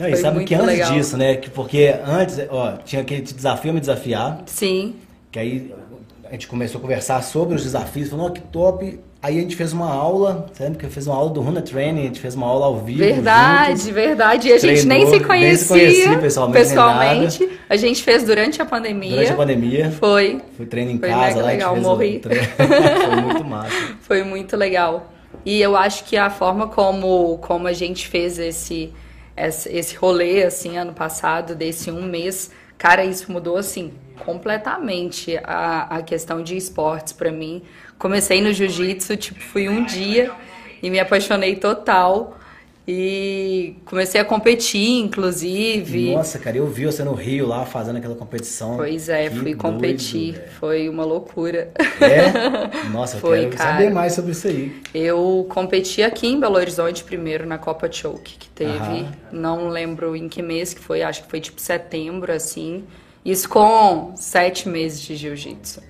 Não, 0.00 0.08
e 0.08 0.12
Foi 0.12 0.20
sabe 0.20 0.36
muito 0.36 0.48
que 0.48 0.54
antes 0.54 0.66
legal. 0.66 0.92
disso, 0.92 1.16
né? 1.16 1.34
que- 1.36 1.50
Porque 1.50 1.94
antes, 2.06 2.38
ó, 2.48 2.72
tinha 2.84 3.02
aquele 3.02 3.20
desafio 3.20 3.72
me 3.74 3.80
desafiar, 3.80 4.42
Sim, 4.46 4.94
que 5.30 5.38
aí 5.38 5.74
a 6.26 6.32
gente 6.32 6.48
começou 6.48 6.78
a 6.78 6.82
conversar 6.82 7.22
sobre 7.22 7.54
os 7.54 7.62
desafios, 7.62 8.08
falou, 8.08 8.26
"Ó, 8.26 8.30
que 8.30 8.40
top. 8.40 8.98
Aí 9.22 9.36
a 9.38 9.42
gente 9.42 9.54
fez 9.54 9.74
uma 9.74 9.92
aula, 9.92 10.46
lembra 10.58 10.78
que 10.78 10.86
fiz 10.86 11.06
uma 11.06 11.14
aula 11.14 11.28
do 11.28 11.42
Runa 11.42 11.60
Training, 11.60 12.00
a 12.00 12.04
gente 12.04 12.20
fez 12.20 12.34
uma 12.34 12.46
aula 12.46 12.64
ao 12.64 12.78
vivo. 12.78 13.00
verdade, 13.00 13.72
juntos. 13.72 13.86
verdade. 13.88 14.48
E 14.48 14.52
a 14.54 14.58
gente 14.58 14.86
nem 14.86 15.04
se 15.04 15.18
Treinou, 15.18 15.28
nem 15.28 15.56
se 15.56 15.66
conhecia 15.66 15.68
conhecia 15.68 16.18
pessoalmente, 16.18 16.58
pessoalmente. 16.68 17.50
A 17.68 17.76
gente 17.76 18.02
fez 18.02 18.22
durante 18.22 18.62
a 18.62 18.64
pandemia. 18.64 19.10
Durante 19.10 19.32
a 19.32 19.36
pandemia. 19.36 19.90
Foi. 19.90 20.40
Fui 20.56 20.64
treino 20.64 20.92
em 20.92 20.98
Foi 20.98 21.10
casa 21.10 21.26
mega 21.26 21.40
lá, 21.42 21.46
legal, 21.48 21.72
fez 21.74 21.86
morri. 21.86 22.22
Foi 23.04 23.16
muito 23.20 23.44
massa. 23.44 23.76
Foi 24.00 24.22
muito 24.24 24.56
legal. 24.56 25.12
E 25.44 25.60
eu 25.60 25.76
acho 25.76 26.04
que 26.04 26.16
a 26.16 26.30
forma 26.30 26.68
como, 26.68 27.36
como 27.42 27.66
a 27.66 27.74
gente 27.74 28.08
fez 28.08 28.38
esse, 28.38 28.90
esse, 29.46 29.96
rolê, 29.96 30.44
assim, 30.44 30.76
ano 30.76 30.92
passado, 30.92 31.54
desse 31.54 31.90
um 31.90 32.02
mês, 32.02 32.50
cara, 32.76 33.04
isso 33.04 33.30
mudou, 33.30 33.56
assim, 33.56 33.92
completamente 34.24 35.38
a, 35.44 35.98
a 35.98 36.02
questão 36.02 36.42
de 36.42 36.56
esportes 36.56 37.12
pra 37.12 37.30
mim. 37.30 37.62
Comecei 37.98 38.40
no 38.40 38.52
jiu-jitsu, 38.52 39.16
tipo, 39.16 39.40
fui 39.40 39.68
um 39.68 39.84
dia 39.84 40.30
e 40.82 40.90
me 40.90 40.98
apaixonei 40.98 41.56
total. 41.56 42.38
E 42.92 43.76
comecei 43.84 44.20
a 44.20 44.24
competir, 44.24 44.98
inclusive. 44.98 46.12
Nossa, 46.12 46.40
cara, 46.40 46.56
eu 46.56 46.66
vi 46.66 46.86
você 46.86 47.04
no 47.04 47.14
Rio 47.14 47.46
lá 47.46 47.64
fazendo 47.64 47.98
aquela 47.98 48.16
competição. 48.16 48.76
Pois 48.76 49.08
é, 49.08 49.28
Que 49.28 49.36
fui 49.36 49.44
doido, 49.54 49.58
competir. 49.58 50.32
velho. 50.32 50.50
Foi 50.58 50.88
uma 50.88 51.04
loucura. 51.04 51.70
É? 52.00 52.88
Nossa, 52.90 53.16
eu 53.16 53.20
Foi, 53.20 53.40
quero 53.42 53.56
cara. 53.56 53.70
saber 53.74 53.90
mais 53.90 54.12
sobre 54.12 54.32
isso 54.32 54.48
aí. 54.48 54.82
Eu 54.92 55.46
competi 55.48 56.02
aqui 56.02 56.26
em 56.26 56.40
Belo 56.40 56.56
Horizonte 56.56 57.04
primeiro 57.04 57.46
na 57.46 57.58
Copa 57.58 57.88
Choke, 57.90 58.36
que 58.36 58.48
teve, 58.48 58.72
Aham. 58.72 59.12
não 59.30 59.68
lembro 59.68 60.16
em 60.16 60.28
que 60.28 60.42
mês 60.42 60.74
que 60.74 60.80
foi, 60.80 61.02
acho 61.02 61.22
que 61.22 61.30
foi 61.30 61.40
tipo 61.40 61.60
setembro, 61.60 62.32
assim. 62.32 62.82
Isso 63.24 63.48
com 63.48 64.14
sete 64.16 64.68
meses 64.68 65.00
de 65.00 65.14
jiu-jitsu. 65.14 65.80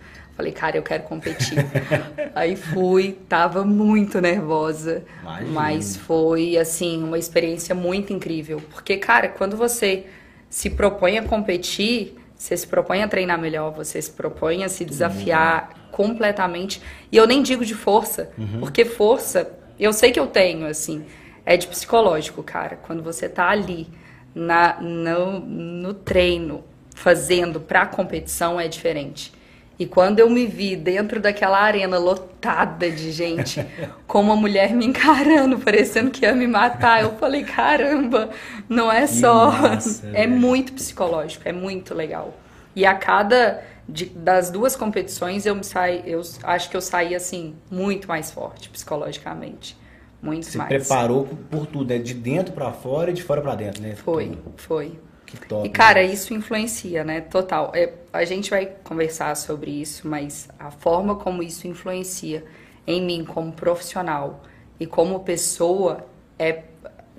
Falei, 0.40 0.52
cara, 0.52 0.78
eu 0.78 0.82
quero 0.82 1.02
competir. 1.02 1.58
Aí 2.34 2.56
fui, 2.56 3.18
tava 3.28 3.62
muito 3.62 4.22
nervosa, 4.22 5.04
Imagino. 5.20 5.52
mas 5.52 5.96
foi, 5.98 6.56
assim, 6.56 7.04
uma 7.04 7.18
experiência 7.18 7.74
muito 7.74 8.10
incrível. 8.10 8.58
Porque, 8.70 8.96
cara, 8.96 9.28
quando 9.28 9.54
você 9.54 10.06
se 10.48 10.70
propõe 10.70 11.18
a 11.18 11.22
competir, 11.22 12.16
você 12.34 12.56
se 12.56 12.66
propõe 12.66 13.02
a 13.02 13.08
treinar 13.08 13.38
melhor, 13.38 13.70
você 13.70 14.00
se 14.00 14.10
propõe 14.12 14.64
a 14.64 14.70
se 14.70 14.82
desafiar 14.82 15.90
completamente. 15.92 16.80
E 17.12 17.18
eu 17.18 17.26
nem 17.26 17.42
digo 17.42 17.62
de 17.62 17.74
força, 17.74 18.30
porque 18.60 18.86
força, 18.86 19.52
eu 19.78 19.92
sei 19.92 20.10
que 20.10 20.18
eu 20.18 20.26
tenho, 20.26 20.66
assim, 20.66 21.04
é 21.44 21.54
de 21.58 21.66
psicológico, 21.66 22.42
cara. 22.42 22.76
Quando 22.76 23.02
você 23.02 23.28
tá 23.28 23.50
ali 23.50 23.88
na, 24.34 24.80
no, 24.80 25.38
no 25.38 25.92
treino, 25.92 26.64
fazendo 26.94 27.60
pra 27.60 27.84
competição, 27.84 28.58
é 28.58 28.66
diferente. 28.66 29.38
E 29.80 29.86
quando 29.86 30.18
eu 30.20 30.28
me 30.28 30.46
vi 30.46 30.76
dentro 30.76 31.18
daquela 31.20 31.58
arena 31.58 31.96
lotada 31.98 32.90
de 32.90 33.10
gente, 33.10 33.64
com 34.06 34.20
uma 34.20 34.36
mulher 34.36 34.74
me 34.74 34.84
encarando, 34.86 35.58
parecendo 35.58 36.10
que 36.10 36.26
ia 36.26 36.34
me 36.34 36.46
matar, 36.46 37.02
eu 37.02 37.16
falei, 37.16 37.44
caramba, 37.44 38.28
não 38.68 38.92
é 38.92 39.06
só. 39.06 39.50
massa, 39.50 40.06
é 40.12 40.26
velho. 40.26 40.32
muito 40.32 40.74
psicológico, 40.74 41.48
é 41.48 41.52
muito 41.52 41.94
legal. 41.94 42.34
E 42.76 42.84
a 42.84 42.94
cada 42.94 43.64
de- 43.88 44.06
das 44.10 44.50
duas 44.50 44.76
competições 44.76 45.46
eu 45.46 45.54
me 45.56 45.64
saí, 45.64 46.02
eu 46.06 46.20
acho 46.44 46.70
que 46.70 46.76
eu 46.76 46.80
saí 46.82 47.14
assim 47.14 47.56
muito 47.70 48.06
mais 48.06 48.30
forte 48.30 48.68
psicologicamente, 48.68 49.76
muito 50.22 50.44
Se 50.46 50.58
mais. 50.58 50.68
preparou 50.68 51.26
por 51.50 51.66
tudo, 51.66 51.88
né? 51.88 51.98
De 51.98 52.12
dentro 52.14 52.52
pra 52.52 52.70
fora 52.70 53.10
e 53.10 53.14
de 53.14 53.22
fora 53.22 53.40
pra 53.40 53.54
dentro, 53.54 53.82
né? 53.82 53.96
Foi, 53.96 54.38
foi. 54.56 54.98
Que 55.30 55.46
top. 55.46 55.66
E, 55.66 55.70
cara, 55.70 56.02
isso 56.02 56.34
influencia, 56.34 57.04
né? 57.04 57.20
Total. 57.20 57.70
É, 57.74 57.92
a 58.12 58.24
gente 58.24 58.50
vai 58.50 58.66
conversar 58.82 59.36
sobre 59.36 59.70
isso, 59.70 60.08
mas 60.08 60.48
a 60.58 60.70
forma 60.70 61.14
como 61.14 61.42
isso 61.42 61.66
influencia 61.66 62.44
em 62.86 63.02
mim 63.02 63.24
como 63.24 63.52
profissional 63.52 64.42
e 64.78 64.86
como 64.86 65.20
pessoa 65.20 66.06
é 66.38 66.64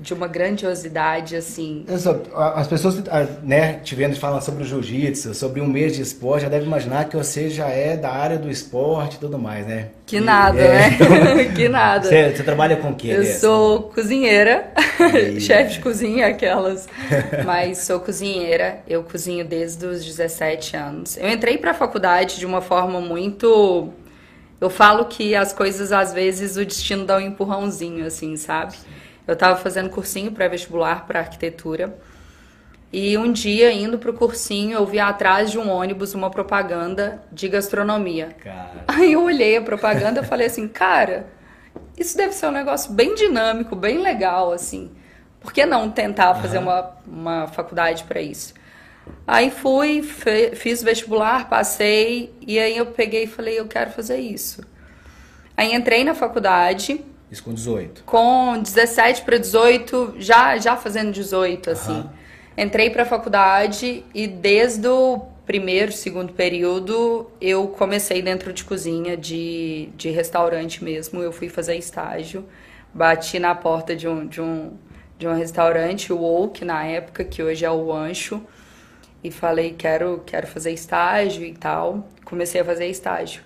de 0.01 0.13
uma 0.13 0.27
grandiosidade, 0.27 1.35
assim. 1.35 1.85
Só- 1.97 2.19
As 2.55 2.67
pessoas, 2.67 3.01
ah, 3.09 3.25
né, 3.43 3.73
te 3.83 3.93
vendo 3.95 4.15
falando 4.17 4.41
sobre 4.41 4.63
o 4.63 4.65
jiu-jitsu, 4.65 5.33
sobre 5.35 5.61
um 5.61 5.67
mês 5.67 5.95
de 5.95 6.01
esporte, 6.01 6.41
já 6.43 6.49
devem 6.49 6.67
imaginar 6.67 7.05
que 7.07 7.15
você 7.15 7.49
já 7.49 7.67
é 7.69 7.95
da 7.95 8.09
área 8.11 8.37
do 8.37 8.49
esporte 8.49 9.17
e 9.17 9.19
tudo 9.19 9.37
mais, 9.37 9.65
né? 9.67 9.89
Que 10.05 10.17
E- 10.17 10.19
nada, 10.21 10.59
é. 10.59 10.89
né? 10.89 11.45
que 11.55 11.69
nada. 11.69 12.09
Você, 12.09 12.31
você 12.35 12.43
trabalha 12.43 12.75
com 12.77 12.89
o 12.89 12.95
quê? 12.95 13.09
Eu 13.09 13.21
Dessa? 13.23 13.39
sou 13.41 13.83
cozinheira, 13.83 14.71
Aí. 14.99 15.39
chefe 15.41 15.73
de 15.75 15.79
cozinha, 15.81 16.27
aquelas. 16.27 16.89
Mas 17.45 17.77
sou 17.79 17.99
cozinheira, 17.99 18.79
eu 18.87 19.03
cozinho 19.03 19.45
desde 19.45 19.85
os 19.85 20.03
17 20.03 20.75
anos. 20.75 21.15
Eu 21.17 21.29
entrei 21.29 21.57
pra 21.59 21.73
faculdade 21.73 22.39
de 22.39 22.45
uma 22.45 22.59
forma 22.61 22.99
muito. 22.99 23.89
Eu 24.59 24.69
falo 24.69 25.05
que 25.05 25.33
as 25.35 25.53
coisas, 25.53 25.91
às 25.91 26.13
vezes, 26.13 26.55
o 26.57 26.65
destino 26.65 27.05
dá 27.05 27.17
um 27.17 27.21
empurrãozinho, 27.21 28.05
assim, 28.05 28.35
sabe? 28.37 28.75
Eu 29.27 29.35
tava 29.35 29.57
fazendo 29.57 29.89
cursinho 29.89 30.31
pré-vestibular 30.31 31.05
para 31.05 31.19
arquitetura. 31.19 31.95
E 32.93 33.17
um 33.17 33.31
dia, 33.31 33.71
indo 33.71 33.97
pro 33.97 34.13
cursinho, 34.13 34.73
eu 34.73 34.85
vi 34.85 34.99
atrás 34.99 35.49
de 35.49 35.57
um 35.57 35.69
ônibus 35.69 36.13
uma 36.13 36.29
propaganda 36.29 37.23
de 37.31 37.47
gastronomia. 37.47 38.35
Cara, 38.43 38.83
Aí 38.87 39.13
eu 39.13 39.23
olhei 39.23 39.55
a 39.57 39.61
propaganda 39.61 40.19
e 40.19 40.25
falei 40.25 40.47
assim, 40.47 40.67
cara, 40.67 41.27
isso 41.97 42.17
deve 42.17 42.33
ser 42.33 42.47
um 42.47 42.51
negócio 42.51 42.91
bem 42.91 43.15
dinâmico, 43.15 43.75
bem 43.77 43.99
legal, 43.99 44.51
assim. 44.51 44.91
Por 45.39 45.53
que 45.53 45.65
não 45.65 45.89
tentar 45.89 46.35
fazer 46.35 46.57
uma, 46.57 46.91
uma 47.07 47.47
faculdade 47.47 48.03
para 48.03 48.21
isso? 48.21 48.53
Aí 49.25 49.49
fui, 49.49 50.03
fe- 50.03 50.53
fiz 50.55 50.83
vestibular, 50.83 51.47
passei, 51.49 52.33
e 52.45 52.59
aí 52.59 52.75
eu 52.75 52.87
peguei 52.87 53.23
e 53.23 53.27
falei, 53.27 53.57
eu 53.57 53.67
quero 53.67 53.89
fazer 53.91 54.17
isso. 54.19 54.61
Aí 55.55 55.73
entrei 55.73 56.03
na 56.03 56.13
faculdade, 56.13 57.03
isso 57.31 57.43
com 57.43 57.53
18. 57.53 58.03
com 58.05 58.61
17 58.61 59.21
para 59.21 59.37
18, 59.37 60.15
já, 60.17 60.57
já 60.57 60.75
fazendo 60.75 61.11
18, 61.11 61.69
assim. 61.69 62.03
Entrei 62.57 62.89
para 62.89 63.03
a 63.03 63.05
faculdade 63.05 64.03
e 64.13 64.27
desde 64.27 64.87
o 64.87 65.19
primeiro, 65.45 65.93
segundo 65.93 66.33
período, 66.33 67.31
eu 67.39 67.69
comecei 67.69 68.21
dentro 68.21 68.51
de 68.51 68.65
cozinha, 68.65 69.15
de, 69.15 69.89
de 69.95 70.09
restaurante 70.09 70.83
mesmo. 70.83 71.21
Eu 71.21 71.31
fui 71.31 71.47
fazer 71.47 71.75
estágio, 71.77 72.45
bati 72.93 73.39
na 73.39 73.55
porta 73.55 73.95
de 73.95 74.09
um, 74.09 74.27
de 74.27 74.41
um, 74.41 74.73
de 75.17 75.25
um 75.25 75.33
restaurante, 75.33 76.11
o 76.11 76.21
Oak, 76.21 76.65
na 76.65 76.83
época, 76.85 77.23
que 77.23 77.41
hoje 77.41 77.63
é 77.63 77.71
o 77.71 77.93
Ancho, 77.93 78.41
e 79.23 79.31
falei, 79.31 79.73
quero, 79.77 80.21
quero 80.25 80.47
fazer 80.47 80.71
estágio 80.71 81.45
e 81.45 81.53
tal. 81.53 82.09
Comecei 82.25 82.59
a 82.59 82.65
fazer 82.65 82.87
estágio. 82.87 83.41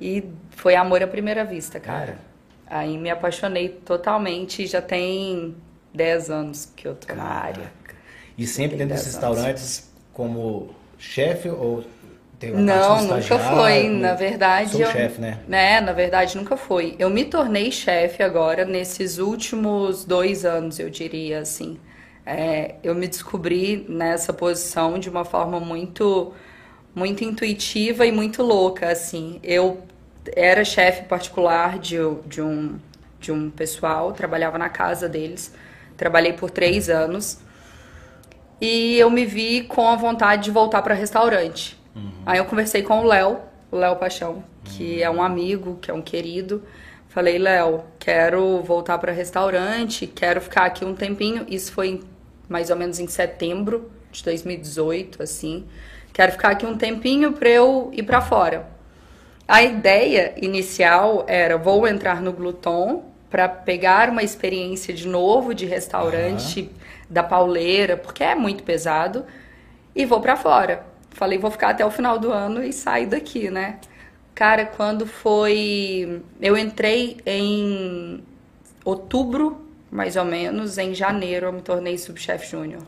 E 0.00 0.24
foi 0.50 0.76
amor 0.76 1.02
à 1.02 1.06
primeira 1.06 1.44
vista, 1.44 1.80
cara. 1.80 2.29
Aí 2.70 2.96
me 2.96 3.10
apaixonei 3.10 3.68
totalmente, 3.68 4.66
já 4.66 4.80
tem 4.80 5.56
10 5.92 6.30
anos 6.30 6.66
que 6.76 6.86
eu 6.88 6.94
tô 6.94 7.14
na 7.14 7.24
área. 7.24 7.72
E 8.38 8.46
sempre 8.46 8.76
dentro 8.76 8.94
desses 8.94 9.14
10 9.14 9.24
anos. 9.24 9.38
restaurantes 9.38 9.92
como 10.12 10.74
chefe 10.98 11.48
ou 11.48 11.84
tem 12.38 12.52
uma 12.52 12.60
Não, 12.62 13.02
nunca 13.02 13.38
foi. 13.38 13.88
Na 13.88 14.14
verdade, 14.14 14.70
Sou 14.70 14.80
eu, 14.80 14.90
chefe, 14.90 15.20
né? 15.20 15.40
né? 15.46 15.80
Na 15.80 15.92
verdade, 15.92 16.36
nunca 16.36 16.56
foi. 16.56 16.96
Eu 16.98 17.10
me 17.10 17.24
tornei 17.24 17.70
chefe 17.72 18.22
agora 18.22 18.64
nesses 18.64 19.18
últimos 19.18 20.04
dois 20.04 20.44
anos, 20.44 20.78
eu 20.78 20.88
diria 20.90 21.40
assim. 21.40 21.78
É, 22.24 22.76
eu 22.82 22.94
me 22.94 23.08
descobri 23.08 23.84
nessa 23.88 24.32
posição 24.32 24.98
de 24.98 25.10
uma 25.10 25.24
forma 25.24 25.60
muito, 25.60 26.32
muito 26.94 27.24
intuitiva 27.24 28.06
e 28.06 28.12
muito 28.12 28.42
louca, 28.42 28.90
assim. 28.90 29.40
Eu 29.42 29.82
era 30.34 30.64
chefe 30.64 31.04
particular 31.04 31.78
de, 31.78 31.96
de 32.26 32.40
um 32.42 32.78
de 33.20 33.30
um 33.30 33.50
pessoal, 33.50 34.12
trabalhava 34.12 34.56
na 34.56 34.68
casa 34.68 35.08
deles. 35.08 35.54
Trabalhei 35.96 36.32
por 36.32 36.50
três 36.50 36.88
anos. 36.88 37.38
E 38.60 38.98
eu 38.98 39.10
me 39.10 39.26
vi 39.26 39.62
com 39.62 39.86
a 39.88 39.96
vontade 39.96 40.44
de 40.44 40.50
voltar 40.50 40.82
para 40.82 40.94
restaurante. 40.94 41.78
Aí 42.24 42.38
eu 42.38 42.44
conversei 42.46 42.82
com 42.82 43.00
o 43.00 43.04
Léo, 43.04 43.40
o 43.70 43.76
Léo 43.76 43.96
Paixão, 43.96 44.42
que 44.64 45.02
é 45.02 45.10
um 45.10 45.22
amigo, 45.22 45.78
que 45.80 45.90
é 45.90 45.94
um 45.94 46.02
querido. 46.02 46.62
Falei, 47.08 47.38
Léo, 47.38 47.84
quero 47.98 48.62
voltar 48.62 48.98
para 48.98 49.12
restaurante, 49.12 50.06
quero 50.06 50.40
ficar 50.40 50.64
aqui 50.64 50.84
um 50.84 50.94
tempinho. 50.94 51.44
Isso 51.48 51.72
foi 51.72 52.00
mais 52.48 52.70
ou 52.70 52.76
menos 52.76 52.98
em 52.98 53.06
setembro 53.06 53.90
de 54.10 54.22
2018, 54.24 55.22
assim. 55.22 55.66
Quero 56.12 56.32
ficar 56.32 56.50
aqui 56.50 56.66
um 56.66 56.76
tempinho 56.76 57.32
para 57.32 57.48
eu 57.48 57.90
ir 57.92 58.02
para 58.02 58.20
fora. 58.20 58.66
A 59.50 59.64
ideia 59.64 60.32
inicial 60.40 61.24
era 61.26 61.58
vou 61.58 61.84
entrar 61.84 62.22
no 62.22 62.32
Gluton 62.32 63.02
para 63.28 63.48
pegar 63.48 64.08
uma 64.08 64.22
experiência 64.22 64.94
de 64.94 65.08
novo 65.08 65.52
de 65.52 65.66
restaurante 65.66 66.70
da 67.08 67.24
pauleira, 67.24 67.96
porque 67.96 68.22
é 68.22 68.36
muito 68.36 68.62
pesado, 68.62 69.24
e 69.92 70.06
vou 70.06 70.20
para 70.20 70.36
fora. 70.36 70.86
Falei, 71.10 71.36
vou 71.36 71.50
ficar 71.50 71.70
até 71.70 71.84
o 71.84 71.90
final 71.90 72.16
do 72.16 72.30
ano 72.30 72.62
e 72.62 72.72
sair 72.72 73.06
daqui, 73.06 73.50
né? 73.50 73.80
Cara, 74.36 74.64
quando 74.64 75.04
foi. 75.04 76.22
Eu 76.40 76.56
entrei 76.56 77.16
em 77.26 78.22
outubro 78.84 79.66
mais 79.90 80.14
ou 80.14 80.24
menos, 80.24 80.78
em 80.78 80.94
janeiro 80.94 81.46
eu 81.46 81.52
me 81.52 81.60
tornei 81.60 81.98
subchefe 81.98 82.48
júnior 82.48 82.82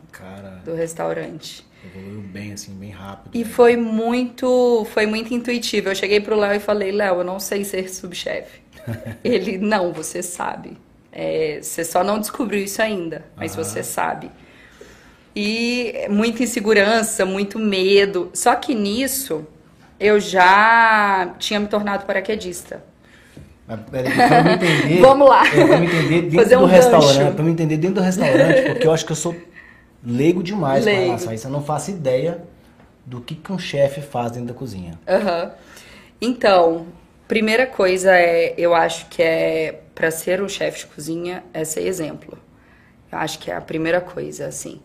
do 0.63 0.73
restaurante. 0.73 1.65
Evoluiu 1.85 2.21
bem, 2.21 2.53
assim, 2.53 2.73
bem 2.73 2.91
rápido. 2.91 3.35
E 3.35 3.43
né? 3.43 3.45
foi 3.45 3.75
muito, 3.75 4.85
foi 4.91 5.05
muito 5.05 5.33
intuitivo. 5.33 5.89
Eu 5.89 5.95
cheguei 5.95 6.19
pro 6.21 6.35
Léo 6.35 6.55
e 6.55 6.59
falei, 6.59 6.91
Léo, 6.91 7.19
eu 7.19 7.23
não 7.23 7.39
sei 7.39 7.63
ser 7.63 7.89
subchefe. 7.89 8.61
Ele, 9.23 9.57
não, 9.57 9.91
você 9.91 10.21
sabe. 10.21 10.77
É, 11.11 11.59
você 11.61 11.83
só 11.83 12.03
não 12.03 12.19
descobriu 12.19 12.63
isso 12.63 12.81
ainda, 12.81 13.25
mas 13.35 13.53
Aham. 13.53 13.63
você 13.63 13.83
sabe. 13.83 14.31
E 15.35 16.07
muita 16.09 16.43
insegurança, 16.43 17.25
muito 17.25 17.59
medo. 17.59 18.29
Só 18.33 18.55
que 18.55 18.73
nisso 18.73 19.45
eu 19.99 20.19
já 20.19 21.33
tinha 21.37 21.59
me 21.59 21.67
tornado 21.67 22.05
paraquedista. 22.05 22.83
Mas, 23.67 23.79
peraí, 23.89 24.13
pra 24.13 24.43
me 24.43 24.53
entender. 24.53 24.99
Vamos 25.01 25.29
lá. 25.29 25.43
É, 25.47 25.79
me 25.79 25.85
entender 25.85 26.21
dentro 26.23 26.37
Fazer 26.37 26.57
do 26.57 26.63
um 26.63 26.65
restaurante. 26.65 27.17
gancho. 27.17 27.35
Pra 27.35 27.45
me 27.45 27.51
entender 27.51 27.77
dentro 27.77 27.95
do 27.95 28.01
restaurante, 28.01 28.61
porque 28.63 28.87
eu 28.87 28.91
acho 28.91 29.05
que 29.05 29.11
eu 29.11 29.15
sou 29.15 29.35
leigo 30.05 30.43
demais 30.43 30.83
com 30.83 30.89
Leigo. 30.89 31.05
relação 31.05 31.29
a 31.31 31.35
isso. 31.35 31.47
Eu 31.47 31.51
não 31.51 31.63
faço 31.63 31.91
ideia 31.91 32.43
do 33.05 33.21
que, 33.21 33.35
que 33.35 33.51
um 33.51 33.59
chefe 33.59 34.01
faz 34.01 34.31
dentro 34.31 34.47
da 34.49 34.53
cozinha. 34.53 34.99
Aham. 35.07 35.51
Então, 36.21 36.87
primeira 37.27 37.65
coisa 37.65 38.15
é, 38.15 38.53
eu 38.57 38.73
acho 38.73 39.07
que 39.07 39.21
é 39.21 39.81
para 39.93 40.09
ser 40.09 40.41
um 40.41 40.47
chefe 40.49 40.79
de 40.79 40.87
cozinha 40.87 41.43
é 41.53 41.63
ser 41.63 41.85
exemplo. 41.85 42.37
Eu 43.11 43.17
acho 43.17 43.39
que 43.39 43.51
é 43.51 43.55
a 43.55 43.61
primeira 43.61 44.01
coisa, 44.01 44.47
assim. 44.47 44.79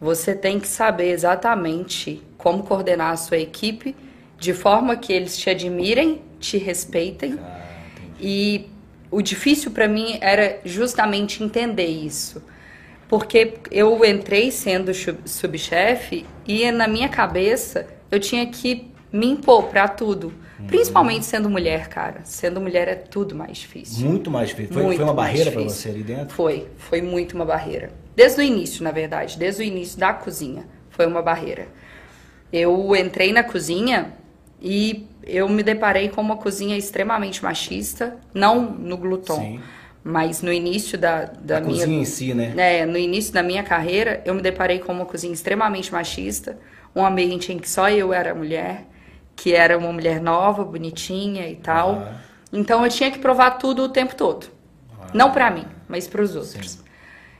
Você 0.00 0.34
tem 0.34 0.58
que 0.58 0.68
saber 0.68 1.10
exatamente 1.10 2.22
como 2.36 2.62
coordenar 2.62 3.12
a 3.12 3.16
sua 3.16 3.38
equipe 3.38 3.94
de 4.38 4.54
forma 4.54 4.96
que 4.96 5.12
eles 5.12 5.36
te 5.36 5.50
admirem, 5.50 6.22
te 6.38 6.56
respeitem. 6.58 7.38
Ah. 7.40 7.60
E 8.18 8.68
o 9.10 9.20
difícil 9.20 9.70
para 9.70 9.86
mim 9.86 10.18
era 10.20 10.60
justamente 10.64 11.42
entender 11.42 11.86
isso. 11.86 12.42
Porque 13.10 13.54
eu 13.72 14.04
entrei 14.04 14.52
sendo 14.52 14.92
subchefe 15.24 16.24
e 16.46 16.70
na 16.70 16.86
minha 16.86 17.08
cabeça 17.08 17.88
eu 18.08 18.20
tinha 18.20 18.46
que 18.46 18.88
me 19.12 19.26
impor 19.26 19.64
pra 19.64 19.88
tudo. 19.88 20.32
Principalmente 20.68 21.26
sendo 21.26 21.50
mulher, 21.50 21.88
cara. 21.88 22.20
Sendo 22.22 22.60
mulher 22.60 22.86
é 22.86 22.94
tudo 22.94 23.34
mais 23.34 23.58
difícil. 23.58 24.06
Muito 24.08 24.30
mais 24.30 24.50
difícil. 24.50 24.74
Foi, 24.74 24.82
Muito 24.84 24.96
foi 24.98 25.04
uma 25.04 25.14
barreira 25.14 25.50
pra 25.50 25.60
difícil. 25.60 25.82
você 25.82 25.88
ali 25.88 26.04
dentro? 26.04 26.36
Foi, 26.36 26.68
foi 26.78 27.02
muito 27.02 27.34
uma 27.34 27.44
barreira. 27.44 27.90
Desde 28.14 28.40
o 28.40 28.44
início, 28.44 28.84
na 28.84 28.92
verdade, 28.92 29.36
desde 29.36 29.62
o 29.62 29.64
início 29.64 29.98
da 29.98 30.12
cozinha, 30.12 30.68
foi 30.90 31.04
uma 31.04 31.20
barreira. 31.20 31.66
Eu 32.52 32.94
entrei 32.94 33.32
na 33.32 33.42
cozinha 33.42 34.12
e 34.62 35.08
eu 35.24 35.48
me 35.48 35.64
deparei 35.64 36.10
com 36.10 36.20
uma 36.20 36.36
cozinha 36.36 36.76
extremamente 36.76 37.42
machista, 37.42 38.18
não 38.32 38.62
no 38.70 38.96
Gluton, 38.96 39.36
Sim. 39.36 39.60
Mas 40.02 40.42
no 40.42 40.52
início 40.52 40.96
da, 40.98 41.24
da 41.24 41.58
a 41.58 41.60
minha 41.60 41.72
cozinha 41.72 42.00
em 42.00 42.04
si, 42.04 42.34
né? 42.34 42.54
é, 42.56 42.86
no 42.86 42.96
início 42.96 43.32
da 43.32 43.42
minha 43.42 43.62
carreira, 43.62 44.22
eu 44.24 44.34
me 44.34 44.40
deparei 44.40 44.78
com 44.78 44.92
uma 44.92 45.04
cozinha 45.04 45.32
extremamente 45.32 45.92
machista, 45.92 46.58
um 46.94 47.04
ambiente 47.04 47.52
em 47.52 47.58
que 47.58 47.68
só 47.68 47.88
eu 47.90 48.12
era 48.12 48.34
mulher, 48.34 48.86
que 49.36 49.54
era 49.54 49.76
uma 49.76 49.92
mulher 49.92 50.20
nova, 50.20 50.64
bonitinha 50.64 51.48
e 51.48 51.56
tal. 51.56 52.06
Ah. 52.06 52.14
Então 52.52 52.84
eu 52.84 52.90
tinha 52.90 53.10
que 53.10 53.18
provar 53.18 53.52
tudo 53.52 53.84
o 53.84 53.88
tempo 53.88 54.14
todo. 54.14 54.46
Não 55.14 55.30
pra 55.30 55.50
mim, 55.50 55.66
mas 55.88 56.06
pros 56.06 56.34
outros. 56.34 56.72
Sim. 56.72 56.78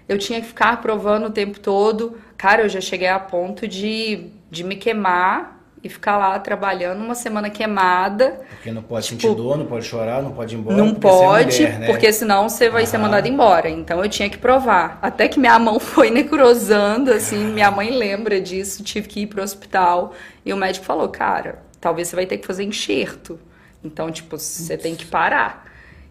Eu 0.09 0.19
tinha 0.19 0.41
que 0.41 0.47
ficar 0.47 0.81
provando 0.81 1.27
o 1.27 1.31
tempo 1.31 1.61
todo. 1.61 2.19
Cara, 2.37 2.63
eu 2.63 2.69
já 2.69 2.81
cheguei 2.81 3.09
a 3.09 3.19
ponto 3.19 3.69
de, 3.69 4.29
de 4.51 4.65
me 4.65 4.77
queimar 4.77 5.60
e 5.83 5.89
ficar 5.89 6.19
lá 6.19 6.39
trabalhando 6.39 7.03
uma 7.03 7.15
semana 7.15 7.49
queimada. 7.49 8.41
Porque 8.51 8.71
não 8.71 8.83
pode 8.83 9.07
Tipo, 9.09 9.23
sentir 9.23 9.35
dor, 9.35 9.57
não 9.57 9.67
pode 9.67 9.87
chorar, 9.87 10.23
não 10.23 10.33
pode 10.33 10.55
ir 10.55 10.59
embora. 10.59 10.77
Não 10.77 10.93
porque 10.95 11.09
você 11.09 11.25
é 11.25 11.27
pode, 11.27 11.63
mulher, 11.63 11.79
né? 11.79 11.87
porque 11.87 12.13
senão 12.13 12.49
você 12.49 12.69
vai 12.69 12.85
ser 12.87 12.97
Aham. 12.97 13.07
mandado 13.07 13.27
embora. 13.29 13.69
Então 13.71 14.03
eu 14.05 14.09
tinha 14.11 14.29
que 14.29 14.37
provar. 14.39 14.99
Até 15.01 15.27
que 15.29 15.41
minha 15.41 15.59
mão 15.59 15.81
foi 15.81 16.11
necrosando, 16.11 17.13
assim, 17.13 17.45
minha 17.47 17.71
mãe 17.71 17.91
lembra 17.91 18.41
disso, 18.41 18.83
tive 18.85 19.09
que 19.09 19.21
ir 19.21 19.27
pro 19.27 19.43
hospital. 19.43 20.13
E 20.45 20.53
o 20.53 20.57
médico 20.57 20.85
falou, 20.85 21.09
cara, 21.09 21.63
talvez 21.81 22.09
você 22.09 22.17
vai 22.17 22.27
ter 22.27 22.39
que 22.39 22.47
fazer 22.47 22.65
enxerto. 22.65 23.39
Então, 23.83 24.11
tipo, 24.11 24.37
você 24.39 24.77
tem 24.77 24.95
que 24.95 25.07
parar. 25.07 25.65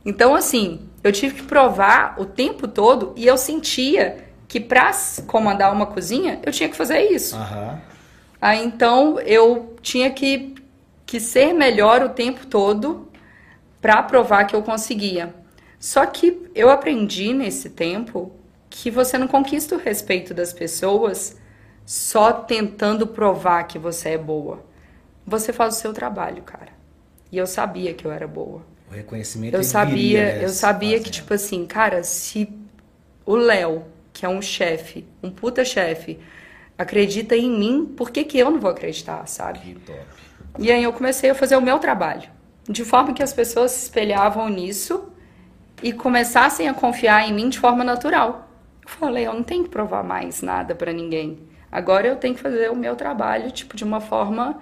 Então, 0.03 0.33
assim, 0.33 0.87
eu 1.03 1.11
tive 1.11 1.35
que 1.35 1.43
provar 1.43 2.15
o 2.17 2.25
tempo 2.25 2.67
todo 2.67 3.13
e 3.15 3.27
eu 3.27 3.37
sentia 3.37 4.17
que 4.47 4.59
pra 4.59 4.91
comandar 5.27 5.71
uma 5.71 5.85
cozinha, 5.85 6.39
eu 6.43 6.51
tinha 6.51 6.67
que 6.67 6.75
fazer 6.75 7.01
isso. 7.11 7.35
Aham. 7.35 7.79
Aí 8.41 8.63
então 8.63 9.19
eu 9.19 9.75
tinha 9.81 10.09
que, 10.11 10.55
que 11.05 11.19
ser 11.19 11.53
melhor 11.53 12.01
o 12.03 12.09
tempo 12.09 12.45
todo 12.47 13.07
para 13.81 14.01
provar 14.03 14.45
que 14.45 14.55
eu 14.55 14.63
conseguia. 14.63 15.33
Só 15.79 16.05
que 16.05 16.49
eu 16.53 16.69
aprendi 16.69 17.33
nesse 17.33 17.69
tempo 17.69 18.31
que 18.69 18.91
você 18.91 19.17
não 19.17 19.27
conquista 19.27 19.75
o 19.75 19.79
respeito 19.79 20.33
das 20.33 20.53
pessoas 20.53 21.37
só 21.85 22.31
tentando 22.31 23.07
provar 23.07 23.63
que 23.63 23.79
você 23.79 24.09
é 24.09 24.17
boa. 24.17 24.63
Você 25.25 25.51
faz 25.53 25.75
o 25.75 25.79
seu 25.79 25.93
trabalho, 25.93 26.43
cara. 26.43 26.69
E 27.31 27.37
eu 27.37 27.47
sabia 27.47 27.93
que 27.93 28.05
eu 28.05 28.11
era 28.11 28.27
boa. 28.27 28.63
O 28.89 28.93
reconhecimento 28.93 29.53
Eu 29.53 29.61
ele 29.61 29.63
sabia, 29.63 29.95
viria, 29.95 30.33
né, 30.33 30.45
eu 30.45 30.49
sabia 30.49 30.99
que 30.99 31.05
fazendo. 31.05 31.13
tipo 31.13 31.33
assim, 31.33 31.65
cara, 31.65 32.03
se 32.03 32.49
o 33.25 33.35
Léo, 33.35 33.85
que 34.11 34.25
é 34.25 34.29
um 34.29 34.41
chefe, 34.41 35.05
um 35.21 35.31
puta 35.31 35.63
chefe, 35.63 36.19
acredita 36.79 37.35
em 37.35 37.49
mim, 37.51 37.85
por 37.85 38.09
que 38.09 38.23
que 38.23 38.39
eu 38.39 38.49
não 38.49 38.59
vou 38.59 38.71
acreditar, 38.71 39.27
sabe? 39.27 39.59
Que 39.59 39.75
top. 39.75 39.99
E 40.57 40.71
aí 40.71 40.81
eu 40.83 40.91
comecei 40.93 41.29
a 41.29 41.35
fazer 41.35 41.55
o 41.57 41.61
meu 41.61 41.77
trabalho, 41.77 42.29
de 42.67 42.83
forma 42.83 43.13
que 43.13 43.21
as 43.21 43.33
pessoas 43.33 43.71
se 43.71 43.83
espelhavam 43.83 44.49
nisso 44.49 45.03
e 45.83 45.93
começassem 45.93 46.67
a 46.67 46.73
confiar 46.73 47.29
em 47.29 47.33
mim 47.33 47.49
de 47.49 47.59
forma 47.59 47.83
natural. 47.83 48.49
Eu 48.83 48.89
falei, 48.89 49.27
eu 49.27 49.33
não 49.33 49.43
tenho 49.43 49.63
que 49.63 49.69
provar 49.69 50.03
mais 50.03 50.41
nada 50.41 50.73
pra 50.73 50.91
ninguém. 50.91 51.37
Agora 51.71 52.07
eu 52.07 52.15
tenho 52.15 52.33
que 52.33 52.41
fazer 52.41 52.71
o 52.71 52.75
meu 52.75 52.95
trabalho, 52.95 53.51
tipo, 53.51 53.75
de 53.75 53.83
uma 53.83 53.99
forma 54.01 54.59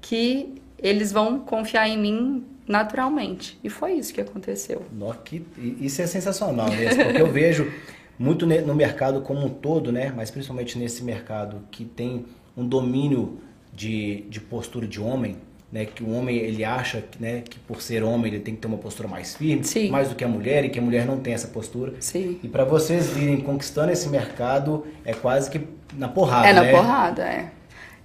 que 0.00 0.60
eles 0.78 1.12
vão 1.12 1.38
confiar 1.38 1.86
em 1.88 1.96
mim 1.98 2.44
naturalmente. 2.66 3.58
E 3.62 3.68
foi 3.70 3.92
isso 3.92 4.12
que 4.14 4.20
aconteceu. 4.20 4.82
Que- 5.24 5.46
Isso 5.80 6.00
é 6.02 6.06
sensacional 6.06 6.70
mesmo, 6.70 7.04
porque 7.04 7.20
eu 7.22 7.30
vejo 7.30 7.70
muito 8.20 8.44
no 8.44 8.74
mercado 8.74 9.22
como 9.22 9.46
um 9.46 9.48
todo, 9.48 9.90
né? 9.90 10.12
Mas 10.14 10.30
principalmente 10.30 10.78
nesse 10.78 11.02
mercado 11.02 11.62
que 11.70 11.86
tem 11.86 12.26
um 12.54 12.68
domínio 12.68 13.38
de, 13.72 14.26
de 14.28 14.38
postura 14.38 14.86
de 14.86 15.00
homem, 15.00 15.38
né? 15.72 15.86
Que 15.86 16.04
o 16.04 16.10
homem 16.10 16.36
ele 16.36 16.62
acha 16.62 17.00
que, 17.00 17.20
né, 17.20 17.40
que 17.40 17.58
por 17.58 17.80
ser 17.80 18.02
homem 18.02 18.30
ele 18.30 18.40
tem 18.42 18.54
que 18.54 18.60
ter 18.60 18.66
uma 18.66 18.76
postura 18.76 19.08
mais 19.08 19.34
firme, 19.34 19.64
Sim. 19.64 19.88
mais 19.88 20.10
do 20.10 20.14
que 20.14 20.22
a 20.22 20.28
mulher, 20.28 20.66
e 20.66 20.68
que 20.68 20.78
a 20.78 20.82
mulher 20.82 21.06
não 21.06 21.18
tem 21.18 21.32
essa 21.32 21.48
postura. 21.48 21.94
Sim. 21.98 22.38
E 22.42 22.48
para 22.48 22.62
vocês 22.62 23.08
virem 23.08 23.40
conquistando 23.40 23.90
esse 23.90 24.06
mercado 24.10 24.86
é 25.02 25.14
quase 25.14 25.50
que 25.50 25.66
na 25.96 26.06
porrada, 26.06 26.46
é 26.46 26.52
na 26.52 26.60
né? 26.60 26.72
porrada, 26.72 27.22
é. 27.22 27.50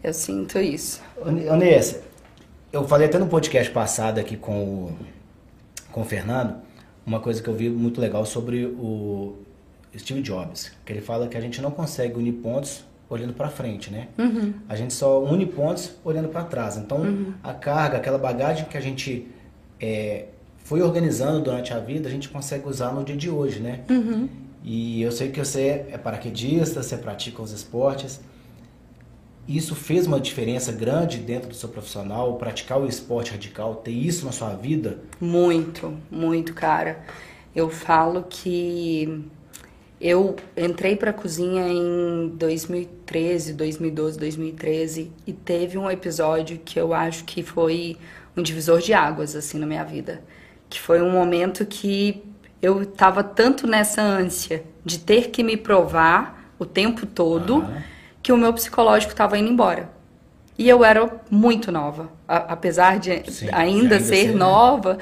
Eu 0.02 0.14
sinto 0.14 0.60
isso. 0.60 1.02
Ô, 1.18 1.28
ô, 1.28 1.58
Nessa, 1.58 2.02
eu 2.72 2.88
falei 2.88 3.08
até 3.08 3.20
no 3.20 3.28
podcast 3.28 3.70
passado 3.70 4.18
aqui 4.18 4.38
com 4.38 4.64
o, 4.64 4.98
com 5.92 6.04
o 6.04 6.06
Fernando, 6.06 6.56
uma 7.06 7.20
coisa 7.20 7.44
que 7.44 7.50
eu 7.50 7.54
vi 7.54 7.70
muito 7.70 8.00
legal 8.00 8.26
sobre 8.26 8.66
o 8.66 9.44
Steve 9.98 10.22
Jobs, 10.22 10.72
que 10.86 10.92
ele 10.94 11.02
fala 11.02 11.28
que 11.28 11.38
a 11.38 11.42
gente 11.42 11.62
não 11.62 11.72
consegue 11.72 12.18
unir 12.18 12.34
pontos 12.34 12.84
olhando 13.10 13.34
para 13.34 13.50
frente, 13.50 13.92
né? 13.92 14.08
A 14.68 14.76
gente 14.76 14.94
só 14.94 15.24
une 15.24 15.46
pontos 15.46 15.92
olhando 16.04 16.30
para 16.30 16.44
trás. 16.44 16.78
Então, 16.78 17.04
a 17.44 17.54
carga, 17.54 17.98
aquela 17.98 18.18
bagagem 18.18 18.66
que 18.66 18.78
a 18.78 18.82
gente 18.82 19.28
é, 19.80 20.26
foi 20.64 20.82
organizando 20.82 21.42
durante 21.42 21.74
a 21.74 21.80
vida, 21.80 22.08
a 22.08 22.12
gente 22.12 22.30
consegue 22.30 22.68
usar 22.68 22.92
no 22.92 23.04
dia 23.04 23.16
de 23.16 23.30
hoje, 23.30 23.60
né? 23.60 23.82
E 24.64 25.04
eu 25.04 25.12
sei 25.12 25.30
que 25.30 25.40
você 25.40 25.86
é 25.92 25.98
paraquedista, 25.98 26.82
você 26.82 26.98
pratica 26.98 27.42
os 27.42 27.52
esportes. 27.52 28.20
Isso 29.48 29.76
fez 29.76 30.08
uma 30.08 30.20
diferença 30.20 30.72
grande 30.72 31.20
dentro 31.20 31.50
do 31.50 31.54
seu 31.56 31.70
profissional, 31.70 32.34
praticar 32.38 32.82
o 32.82 32.88
esporte 32.88 33.30
radical, 33.30 33.76
ter 33.76 33.92
isso 33.92 34.26
na 34.26 34.32
sua 34.32 34.56
vida? 34.56 34.98
Muito, 35.22 35.94
muito, 36.10 36.56
cara. 36.56 37.06
Eu 37.56 37.70
falo 37.70 38.26
que 38.28 39.24
eu 40.08 40.36
entrei 40.56 40.96
pra 40.96 41.12
cozinha 41.12 41.68
em 41.68 42.30
2013, 42.30 43.54
2012, 43.54 44.20
2013 44.20 45.12
e 45.26 45.34
teve 45.34 45.78
um 45.78 45.90
episódio 45.90 46.60
que 46.64 46.80
eu 46.80 46.94
acho 46.94 47.24
que 47.26 47.42
foi 47.42 47.98
um 48.38 48.44
divisor 48.44 48.80
de 48.82 48.94
águas 48.94 49.36
assim 49.36 49.58
na 49.58 49.66
minha 49.66 49.84
vida, 49.84 50.22
que 50.70 50.80
foi 50.80 51.02
um 51.02 51.10
momento 51.12 51.66
que 51.66 52.24
eu 52.62 52.86
tava 52.86 53.24
tanto 53.24 53.66
nessa 53.68 54.02
ânsia 54.02 54.64
de 54.84 55.00
ter 55.00 55.30
que 55.32 55.44
me 55.44 55.58
provar 55.58 56.52
o 56.60 56.66
tempo 56.66 57.06
todo 57.08 57.62
Aham. 57.62 57.84
que 58.22 58.32
o 58.32 58.38
meu 58.38 58.54
psicológico 58.54 59.12
estava 59.14 59.38
indo 59.38 59.50
embora. 59.50 59.90
E 60.58 60.70
eu 60.70 60.84
era 60.86 61.10
muito 61.30 61.72
nova, 61.72 62.10
A- 62.28 62.54
apesar 62.54 63.00
de 63.00 63.12
Sim, 63.32 63.50
ainda, 63.52 63.98
ainda 63.98 64.00
ser 64.00 64.28
ser, 64.28 64.34
né? 64.34 64.34
nova, 64.34 64.98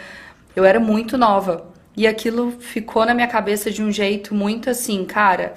eu 0.56 0.66
era 0.66 0.80
muito 0.80 1.18
nova. 1.18 1.73
E 1.96 2.08
aquilo 2.08 2.52
ficou 2.60 3.06
na 3.06 3.14
minha 3.14 3.28
cabeça 3.28 3.70
de 3.70 3.84
um 3.84 3.92
jeito 3.92 4.34
muito 4.34 4.70
assim, 4.70 5.06
cara, 5.06 5.54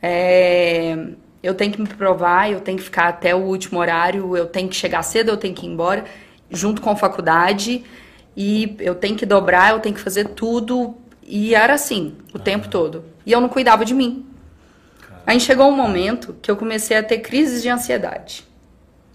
é, 0.00 0.96
eu 1.42 1.54
tenho 1.54 1.72
que 1.72 1.80
me 1.80 1.88
provar, 1.88 2.50
eu 2.50 2.60
tenho 2.60 2.78
que 2.78 2.84
ficar 2.84 3.08
até 3.08 3.34
o 3.34 3.38
último 3.38 3.78
horário, 3.80 4.36
eu 4.36 4.46
tenho 4.46 4.68
que 4.68 4.76
chegar 4.76 5.02
cedo, 5.02 5.30
eu 5.30 5.36
tenho 5.36 5.54
que 5.54 5.66
ir 5.66 5.68
embora, 5.68 6.04
junto 6.50 6.80
com 6.80 6.90
a 6.90 6.96
faculdade, 6.96 7.84
e 8.36 8.76
eu 8.78 8.94
tenho 8.94 9.16
que 9.16 9.26
dobrar, 9.26 9.72
eu 9.72 9.80
tenho 9.80 9.94
que 9.94 10.00
fazer 10.00 10.28
tudo. 10.28 10.94
e 11.26 11.54
era 11.54 11.74
assim, 11.74 12.16
o 12.32 12.38
tempo 12.38 12.68
todo. 12.68 13.04
E 13.26 13.32
eu 13.32 13.40
não 13.40 13.48
cuidava 13.48 13.84
de 13.84 13.94
mim. 13.94 14.26
Aí 15.26 15.38
chegou 15.38 15.68
um 15.68 15.76
momento 15.76 16.34
que 16.40 16.50
eu 16.50 16.56
comecei 16.56 16.96
a 16.96 17.02
ter 17.02 17.18
crises 17.18 17.62
de 17.62 17.68
ansiedade. 17.68 18.44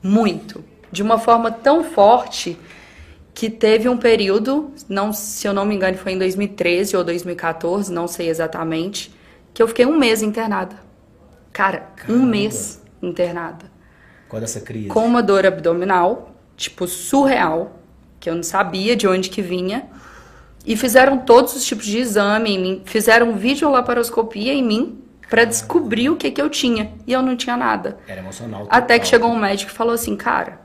Muito. 0.02 0.64
De 0.92 1.02
uma 1.02 1.18
forma 1.18 1.52
tão 1.52 1.84
forte 1.84 2.58
que 3.36 3.50
teve 3.50 3.90
um 3.90 3.98
período, 3.98 4.72
não, 4.88 5.12
se 5.12 5.46
eu 5.46 5.54
não 5.54 5.66
me 5.66 5.76
engano, 5.76 5.98
foi 5.98 6.14
em 6.14 6.18
2013 6.18 6.96
ou 6.96 7.04
2014, 7.04 7.92
não 7.92 8.08
sei 8.08 8.30
exatamente, 8.30 9.14
que 9.54 9.62
eu 9.62 9.68
fiquei 9.68 9.86
um 9.86 10.00
mês 10.00 10.22
internada. 10.22 10.78
Cara, 11.52 11.90
Caramba. 11.98 12.24
um 12.24 12.26
mês 12.26 12.82
internada. 13.02 13.66
Qual 14.30 14.40
dessa 14.40 14.62
crise? 14.62 14.88
Com 14.88 15.06
uma 15.06 15.22
dor 15.22 15.46
abdominal, 15.46 16.34
tipo, 16.56 16.88
surreal, 16.88 17.78
que 18.22 18.30
eu 18.30 18.36
não 18.36 18.44
sabia 18.44 18.96
de 18.96 19.06
onde 19.06 19.30
que 19.30 19.42
vinha. 19.42 19.86
E 20.66 20.78
fizeram 20.78 21.18
todos 21.18 21.56
os 21.56 21.66
tipos 21.66 21.86
de 21.86 22.00
exame 22.00 22.56
em 22.56 22.60
mim, 22.60 22.82
fizeram 22.86 23.36
videolaparoscopia 23.36 24.54
em 24.54 24.64
mim 24.64 25.04
para 25.30 25.44
descobrir 25.44 26.10
o 26.10 26.16
que 26.16 26.32
que 26.32 26.42
eu 26.42 26.50
tinha. 26.50 26.94
E 27.06 27.12
eu 27.12 27.22
não 27.22 27.36
tinha 27.36 27.58
nada. 27.58 27.98
Era 28.08 28.22
emocional. 28.22 28.66
Até 28.70 28.98
que 28.98 29.08
chegou 29.08 29.30
um 29.30 29.38
médico 29.38 29.72
e 29.72 29.76
falou 29.76 29.94
assim, 29.94 30.16
cara, 30.16 30.62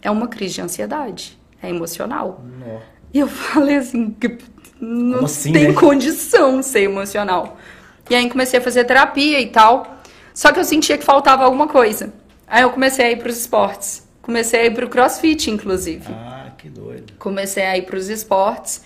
é 0.00 0.10
uma 0.10 0.28
crise 0.28 0.54
de 0.54 0.62
ansiedade, 0.62 1.41
é 1.62 1.70
emocional. 1.70 2.44
E 3.12 3.18
eu 3.18 3.28
falei 3.28 3.76
assim, 3.76 4.10
que 4.10 4.38
não 4.80 5.24
assim, 5.24 5.52
tem 5.52 5.68
né? 5.68 5.74
condição 5.74 6.62
ser 6.62 6.80
emocional. 6.80 7.56
E 8.10 8.14
aí 8.14 8.28
comecei 8.28 8.58
a 8.58 8.62
fazer 8.62 8.84
terapia 8.84 9.40
e 9.40 9.46
tal. 9.46 9.98
Só 10.34 10.50
que 10.52 10.58
eu 10.58 10.64
sentia 10.64 10.98
que 10.98 11.04
faltava 11.04 11.44
alguma 11.44 11.68
coisa. 11.68 12.12
Aí 12.46 12.62
eu 12.62 12.70
comecei 12.70 13.06
a 13.06 13.10
ir 13.12 13.18
para 13.18 13.28
os 13.28 13.38
esportes. 13.38 14.06
Comecei 14.20 14.60
a 14.60 14.64
ir 14.66 14.74
para 14.74 14.84
o 14.84 14.88
crossfit, 14.88 15.50
inclusive. 15.50 16.06
Ah, 16.10 16.50
que 16.56 16.68
doido. 16.68 17.12
Comecei 17.18 17.64
a 17.64 17.76
ir 17.76 17.82
para 17.82 17.96
os 17.96 18.08
esportes. 18.08 18.82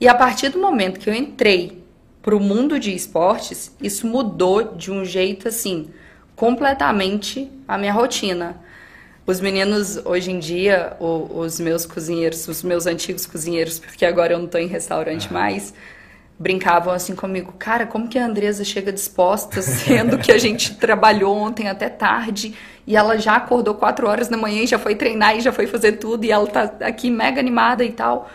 E 0.00 0.08
a 0.08 0.14
partir 0.14 0.50
do 0.50 0.58
momento 0.58 1.00
que 1.00 1.10
eu 1.10 1.14
entrei 1.14 1.82
para 2.22 2.36
o 2.36 2.40
mundo 2.40 2.78
de 2.78 2.94
esportes, 2.94 3.74
isso 3.82 4.06
mudou 4.06 4.74
de 4.74 4.90
um 4.90 5.04
jeito 5.04 5.48
assim, 5.48 5.88
completamente 6.36 7.50
a 7.66 7.76
minha 7.76 7.92
rotina. 7.92 8.60
Os 9.28 9.42
meninos, 9.42 10.00
hoje 10.06 10.30
em 10.30 10.38
dia, 10.38 10.96
os 10.98 11.60
meus 11.60 11.84
cozinheiros, 11.84 12.48
os 12.48 12.62
meus 12.62 12.86
antigos 12.86 13.26
cozinheiros, 13.26 13.78
porque 13.78 14.06
agora 14.06 14.32
eu 14.32 14.38
não 14.38 14.46
estou 14.46 14.58
em 14.58 14.66
restaurante 14.66 15.30
mais, 15.30 15.74
brincavam 16.38 16.94
assim 16.94 17.14
comigo, 17.14 17.52
cara, 17.58 17.86
como 17.86 18.08
que 18.08 18.18
a 18.18 18.24
Andresa 18.24 18.64
chega 18.64 18.90
disposta, 18.90 19.60
sendo 19.60 20.16
que 20.16 20.32
a 20.32 20.38
gente 20.38 20.76
trabalhou 20.80 21.36
ontem 21.36 21.68
até 21.68 21.90
tarde 21.90 22.54
e 22.86 22.96
ela 22.96 23.18
já 23.18 23.36
acordou 23.36 23.74
quatro 23.74 24.08
horas 24.08 24.28
da 24.28 24.36
manhã 24.38 24.62
e 24.62 24.66
já 24.66 24.78
foi 24.78 24.94
treinar 24.94 25.36
e 25.36 25.42
já 25.42 25.52
foi 25.52 25.66
fazer 25.66 25.98
tudo 25.98 26.24
e 26.24 26.32
ela 26.32 26.46
tá 26.46 26.62
aqui 26.80 27.10
mega 27.10 27.38
animada 27.38 27.84
e 27.84 27.92
tal. 27.92 28.30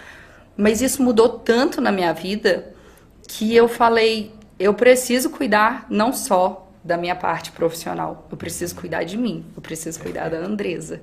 Mas 0.55 0.79
isso 0.79 1.01
mudou 1.01 1.27
tanto 1.27 1.81
na 1.81 1.91
minha 1.91 2.13
vida 2.13 2.71
que 3.27 3.55
eu 3.55 3.67
falei, 3.67 4.31
eu 4.59 4.75
preciso 4.75 5.31
cuidar 5.31 5.87
não 5.89 6.13
só 6.13 6.62
da 6.83 6.97
minha 6.97 7.15
parte 7.15 7.51
profissional, 7.51 8.27
eu 8.29 8.37
preciso 8.37 8.75
cuidar 8.75 9.03
de 9.03 9.17
mim, 9.17 9.45
eu 9.55 9.61
preciso 9.61 9.99
cuidar 9.99 10.29
da 10.29 10.37
Andresa. 10.37 10.99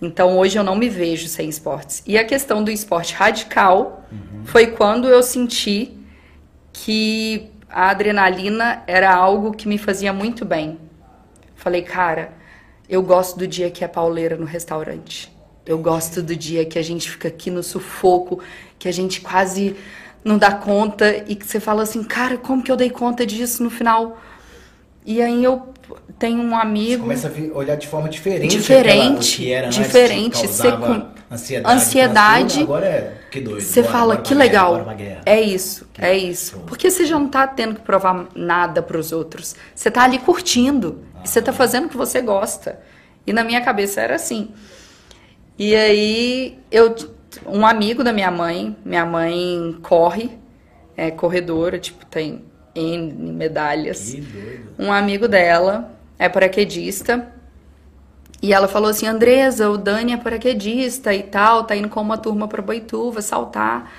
Então 0.00 0.38
hoje 0.38 0.58
eu 0.58 0.62
não 0.62 0.76
me 0.76 0.88
vejo 0.88 1.26
sem 1.28 1.48
esportes. 1.48 2.02
E 2.06 2.16
a 2.16 2.24
questão 2.24 2.62
do 2.62 2.70
esporte 2.70 3.14
radical 3.14 4.04
uhum. 4.12 4.44
foi 4.44 4.68
quando 4.68 5.08
eu 5.08 5.22
senti 5.22 5.96
que 6.72 7.50
a 7.68 7.90
adrenalina 7.90 8.82
era 8.86 9.12
algo 9.12 9.52
que 9.52 9.66
me 9.66 9.78
fazia 9.78 10.12
muito 10.12 10.44
bem. 10.44 10.78
Falei, 11.56 11.82
cara, 11.82 12.32
eu 12.88 13.02
gosto 13.02 13.38
do 13.38 13.46
dia 13.46 13.70
que 13.70 13.84
é 13.84 13.88
pauleira 13.88 14.36
no 14.36 14.46
restaurante. 14.46 15.32
Eu 15.66 15.78
gosto 15.78 16.22
do 16.22 16.34
dia 16.34 16.64
que 16.64 16.78
a 16.78 16.82
gente 16.82 17.10
fica 17.10 17.28
aqui 17.28 17.50
no 17.50 17.62
sufoco, 17.62 18.40
que 18.78 18.88
a 18.88 18.92
gente 18.92 19.20
quase 19.20 19.76
não 20.24 20.38
dá 20.38 20.52
conta 20.52 21.24
e 21.26 21.34
que 21.34 21.46
você 21.46 21.60
fala 21.60 21.82
assim, 21.82 22.02
cara, 22.04 22.38
como 22.38 22.62
que 22.62 22.70
eu 22.70 22.76
dei 22.76 22.90
conta 22.90 23.26
disso 23.26 23.62
no 23.62 23.70
final? 23.70 24.18
E 25.08 25.22
aí 25.22 25.42
eu 25.42 25.72
tenho 26.18 26.42
um 26.42 26.54
amigo. 26.54 27.06
Você 27.06 27.28
começa 27.30 27.54
a 27.54 27.56
olhar 27.56 27.76
de 27.76 27.88
forma 27.88 28.10
diferente. 28.10 28.58
Diferente. 28.58 29.38
que 29.38 29.50
era 29.50 29.68
diferente. 29.68 30.46
Você 30.46 30.70
com 30.70 31.06
ansiedade. 31.32 31.74
Ansiedade. 31.74 32.60
Agora 32.60 32.86
é 32.86 33.14
que 33.30 33.40
doido. 33.40 33.62
Você 33.62 33.80
bora, 33.80 33.92
fala, 33.92 34.14
bora 34.16 34.22
que 34.22 34.34
legal. 34.34 34.86
é 35.24 35.40
isso, 35.40 35.88
que 35.94 36.04
é 36.04 36.14
isso. 36.14 36.56
Show. 36.56 36.64
Porque 36.66 36.90
você 36.90 37.06
já 37.06 37.18
não 37.18 37.26
tá 37.26 37.46
tendo 37.46 37.76
que 37.76 37.80
provar 37.80 38.28
nada 38.34 38.82
para 38.82 38.98
os 38.98 39.10
outros. 39.10 39.56
Você 39.74 39.90
tá 39.90 40.02
ali 40.02 40.18
curtindo. 40.18 41.02
Ah. 41.14 41.24
Você 41.24 41.40
tá 41.40 41.54
fazendo 41.54 41.86
o 41.86 41.88
que 41.88 41.96
você 41.96 42.20
gosta. 42.20 42.78
E 43.26 43.32
na 43.32 43.42
minha 43.42 43.62
cabeça 43.62 44.02
era 44.02 44.14
assim. 44.14 44.50
E 45.58 45.74
aí 45.74 46.58
eu 46.70 46.94
um 47.46 47.66
amigo 47.66 48.04
da 48.04 48.12
minha 48.12 48.30
mãe, 48.30 48.76
minha 48.84 49.06
mãe 49.06 49.74
corre, 49.82 50.38
é 50.94 51.10
corredora, 51.10 51.78
tipo, 51.78 52.04
tem 52.04 52.44
N 52.78 53.32
medalhas. 53.32 54.14
Que 54.14 54.20
doido. 54.20 54.74
Um 54.78 54.92
amigo 54.92 55.26
dela 55.26 55.92
é 56.18 56.28
paraquedista. 56.28 57.32
E 58.40 58.52
ela 58.52 58.68
falou 58.68 58.90
assim: 58.90 59.06
Andresa, 59.06 59.68
o 59.68 59.76
Dani 59.76 60.12
é 60.12 60.16
paraquedista 60.16 61.12
e 61.12 61.22
tal, 61.22 61.64
tá 61.64 61.74
indo 61.76 61.88
com 61.88 62.00
uma 62.00 62.16
turma 62.16 62.46
pra 62.46 62.62
Boituva 62.62 63.20
saltar. 63.20 63.90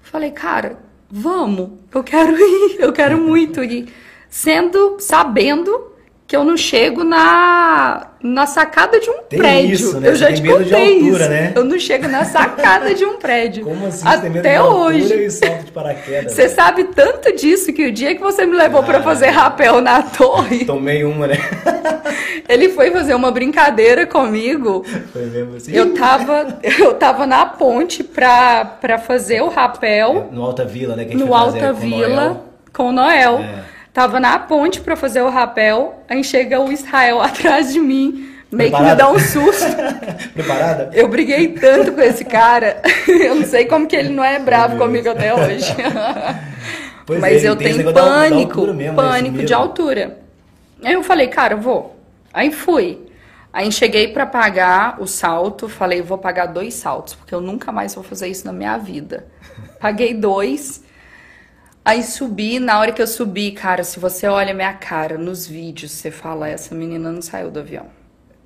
Falei, 0.00 0.30
cara, 0.30 0.78
vamos, 1.10 1.70
eu 1.92 2.02
quero 2.02 2.36
ir, 2.38 2.76
eu 2.80 2.92
quero 2.92 3.18
muito 3.18 3.62
ir. 3.62 3.92
Sendo, 4.28 4.96
sabendo 4.98 5.93
que 6.26 6.34
eu 6.34 6.42
não 6.42 6.56
chego 6.56 7.04
na, 7.04 8.06
na 8.22 8.46
sacada 8.46 8.98
de 8.98 9.10
um 9.10 9.18
tem 9.28 9.38
prédio. 9.38 9.74
Isso, 9.74 10.00
né? 10.00 10.08
Eu 10.08 10.16
já 10.16 10.26
tem 10.28 10.36
te 10.36 10.42
contei 10.42 10.94
altura, 10.94 11.24
isso. 11.24 11.28
Né? 11.30 11.52
Eu 11.54 11.64
não 11.64 11.78
chego 11.78 12.08
na 12.08 12.24
sacada 12.24 12.94
de 12.94 13.04
um 13.04 13.18
prédio. 13.18 13.64
Como 13.68 13.86
assim? 13.86 14.08
Até 14.08 14.22
tem 14.22 14.30
medo 14.30 14.48
de 14.48 14.58
hoje. 14.58 15.30
Você 16.26 16.48
sabe 16.48 16.84
tanto 16.84 17.36
disso 17.36 17.72
que 17.74 17.86
o 17.86 17.92
dia 17.92 18.14
que 18.14 18.22
você 18.22 18.46
me 18.46 18.56
levou 18.56 18.80
ah, 18.80 18.84
para 18.84 19.02
fazer 19.02 19.28
rapel 19.28 19.82
na 19.82 20.02
torre. 20.02 20.64
Tomei 20.66 21.04
uma, 21.04 21.26
né? 21.26 21.36
ele 22.48 22.70
foi 22.70 22.90
fazer 22.90 23.14
uma 23.14 23.30
brincadeira 23.30 24.06
comigo. 24.06 24.82
Foi 25.12 25.26
mesmo 25.26 25.56
assim? 25.56 25.72
Eu 25.72 25.92
tava, 25.92 26.58
eu 26.62 26.94
tava 26.94 27.26
na 27.26 27.44
ponte 27.44 28.02
pra, 28.02 28.64
pra 28.64 28.96
fazer 28.96 29.42
o 29.42 29.48
rapel. 29.48 30.30
No 30.32 30.42
Alta 30.42 30.64
Vila, 30.64 30.96
né? 30.96 31.04
Que 31.04 31.16
no 31.16 31.34
Alta 31.34 31.70
Vila 31.74 32.42
com 32.72 32.88
o 32.88 32.92
Noel. 32.92 33.40
É. 33.40 33.74
Tava 33.94 34.18
na 34.18 34.40
ponte 34.40 34.80
para 34.80 34.96
fazer 34.96 35.22
o 35.22 35.30
rapel, 35.30 36.02
aí 36.08 36.24
chega 36.24 36.60
o 36.60 36.72
Israel 36.72 37.22
atrás 37.22 37.72
de 37.72 37.78
mim, 37.78 38.28
meio 38.50 38.70
Preparada? 38.72 38.76
que 38.76 38.90
me 38.90 38.96
dá 38.96 39.08
um 39.08 39.18
susto. 39.20 39.64
Preparada? 40.34 40.90
Eu 40.92 41.06
briguei 41.06 41.48
tanto 41.50 41.92
com 41.92 42.00
esse 42.00 42.24
cara, 42.24 42.82
eu 43.06 43.36
não 43.36 43.46
sei 43.46 43.66
como 43.66 43.86
que 43.86 43.94
ele 43.94 44.08
não 44.08 44.24
é 44.24 44.40
bravo 44.40 44.76
comigo 44.76 45.08
até 45.08 45.32
hoje. 45.32 45.72
Pois 47.06 47.20
Mas 47.20 47.44
é, 47.44 47.48
eu 47.48 47.54
tenho 47.54 47.92
pânico, 47.92 48.62
mesmo, 48.62 48.76
né, 48.76 48.92
pânico 48.94 49.44
de 49.44 49.54
altura. 49.54 50.18
Aí 50.82 50.94
eu 50.94 51.02
falei, 51.04 51.28
cara, 51.28 51.54
vou. 51.54 51.96
Aí 52.32 52.50
fui. 52.50 52.98
Aí 53.52 53.70
cheguei 53.70 54.08
para 54.08 54.26
pagar 54.26 55.00
o 55.00 55.06
salto, 55.06 55.68
falei, 55.68 56.02
vou 56.02 56.18
pagar 56.18 56.46
dois 56.46 56.74
saltos, 56.74 57.14
porque 57.14 57.32
eu 57.32 57.40
nunca 57.40 57.70
mais 57.70 57.94
vou 57.94 58.02
fazer 58.02 58.26
isso 58.26 58.44
na 58.44 58.52
minha 58.52 58.76
vida. 58.76 59.26
Paguei 59.78 60.12
dois. 60.14 60.82
Aí 61.84 62.02
subi, 62.02 62.58
na 62.58 62.78
hora 62.78 62.92
que 62.92 63.02
eu 63.02 63.06
subi, 63.06 63.52
cara, 63.52 63.84
se 63.84 64.00
você 64.00 64.26
olha 64.26 64.54
minha 64.54 64.72
cara 64.72 65.18
nos 65.18 65.46
vídeos, 65.46 65.92
você 65.92 66.10
fala, 66.10 66.48
essa 66.48 66.74
menina 66.74 67.12
não 67.12 67.20
saiu 67.20 67.50
do 67.50 67.60
avião. 67.60 67.86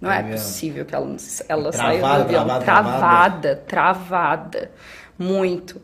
Não 0.00 0.10
é, 0.10 0.20
é 0.20 0.22
possível 0.32 0.84
que 0.84 0.94
ela, 0.94 1.16
ela 1.48 1.70
travada, 1.70 1.72
saiu 1.72 2.00
do 2.00 2.06
avião. 2.06 2.44
Travada, 2.44 2.62
travada, 2.64 3.62
travada. 3.66 4.70
Muito. 5.16 5.80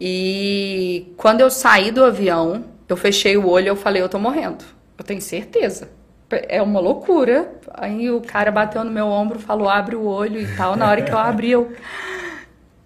E 0.00 1.12
quando 1.16 1.40
eu 1.40 1.50
saí 1.50 1.90
do 1.90 2.04
avião, 2.04 2.64
eu 2.88 2.96
fechei 2.96 3.36
o 3.36 3.48
olho 3.48 3.66
e 3.66 3.68
eu 3.68 3.76
falei, 3.76 4.02
eu 4.02 4.08
tô 4.08 4.18
morrendo. 4.18 4.64
Eu 4.98 5.04
tenho 5.04 5.20
certeza. 5.20 5.88
É 6.30 6.60
uma 6.60 6.80
loucura. 6.80 7.52
Aí 7.72 8.10
o 8.10 8.20
cara 8.20 8.50
bateu 8.50 8.82
no 8.82 8.90
meu 8.90 9.06
ombro, 9.06 9.38
falou, 9.38 9.68
abre 9.68 9.94
o 9.94 10.04
olho 10.04 10.40
e 10.40 10.56
tal. 10.56 10.76
Na 10.76 10.88
hora 10.88 11.02
que 11.02 11.12
eu 11.12 11.18
abri, 11.18 11.50
eu. 11.52 11.72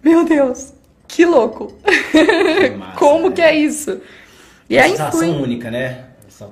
Meu 0.03 0.23
Deus, 0.23 0.73
que 1.19 1.25
louco! 1.25 1.75
Que 2.11 2.69
massa, 2.79 2.97
Como 2.97 3.27
né? 3.27 3.35
que 3.35 3.41
é 3.41 3.53
isso? 3.53 3.99
E 4.69 4.79
aí 4.79 4.95
fui... 5.11 5.27
única, 5.27 5.69
né? 5.69 6.05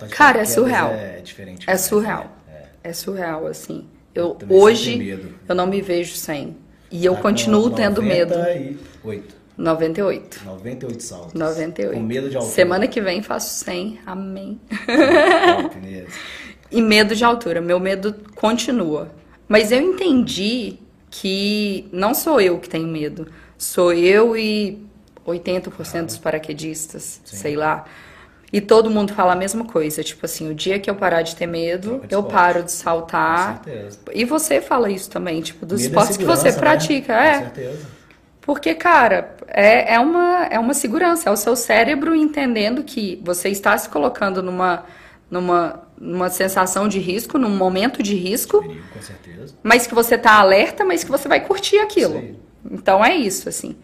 Cara, 0.09 0.41
é 0.41 0.45
surreal. 0.45 0.91
É 0.91 1.21
diferente. 1.23 1.69
É 1.69 1.77
surreal. 1.77 2.35
É. 2.49 2.89
é 2.89 2.91
surreal, 2.91 3.47
assim. 3.47 3.85
Eu, 4.13 4.37
hoje, 4.49 5.21
eu 5.47 5.55
não 5.55 5.67
me 5.67 5.81
vejo 5.81 6.15
sem. 6.15 6.57
E 6.91 7.05
eu 7.05 7.15
tá 7.15 7.21
continuo 7.21 7.69
tendo 7.69 8.03
medo. 8.03 8.35
98. 8.35 9.35
98. 9.57 10.41
98 10.43 11.03
saltos. 11.03 11.33
98. 11.33 11.93
Com 11.93 12.05
medo 12.05 12.29
de 12.29 12.35
altura. 12.35 12.53
Semana 12.53 12.87
que 12.87 12.99
vem 12.99 13.23
faço 13.23 13.63
100. 13.63 14.01
Amém. 14.05 14.59
e 16.69 16.81
medo 16.81 17.15
de 17.15 17.23
altura. 17.23 17.61
Meu 17.61 17.79
medo 17.79 18.13
continua. 18.35 19.13
Mas 19.47 19.71
eu 19.71 19.79
entendi 19.79 20.77
que 21.09 21.87
não 21.89 22.13
sou 22.13 22.41
eu 22.41 22.59
que 22.59 22.67
tenho 22.67 22.87
medo 22.89 23.31
sou 23.57 23.91
eu 23.93 24.37
e 24.37 24.85
80% 25.25 26.05
dos 26.05 26.17
paraquedistas, 26.17 27.21
Sim. 27.25 27.35
sei 27.37 27.55
lá. 27.55 27.85
E 28.51 28.61
todo 28.61 28.89
mundo 28.89 29.13
fala 29.13 29.33
a 29.33 29.35
mesma 29.35 29.65
coisa, 29.65 30.01
tipo 30.01 30.25
assim, 30.25 30.49
o 30.49 30.55
dia 30.55 30.79
que 30.79 30.89
eu 30.89 30.95
parar 30.95 31.21
de 31.21 31.35
ter 31.35 31.47
medo, 31.47 32.01
eu 32.09 32.23
paro 32.23 32.63
de 32.63 32.71
saltar. 32.71 33.57
Com 33.57 33.63
certeza. 33.65 33.99
E 34.13 34.23
você 34.23 34.61
fala 34.61 34.89
isso 34.89 35.09
também, 35.09 35.41
tipo, 35.41 35.65
dos 35.65 35.81
medo 35.81 35.83
é 35.83 35.87
esportes 35.89 36.17
que 36.17 36.23
você 36.23 36.51
né? 36.51 36.57
pratica, 36.57 37.13
é. 37.13 37.33
Com 37.33 37.43
certeza. 37.43 37.97
Porque, 38.39 38.73
cara, 38.73 39.35
é, 39.47 39.95
é, 39.95 39.99
uma, 39.99 40.45
é 40.45 40.57
uma 40.57 40.73
segurança, 40.73 41.29
é 41.29 41.33
o 41.33 41.35
seu 41.35 41.53
cérebro 41.57 42.15
entendendo 42.15 42.81
que 42.81 43.21
você 43.21 43.49
está 43.49 43.77
se 43.77 43.89
colocando 43.89 44.41
numa, 44.41 44.85
numa, 45.29 45.83
numa 45.99 46.29
sensação 46.29 46.87
de 46.87 46.99
risco, 46.99 47.37
num 47.37 47.49
momento 47.49 48.01
de 48.01 48.15
risco. 48.15 48.61
Perigo, 48.61 48.87
com 48.93 49.01
certeza. 49.01 49.53
Mas 49.61 49.85
que 49.85 49.93
você 49.93 50.17
tá 50.17 50.39
alerta, 50.39 50.85
mas 50.85 51.03
que 51.03 51.11
você 51.11 51.27
vai 51.27 51.41
curtir 51.41 51.79
aquilo. 51.79 52.21
Sim. 52.21 52.46
Então 52.71 53.03
é 53.03 53.15
isso, 53.15 53.47
assim. 53.49 53.75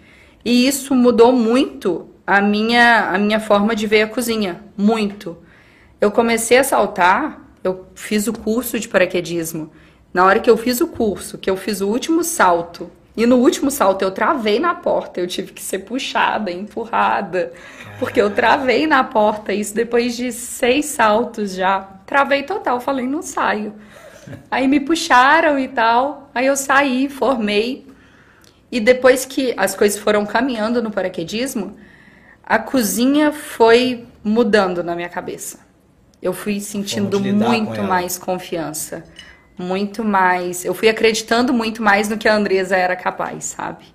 E 0.43 0.67
isso 0.67 0.93
mudou 0.93 1.31
muito 1.31 2.09
a 2.25 2.41
minha, 2.41 3.09
a 3.09 3.17
minha 3.17 3.39
forma 3.39 3.75
de 3.75 3.87
ver 3.87 4.03
a 4.03 4.07
cozinha. 4.07 4.61
Muito. 4.77 5.37
Eu 5.99 6.11
comecei 6.11 6.57
a 6.57 6.63
saltar, 6.63 7.41
eu 7.63 7.87
fiz 7.95 8.27
o 8.27 8.33
curso 8.33 8.79
de 8.79 8.87
paraquedismo. 8.87 9.71
Na 10.13 10.25
hora 10.25 10.39
que 10.39 10.49
eu 10.49 10.57
fiz 10.57 10.81
o 10.81 10.87
curso, 10.87 11.37
que 11.37 11.49
eu 11.49 11.57
fiz 11.57 11.81
o 11.81 11.87
último 11.87 12.23
salto, 12.23 12.91
e 13.15 13.25
no 13.25 13.37
último 13.37 13.69
salto 13.69 14.01
eu 14.01 14.11
travei 14.11 14.59
na 14.59 14.73
porta, 14.73 15.19
eu 15.21 15.27
tive 15.27 15.53
que 15.53 15.61
ser 15.61 15.79
puxada, 15.79 16.51
empurrada, 16.51 17.53
porque 17.99 18.21
eu 18.21 18.31
travei 18.31 18.87
na 18.87 19.03
porta, 19.03 19.53
isso 19.53 19.73
depois 19.73 20.15
de 20.15 20.31
seis 20.31 20.85
saltos 20.85 21.53
já. 21.53 21.81
Travei 22.05 22.43
total, 22.43 22.79
falei, 22.79 23.07
não 23.07 23.21
saio. 23.21 23.73
Aí 24.49 24.67
me 24.67 24.79
puxaram 24.79 25.59
e 25.59 25.67
tal, 25.67 26.29
aí 26.33 26.47
eu 26.47 26.55
saí, 26.55 27.07
formei. 27.07 27.87
E 28.73 28.79
depois 28.79 29.23
que 29.23 29.53
as 29.55 29.75
coisas 29.75 29.99
foram 29.99 30.25
caminhando 30.25 30.81
no 30.81 30.89
paraquedismo, 30.89 31.77
a 32.43 32.57
cozinha 32.57 33.31
foi 33.31 34.07
mudando 34.23 34.83
na 34.83 34.95
minha 34.95 35.09
cabeça. 35.09 35.59
Eu 36.19 36.33
fui 36.33 36.59
sentindo 36.59 37.21
com 37.21 37.33
muito 37.33 37.83
mais 37.83 38.17
confiança. 38.17 39.03
Muito 39.55 40.03
mais. 40.03 40.65
Eu 40.65 40.73
fui 40.73 40.89
acreditando 40.89 41.53
muito 41.53 41.83
mais 41.83 42.09
no 42.09 42.17
que 42.17 42.27
a 42.27 42.35
Andresa 42.35 42.75
era 42.75 42.95
capaz, 42.95 43.43
sabe? 43.43 43.85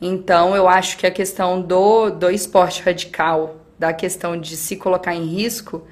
Então, 0.00 0.54
eu 0.54 0.68
acho 0.68 0.96
que 0.96 1.04
a 1.04 1.10
questão 1.10 1.60
do, 1.60 2.08
do 2.08 2.30
esporte 2.30 2.80
radical, 2.80 3.56
da 3.76 3.92
questão 3.92 4.40
de 4.40 4.56
se 4.56 4.76
colocar 4.76 5.12
em 5.12 5.26
risco, 5.26 5.82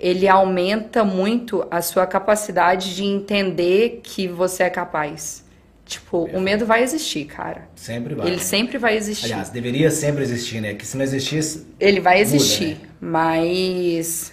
ele 0.00 0.26
aumenta 0.26 1.04
muito 1.04 1.66
a 1.70 1.82
sua 1.82 2.06
capacidade 2.06 2.96
de 2.96 3.04
entender 3.04 4.00
que 4.02 4.26
você 4.26 4.62
é 4.62 4.70
capaz. 4.70 5.44
Tipo, 5.86 6.24
o 6.24 6.40
medo 6.40 6.66
vai 6.66 6.82
existir, 6.82 7.26
cara. 7.26 7.68
Sempre 7.76 8.16
vai. 8.16 8.26
Ele 8.26 8.40
sempre 8.40 8.76
vai 8.76 8.96
existir. 8.96 9.26
Aliás, 9.26 9.50
deveria 9.50 9.88
sempre 9.88 10.24
existir, 10.24 10.60
né? 10.60 10.74
Que 10.74 10.84
se 10.84 10.96
não 10.96 11.04
existisse, 11.04 11.64
Ele 11.78 12.00
vai 12.00 12.16
Muda, 12.24 12.36
existir, 12.36 12.74
né? 12.74 12.88
mas 13.00 14.32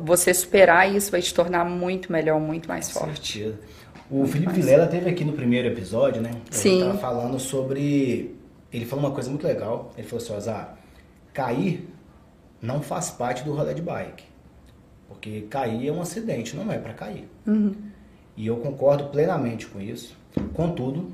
você 0.00 0.32
superar 0.32 0.90
isso 0.90 1.10
vai 1.10 1.20
te 1.20 1.32
tornar 1.34 1.62
muito 1.66 2.10
melhor, 2.10 2.40
muito 2.40 2.68
mais 2.68 2.88
Com 2.90 3.00
forte. 3.00 3.38
certeza. 3.38 3.60
O 4.10 4.26
Felipe 4.26 4.50
Vilela 4.54 4.86
teve 4.86 5.10
aqui 5.10 5.22
no 5.24 5.34
primeiro 5.34 5.68
episódio, 5.68 6.22
né? 6.22 6.30
Ele 6.30 6.40
Sim. 6.50 6.80
tava 6.80 6.98
falando 6.98 7.38
sobre. 7.38 8.34
Ele 8.72 8.86
falou 8.86 9.04
uma 9.04 9.12
coisa 9.12 9.28
muito 9.28 9.46
legal. 9.46 9.92
Ele 9.96 10.06
falou 10.06 10.24
assim: 10.24 10.34
Ozar, 10.34 10.78
cair 11.34 11.86
não 12.62 12.80
faz 12.80 13.10
parte 13.10 13.44
do 13.44 13.52
rolê 13.52 13.74
de 13.74 13.82
bike. 13.82 14.24
Porque 15.06 15.42
cair 15.50 15.88
é 15.88 15.92
um 15.92 16.00
acidente, 16.00 16.56
não 16.56 16.72
é 16.72 16.78
para 16.78 16.94
cair. 16.94 17.28
Uhum. 17.46 17.74
E 18.34 18.46
eu 18.46 18.56
concordo 18.56 19.04
plenamente 19.04 19.66
com 19.66 19.80
isso. 19.80 20.16
Contudo, 20.54 21.10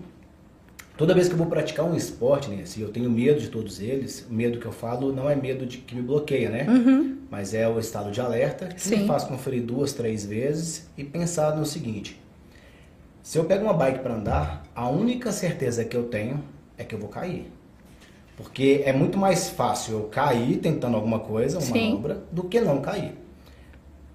toda 0.97 1.14
vez 1.14 1.28
que 1.28 1.35
eu 1.35 1.38
vou 1.38 1.47
praticar 1.47 1.85
um 1.87 1.94
esporte, 1.94 2.50
né, 2.50 2.62
assim, 2.62 2.83
eu 2.83 2.90
tenho 2.90 3.11
medo 3.11 3.40
de 3.40 3.49
todos 3.49 3.80
eles. 3.80 4.26
O 4.28 4.33
medo 4.35 4.59
que 4.59 4.66
eu 4.66 4.73
falo 4.73 5.12
não 5.12 5.28
é 5.28 5.37
medo 5.37 5.66
de 5.66 5.78
que 5.78 5.94
me 5.94 6.02
bloqueia, 6.02 6.50
né? 6.50 6.66
Mas 7.30 7.52
é 7.54 7.68
o 7.68 7.78
estado 7.78 8.11
de 8.11 8.21
alerta 8.21 8.66
que 8.66 8.88
me 8.88 8.94
Uhum. 8.97 9.00
Sim. 9.02 9.06
faz 9.09 9.25
conferir 9.25 9.62
duas, 9.62 9.92
três 9.92 10.25
vezes 10.25 10.88
e 10.97 11.02
pensar 11.04 11.56
no 11.56 11.64
seguinte: 11.66 12.21
se 13.23 13.38
eu 13.38 13.44
pego 13.44 13.64
uma 13.64 13.75
bike 13.75 14.00
para 14.00 14.14
andar, 14.14 14.62
a 14.75 14.88
única 14.88 15.33
certeza 15.33 15.85
que 15.85 15.97
eu 15.97 16.04
tenho 16.04 16.42
é 16.78 16.85
que 16.85 16.94
eu 16.94 16.99
vou 16.99 17.09
cair. 17.09 17.50
Porque 18.37 18.83
é 18.85 18.92
muito 18.92 19.16
mais 19.16 19.49
fácil 19.50 19.94
eu 19.94 20.02
cair 20.04 20.59
tentando 20.59 20.97
alguma 20.97 21.21
coisa, 21.21 21.59
uma 21.59 21.66
Sim. 21.66 21.90
manobra, 21.90 22.25
do 22.33 22.44
que 22.44 22.61
não 22.61 22.80
cair. 22.80 23.12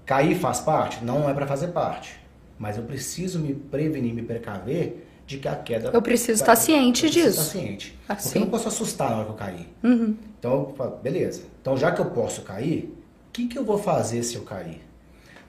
Cair 0.05 0.35
faz 0.35 0.59
parte? 0.59 1.03
Não 1.05 1.29
é 1.29 1.33
para 1.33 1.47
fazer 1.47 1.69
parte. 1.69 2.18
Mas 2.59 2.77
eu 2.77 2.83
preciso 2.83 3.39
me 3.39 3.53
prevenir, 3.55 4.13
me 4.13 4.21
precaver 4.21 5.07
de 5.25 5.37
que 5.37 5.47
a 5.47 5.55
queda. 5.55 5.91
Eu 5.93 6.01
preciso 6.01 6.41
estar 6.41 6.55
ciente 6.55 7.05
eu 7.05 7.11
disso. 7.11 7.29
Estar 7.39 7.43
ciente. 7.43 7.97
Porque 8.05 8.11
Assim. 8.13 8.39
eu 8.39 8.41
não 8.45 8.49
posso 8.51 8.67
assustar 8.67 9.09
na 9.11 9.15
hora 9.17 9.25
que 9.25 9.31
eu 9.31 9.35
cair. 9.35 9.67
Uhum. 9.83 10.15
Então 10.37 10.51
eu 10.53 10.73
falo, 10.75 10.97
beleza. 10.97 11.43
Então 11.61 11.77
já 11.77 11.91
que 11.91 12.01
eu 12.01 12.05
posso 12.05 12.41
cair, 12.41 12.93
o 13.29 13.31
que, 13.31 13.47
que 13.47 13.57
eu 13.57 13.63
vou 13.63 13.77
fazer 13.77 14.21
se 14.23 14.35
eu 14.35 14.41
cair? 14.43 14.81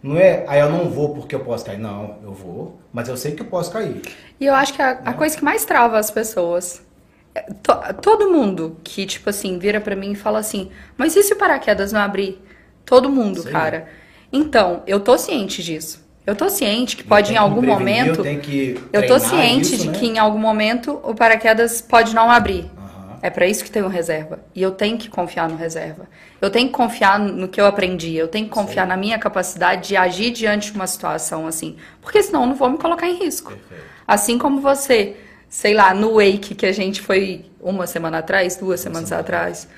Não 0.02 0.16
é, 0.16 0.44
aí 0.48 0.60
eu 0.60 0.70
não 0.70 0.88
vou 0.88 1.14
porque 1.14 1.34
eu 1.34 1.40
posso 1.40 1.64
cair. 1.64 1.78
Não, 1.78 2.18
eu 2.22 2.32
vou, 2.32 2.78
mas 2.92 3.08
eu 3.08 3.16
sei 3.16 3.32
que 3.32 3.42
eu 3.42 3.46
posso 3.46 3.70
cair. 3.72 4.00
E 4.38 4.46
eu 4.46 4.54
acho 4.54 4.72
que 4.72 4.80
a, 4.80 4.90
a 5.04 5.12
coisa 5.12 5.36
que 5.36 5.44
mais 5.44 5.64
trava 5.64 5.98
as 5.98 6.10
pessoas. 6.10 6.80
é 7.34 7.42
to- 7.62 7.94
todo 8.00 8.30
mundo 8.30 8.76
que, 8.84 9.04
tipo 9.04 9.28
assim, 9.28 9.58
vira 9.58 9.80
pra 9.80 9.96
mim 9.96 10.12
e 10.12 10.14
fala 10.14 10.38
assim: 10.38 10.70
Mas 10.96 11.16
e 11.16 11.22
se 11.22 11.32
o 11.34 11.36
paraquedas 11.36 11.92
não 11.92 12.00
abrir? 12.00 12.40
Todo 12.84 13.10
mundo, 13.10 13.42
Sim. 13.42 13.50
cara. 13.50 13.88
Então, 14.32 14.82
eu 14.86 15.00
tô 15.00 15.18
ciente 15.18 15.62
disso. 15.62 16.08
Eu 16.26 16.36
tô 16.36 16.48
ciente 16.48 16.96
que 16.96 17.04
pode 17.04 17.32
em 17.32 17.36
algum 17.36 17.60
prevenir, 17.62 18.06
momento. 18.06 18.24
Eu, 18.92 19.02
Eu 19.02 19.06
tô 19.06 19.18
ciente 19.18 19.74
isso, 19.74 19.78
de 19.78 19.88
né? 19.88 19.98
que 19.98 20.06
em 20.06 20.18
algum 20.18 20.38
momento 20.38 21.00
o 21.02 21.14
paraquedas 21.14 21.80
pode 21.80 22.14
não 22.14 22.30
abrir. 22.30 22.70
Aham. 22.76 23.18
É 23.22 23.30
pra 23.30 23.46
isso 23.46 23.64
que 23.64 23.70
tem 23.70 23.82
o 23.82 23.88
reserva. 23.88 24.38
E 24.54 24.62
eu 24.62 24.70
tenho 24.70 24.96
que 24.98 25.08
confiar 25.08 25.48
no 25.48 25.56
reserva. 25.56 26.08
Eu 26.40 26.50
tenho 26.50 26.68
que 26.68 26.74
confiar 26.74 27.18
no 27.18 27.48
que 27.48 27.60
eu 27.60 27.66
aprendi. 27.66 28.14
Eu 28.16 28.28
tenho 28.28 28.46
que 28.46 28.52
confiar 28.52 28.86
na 28.86 28.96
minha 28.96 29.18
capacidade 29.18 29.88
de 29.88 29.96
agir 29.96 30.30
diante 30.30 30.70
de 30.70 30.76
uma 30.76 30.86
situação 30.86 31.46
assim. 31.46 31.76
Porque 32.00 32.22
senão 32.22 32.42
eu 32.42 32.48
não 32.48 32.54
vou 32.54 32.70
me 32.70 32.78
colocar 32.78 33.08
em 33.08 33.16
risco. 33.18 33.52
Perfeito. 33.52 33.84
Assim 34.06 34.38
como 34.38 34.60
você, 34.60 35.16
sei 35.48 35.74
lá, 35.74 35.92
no 35.94 36.14
Wake 36.14 36.54
que 36.54 36.66
a 36.66 36.72
gente 36.72 37.00
foi 37.00 37.46
uma 37.60 37.86
semana 37.86 38.18
atrás, 38.18 38.56
duas 38.56 38.80
semanas 38.80 39.08
semana 39.08 39.22
atrás. 39.22 39.68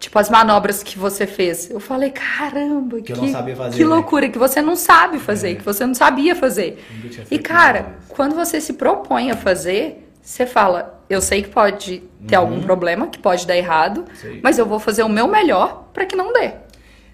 Tipo, 0.00 0.18
as 0.18 0.30
manobras 0.30 0.82
que 0.82 0.98
você 0.98 1.26
fez. 1.26 1.70
Eu 1.70 1.78
falei, 1.78 2.10
caramba, 2.10 3.00
Que 3.02 3.14
sabia 3.30 3.54
fazer, 3.54 3.76
que 3.76 3.84
né? 3.84 3.88
loucura, 3.94 4.28
que 4.30 4.38
você 4.38 4.62
não 4.62 4.74
sabe 4.74 5.18
fazer, 5.20 5.50
É. 5.52 5.54
que 5.56 5.62
você 5.62 5.84
não 5.86 5.94
sabia 5.94 6.34
fazer. 6.34 6.82
E, 7.30 7.38
cara, 7.38 7.96
quando 8.08 8.34
você 8.34 8.60
se 8.62 8.72
propõe 8.72 9.30
a 9.30 9.36
fazer, 9.36 10.08
você 10.22 10.46
fala, 10.46 10.98
eu 11.08 11.20
sei 11.20 11.42
que 11.42 11.50
pode 11.50 12.02
ter 12.26 12.34
algum 12.36 12.62
problema, 12.62 13.08
que 13.08 13.18
pode 13.18 13.46
dar 13.46 13.56
errado, 13.56 13.98
Uhum. 13.98 14.06
Sei. 14.14 14.40
mas 14.42 14.58
eu 14.58 14.64
vou 14.64 14.78
fazer 14.80 15.02
o 15.02 15.08
meu 15.08 15.28
melhor 15.28 15.88
pra 15.92 16.06
que 16.06 16.16
não 16.16 16.32
dê. 16.32 16.52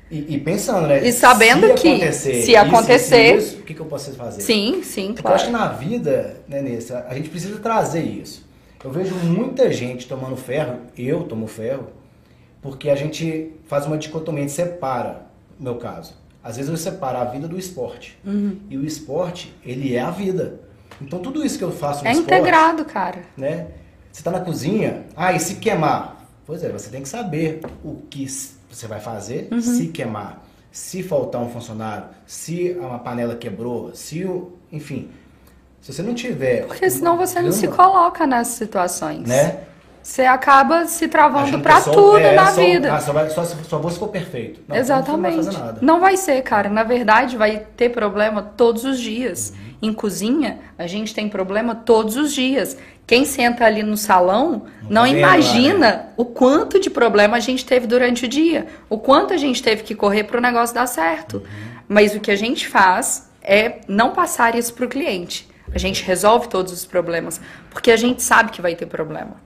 E, 0.09 0.37
e 0.37 0.39
pensando, 0.39 0.87
né? 0.87 1.05
E 1.05 1.13
sabendo 1.13 1.67
se 1.67 1.75
que 1.75 1.89
acontecer 1.89 2.43
se 2.43 2.55
acontecer- 2.57 3.37
isso, 3.37 3.47
isso, 3.49 3.59
o 3.59 3.63
que, 3.65 3.75
que 3.75 3.81
eu 3.81 3.87
posso 3.87 4.13
fazer? 4.15 4.41
Sim, 4.41 4.81
sim, 4.85 5.13
Porque 5.13 5.27
eu 5.27 5.35
acho 5.35 5.47
que 5.47 5.51
claro. 5.51 5.71
na 5.73 5.77
vida, 5.77 6.37
né, 6.47 6.63
Nessa, 6.63 7.05
a 7.11 7.15
gente 7.15 7.29
precisa 7.31 7.59
trazer 7.59 8.03
isso. 8.05 8.47
Eu 8.85 8.93
vejo 8.93 9.13
muita 9.17 9.73
gente 9.73 10.07
tomando 10.07 10.37
ferro, 10.37 10.79
eu 10.97 11.25
tomo 11.25 11.49
ferro, 11.49 11.89
porque 12.67 12.91
a 12.91 12.97
gente 12.97 13.53
faz 13.67 13.87
uma 13.87 13.97
dicotomia, 13.97 14.45
a 14.45 14.47
gente 14.47 14.55
separa, 14.57 15.23
no 15.59 15.65
meu 15.65 15.77
caso. 15.77 16.15
Às 16.43 16.57
vezes 16.57 16.71
eu 16.71 16.77
separo 16.77 17.19
a 17.19 17.25
vida 17.25 17.49
do 17.49 17.59
esporte. 17.59 18.19
Uhum. 18.25 18.59
E 18.71 18.77
o 18.77 18.85
esporte, 18.85 19.55
ele 19.65 19.95
é 19.97 20.01
a 20.01 20.11
vida. 20.11 20.61
Então 21.01 21.19
tudo 21.19 21.45
isso 21.45 21.59
que 21.59 21.65
eu 21.65 21.73
faço 21.73 22.03
no 22.05 22.09
É 22.09 22.13
esporte, 22.13 22.33
integrado, 22.35 22.85
cara. 22.85 23.23
né? 23.37 23.69
Você 24.13 24.23
tá 24.23 24.31
na 24.31 24.41
cozinha, 24.41 25.05
ah, 25.17 25.33
e 25.33 25.41
se 25.41 25.57
queimar? 25.57 26.25
Pois 26.47 26.63
é, 26.63 26.71
você 26.71 26.89
tem 26.91 27.03
que 27.03 27.09
saber 27.09 27.61
o 27.85 27.97
que 28.09 28.27
você 28.71 28.87
vai 28.87 29.01
fazer 29.01 29.49
Uhum. 29.53 29.61
se 29.61 29.89
queimar. 29.89 30.43
Se 30.71 31.03
faltar 31.03 31.41
um 31.41 31.49
funcionário, 31.51 32.05
se 32.27 32.77
uma 32.79 32.99
panela 32.99 33.35
quebrou, 33.35 33.95
se 33.95 34.25
o. 34.25 34.53
Enfim. 34.71 35.11
Se 35.81 35.93
você 35.93 36.03
não 36.03 36.15
tiver. 36.15 36.67
Porque 36.67 36.89
senão 36.91 37.17
você 37.17 37.41
não 37.41 37.53
se 37.53 37.67
coloca 37.69 38.27
nessas 38.27 38.55
situações. 38.55 39.27
Né? 39.27 39.65
Você 40.07 40.23
acaba 40.25 40.87
se 40.87 41.09
travando 41.09 41.61
que 41.61 41.73
só- 41.81 41.91
tudo 41.91 42.19
é, 42.19 42.33
na 42.33 42.47
só- 42.53 42.61
vida. 42.61 42.95
Ah, 42.95 43.01
só, 43.01 43.13
vai, 43.13 43.29
só, 43.29 43.45
só 43.45 43.79
vou 43.79 43.91
se 43.91 43.99
for 43.99 44.07
perfeito. 44.07 44.61
Não, 44.69 44.77
Exatamente. 44.77 45.35
Não 45.35 45.43
vai 45.43 45.45
fazer 45.53 45.59
nada. 45.59 45.79
Não 45.83 46.01
vai 46.01 46.17
ser, 46.17 46.43
cara. 46.43 46.69
Na 46.69 46.85
verdade, 46.85 47.37
vai 47.37 47.67
ter 47.77 47.89
problema 47.89 48.41
todos 48.41 48.85
os 48.85 49.01
dias. 49.01 49.53
Em 49.83 49.93
cozinha, 49.93 50.61
a 50.79 50.87
gente 50.87 51.13
tem 51.13 51.29
problema 51.29 51.75
todos 51.75 52.15
os 52.17 52.33
dias. 52.33 52.77
Quem 53.05 53.25
senta 53.25 53.65
ali 53.65 53.83
no 53.83 53.97
salão 53.97 54.67
Não 54.89 54.91
não, 54.91 55.03
tá 55.03 55.09
vendo 55.09 55.21
lá, 55.23 55.35
imagina 55.35 55.79
né? 55.91 56.07
o 56.17 56.25
quanto 56.25 56.79
de 56.79 56.89
problema 56.89 57.37
a 57.37 57.41
gente 57.41 57.67
teve 57.67 57.89
durante 57.89 58.27
o 58.27 58.29
dia. 58.29 58.69
O 58.89 58.99
quanto 58.99 59.35
a 59.35 59.37
gente 59.37 59.61
teve 59.61 59.83
que 59.83 59.97
correr 59.97 60.23
para 60.23 60.39
o 60.39 60.41
negócio 60.41 60.73
dar 60.73 60.87
certo. 60.87 61.43
Mas 61.89 62.15
o 62.15 62.21
que 62.21 62.31
a 62.31 62.37
gente 62.37 62.69
faz 62.69 63.29
é 63.43 63.81
não 63.89 64.13
passar 64.13 64.55
isso 64.55 64.73
para 64.73 64.87
o 64.87 64.89
cliente. 64.89 65.49
A 65.75 65.79
gente 65.79 66.05
resolve 66.05 66.47
todos 66.47 66.73
os 66.73 66.85
problemas. 66.87 67.41
Porque 67.71 67.91
a 67.91 67.97
gente 67.97 68.23
sabe 68.23 68.53
que 68.53 68.63
vai 68.63 68.77
ter 68.77 68.87
problema. 68.87 69.45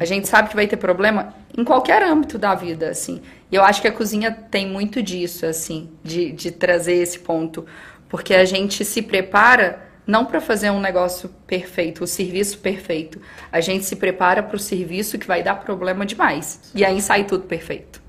A 0.00 0.06
gente 0.06 0.26
sabe 0.26 0.48
que 0.48 0.56
vai 0.56 0.66
ter 0.66 0.78
problema 0.78 1.34
em 1.56 1.62
qualquer 1.62 2.02
âmbito 2.02 2.38
da 2.38 2.54
vida, 2.54 2.88
assim. 2.88 3.20
E 3.52 3.54
eu 3.54 3.62
acho 3.62 3.82
que 3.82 3.86
a 3.86 3.92
cozinha 3.92 4.32
tem 4.32 4.66
muito 4.66 5.02
disso, 5.02 5.44
assim, 5.44 5.90
de, 6.02 6.32
de 6.32 6.50
trazer 6.50 6.94
esse 6.94 7.18
ponto. 7.18 7.66
Porque 8.08 8.32
a 8.32 8.46
gente 8.46 8.82
se 8.82 9.02
prepara 9.02 9.90
não 10.06 10.24
para 10.24 10.40
fazer 10.40 10.70
um 10.70 10.80
negócio 10.80 11.28
perfeito, 11.46 12.02
o 12.02 12.06
serviço 12.06 12.58
perfeito. 12.60 13.20
A 13.52 13.60
gente 13.60 13.84
se 13.84 13.94
prepara 13.94 14.42
para 14.42 14.56
o 14.56 14.58
serviço 14.58 15.18
que 15.18 15.26
vai 15.26 15.42
dar 15.42 15.56
problema 15.56 16.06
demais. 16.06 16.62
E 16.74 16.82
aí 16.82 17.02
sai 17.02 17.24
tudo 17.24 17.44
perfeito. 17.44 18.00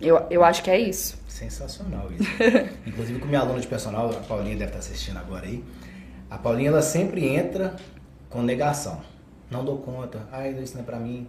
Eu, 0.00 0.26
eu 0.30 0.42
acho 0.42 0.62
que 0.62 0.70
é 0.70 0.78
isso. 0.78 1.20
Sensacional 1.28 2.10
isso. 2.18 2.30
Inclusive 2.86 3.18
com 3.18 3.26
minha 3.26 3.40
aluna 3.40 3.60
de 3.60 3.66
personal, 3.66 4.08
a 4.08 4.20
Paulinha 4.20 4.56
deve 4.56 4.70
estar 4.70 4.78
assistindo 4.78 5.18
agora 5.18 5.44
aí. 5.44 5.62
A 6.30 6.38
Paulinha 6.38 6.70
ela 6.70 6.80
sempre 6.80 7.28
entra 7.28 7.76
com 8.30 8.40
negação. 8.40 9.02
Não 9.50 9.64
dou 9.64 9.78
conta. 9.78 10.20
Ah, 10.30 10.46
isso 10.48 10.74
não 10.74 10.82
é 10.82 10.84
pra 10.84 10.98
mim. 10.98 11.26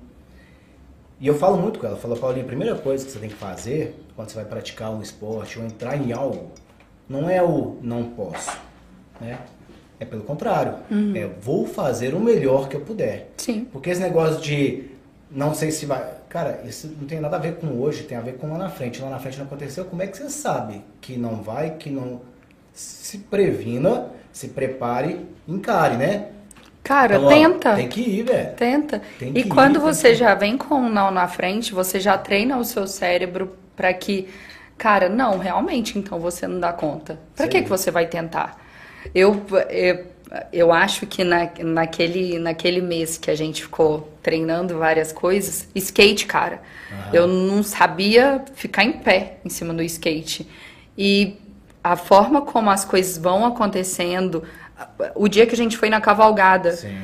E 1.19 1.27
eu 1.27 1.35
falo 1.35 1.57
muito 1.57 1.79
com 1.79 1.85
ela. 1.85 1.95
Falo, 1.95 2.17
Paulinha, 2.17 2.43
a 2.43 2.47
primeira 2.47 2.75
coisa 2.75 3.05
que 3.05 3.11
você 3.11 3.19
tem 3.19 3.29
que 3.29 3.35
fazer 3.35 3.95
quando 4.15 4.29
você 4.29 4.35
vai 4.35 4.45
praticar 4.45 4.91
um 4.91 5.01
esporte 5.01 5.59
ou 5.59 5.65
entrar 5.65 5.95
em 5.95 6.11
algo, 6.11 6.51
não 7.07 7.29
é 7.29 7.41
o 7.43 7.77
não 7.81 8.03
posso, 8.11 8.57
né? 9.19 9.39
É 9.99 10.05
pelo 10.05 10.23
contrário. 10.23 10.77
Uhum. 10.89 11.15
É 11.15 11.27
vou 11.27 11.67
fazer 11.67 12.15
o 12.15 12.19
melhor 12.19 12.67
que 12.67 12.75
eu 12.75 12.81
puder. 12.81 13.31
Sim. 13.37 13.65
Porque 13.65 13.91
esse 13.91 14.01
negócio 14.01 14.41
de 14.41 14.89
não 15.29 15.53
sei 15.53 15.71
se 15.71 15.85
vai. 15.85 16.21
Cara, 16.27 16.61
isso 16.65 16.87
não 16.99 17.07
tem 17.07 17.19
nada 17.19 17.37
a 17.37 17.39
ver 17.39 17.57
com 17.57 17.67
hoje, 17.79 18.03
tem 18.03 18.17
a 18.17 18.21
ver 18.21 18.37
com 18.37 18.49
lá 18.51 18.57
na 18.57 18.69
frente. 18.69 19.01
Lá 19.01 19.09
na 19.09 19.19
frente 19.19 19.37
não 19.37 19.45
aconteceu. 19.45 19.85
Como 19.85 20.01
é 20.01 20.07
que 20.07 20.17
você 20.17 20.29
sabe 20.29 20.81
que 20.99 21.17
não 21.17 21.41
vai, 21.41 21.71
que 21.77 21.89
não. 21.89 22.21
Se 22.73 23.19
previna, 23.19 24.09
se 24.31 24.47
prepare, 24.49 25.25
encare, 25.47 25.97
né? 25.97 26.31
Cara, 26.83 27.15
então, 27.15 27.29
tenta. 27.29 27.71
Ó, 27.73 27.75
tem 27.75 27.87
que 27.87 28.01
ir, 28.01 28.23
velho. 28.23 28.55
Tenta. 28.55 29.01
e 29.21 29.43
quando 29.43 29.77
ir, 29.77 29.79
você 29.79 30.15
já 30.15 30.33
vem 30.33 30.57
com 30.57 30.75
um 30.75 30.89
não 30.89 31.11
na 31.11 31.27
frente, 31.27 31.73
você 31.73 31.99
já 31.99 32.17
treina 32.17 32.57
o 32.57 32.65
seu 32.65 32.87
cérebro 32.87 33.55
para 33.75 33.93
que, 33.93 34.27
cara, 34.77 35.07
não, 35.07 35.37
realmente, 35.37 35.97
então 35.97 36.19
você 36.19 36.47
não 36.47 36.59
dá 36.59 36.73
conta. 36.73 37.19
Para 37.35 37.47
que, 37.47 37.61
que 37.61 37.69
você 37.69 37.91
vai 37.91 38.07
tentar? 38.07 38.59
Eu, 39.13 39.41
eu, 39.69 40.05
eu 40.51 40.71
acho 40.71 41.05
que 41.05 41.23
na, 41.23 41.49
naquele, 41.59 42.39
naquele 42.39 42.81
mês 42.81 43.17
que 43.17 43.29
a 43.29 43.35
gente 43.35 43.63
ficou 43.63 44.11
treinando 44.23 44.77
várias 44.77 45.11
coisas, 45.11 45.67
skate, 45.75 46.25
cara, 46.25 46.61
uhum. 46.91 46.97
eu 47.13 47.27
não 47.27 47.63
sabia 47.63 48.43
ficar 48.55 48.83
em 48.83 48.93
pé 48.93 49.37
em 49.43 49.49
cima 49.49 49.73
do 49.73 49.83
skate. 49.83 50.47
E 50.97 51.37
a 51.83 51.95
forma 51.95 52.41
como 52.41 52.69
as 52.69 52.85
coisas 52.85 53.17
vão 53.17 53.45
acontecendo, 53.45 54.43
o 55.15 55.27
dia 55.27 55.45
que 55.45 55.53
a 55.53 55.57
gente 55.57 55.77
foi 55.77 55.89
na 55.89 56.01
cavalgada, 56.01 56.73
Sim. 56.73 56.97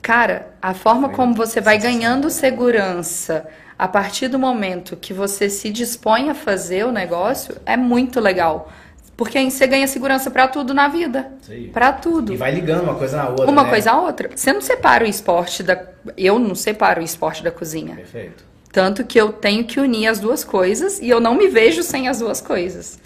cara, 0.00 0.50
a 0.60 0.74
forma 0.74 1.08
foi 1.08 1.16
como 1.16 1.34
você 1.34 1.60
vai 1.60 1.78
ganhando 1.78 2.30
segurança 2.30 3.46
a 3.78 3.88
partir 3.88 4.28
do 4.28 4.38
momento 4.38 4.96
que 4.96 5.12
você 5.12 5.50
se 5.50 5.70
dispõe 5.70 6.30
a 6.30 6.34
fazer 6.34 6.86
o 6.86 6.92
negócio 6.92 7.56
é 7.66 7.76
muito 7.76 8.20
legal. 8.20 8.70
Porque 9.16 9.36
aí 9.36 9.50
você 9.50 9.66
ganha 9.66 9.86
segurança 9.86 10.30
para 10.30 10.48
tudo 10.48 10.72
na 10.72 10.88
vida. 10.88 11.30
Para 11.72 11.92
tudo. 11.92 12.32
E 12.32 12.36
vai 12.36 12.50
ligando 12.50 12.82
uma 12.82 12.94
coisa 12.94 13.16
na 13.16 13.28
outra. 13.28 13.50
Uma 13.50 13.64
né? 13.64 13.70
coisa 13.70 13.92
a 13.92 14.00
outra. 14.00 14.30
Você 14.34 14.52
não 14.52 14.60
separa 14.60 15.04
o 15.04 15.06
esporte 15.06 15.62
da. 15.62 15.80
Eu 16.16 16.38
não 16.38 16.54
separo 16.54 17.00
o 17.00 17.04
esporte 17.04 17.42
da 17.42 17.50
cozinha. 17.50 17.96
Perfeito. 17.96 18.44
Tanto 18.72 19.04
que 19.04 19.20
eu 19.20 19.32
tenho 19.32 19.64
que 19.64 19.78
unir 19.78 20.06
as 20.06 20.18
duas 20.18 20.42
coisas 20.42 20.98
e 20.98 21.08
eu 21.08 21.20
não 21.20 21.34
me 21.34 21.46
vejo 21.48 21.82
sem 21.82 22.08
as 22.08 22.20
duas 22.20 22.40
coisas. 22.40 22.98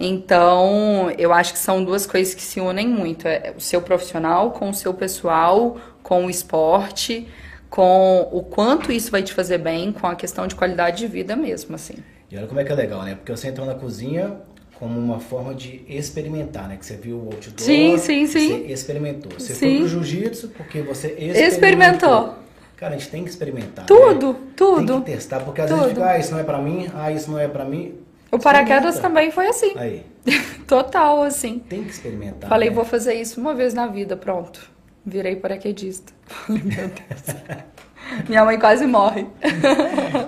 Então, 0.00 1.10
eu 1.18 1.32
acho 1.32 1.52
que 1.52 1.58
são 1.58 1.82
duas 1.82 2.06
coisas 2.06 2.32
que 2.32 2.42
se 2.42 2.60
unem 2.60 2.86
muito. 2.88 3.26
É 3.26 3.52
o 3.56 3.60
seu 3.60 3.82
profissional 3.82 4.52
com 4.52 4.70
o 4.70 4.74
seu 4.74 4.94
pessoal, 4.94 5.76
com 6.04 6.26
o 6.26 6.30
esporte, 6.30 7.26
com 7.68 8.28
o 8.30 8.42
quanto 8.42 8.92
isso 8.92 9.10
vai 9.10 9.22
te 9.24 9.34
fazer 9.34 9.58
bem, 9.58 9.90
com 9.90 10.06
a 10.06 10.14
questão 10.14 10.46
de 10.46 10.54
qualidade 10.54 10.98
de 10.98 11.08
vida 11.08 11.34
mesmo, 11.34 11.74
assim. 11.74 11.96
E 12.30 12.36
olha 12.36 12.46
como 12.46 12.60
é 12.60 12.64
que 12.64 12.70
é 12.70 12.76
legal, 12.76 13.02
né? 13.02 13.16
Porque 13.16 13.32
você 13.32 13.48
entrou 13.48 13.66
na 13.66 13.74
cozinha 13.74 14.36
como 14.78 14.96
uma 14.96 15.18
forma 15.18 15.52
de 15.52 15.84
experimentar, 15.88 16.68
né? 16.68 16.76
Que 16.76 16.86
você 16.86 16.94
viu 16.94 17.16
o 17.16 17.24
outdoor, 17.32 17.54
sim, 17.56 17.98
sim, 17.98 18.26
sim. 18.28 18.48
você 18.48 18.72
experimentou. 18.72 19.32
Você 19.36 19.52
sim. 19.52 19.58
foi 19.58 19.78
pro 19.78 19.88
jiu-jitsu 19.88 20.48
porque 20.50 20.80
você 20.80 21.08
experimentou. 21.08 21.48
experimentou. 21.48 22.34
Cara, 22.76 22.94
a 22.94 22.98
gente 22.98 23.10
tem 23.10 23.24
que 23.24 23.30
experimentar. 23.30 23.86
Tudo, 23.86 24.34
né? 24.34 24.38
tudo. 24.54 24.86
Tem 24.86 25.02
que 25.02 25.10
testar, 25.12 25.40
porque 25.40 25.60
às 25.60 25.68
tudo. 25.68 25.80
vezes 25.80 25.94
fica, 25.94 26.08
ah, 26.08 26.18
isso 26.18 26.30
não 26.30 26.38
é 26.38 26.44
pra 26.44 26.58
mim, 26.58 26.88
ah, 26.94 27.10
isso 27.10 27.28
não 27.28 27.38
é 27.38 27.48
pra 27.48 27.64
mim. 27.64 27.94
O 28.30 28.38
paraquedas 28.38 28.98
também 28.98 29.30
foi 29.30 29.46
assim. 29.48 29.72
Aí. 29.76 30.04
Total, 30.66 31.22
assim. 31.22 31.58
Tem 31.58 31.84
que 31.84 31.90
experimentar. 31.90 32.48
Falei, 32.48 32.68
né? 32.68 32.74
vou 32.74 32.84
fazer 32.84 33.14
isso 33.14 33.40
uma 33.40 33.54
vez 33.54 33.72
na 33.72 33.86
vida, 33.86 34.16
pronto. 34.16 34.70
Virei 35.04 35.36
paraquedista. 35.36 36.12
Meu 36.48 36.60
Deus. 36.60 37.64
Minha 38.28 38.44
mãe 38.44 38.58
quase 38.58 38.86
morre. 38.86 39.26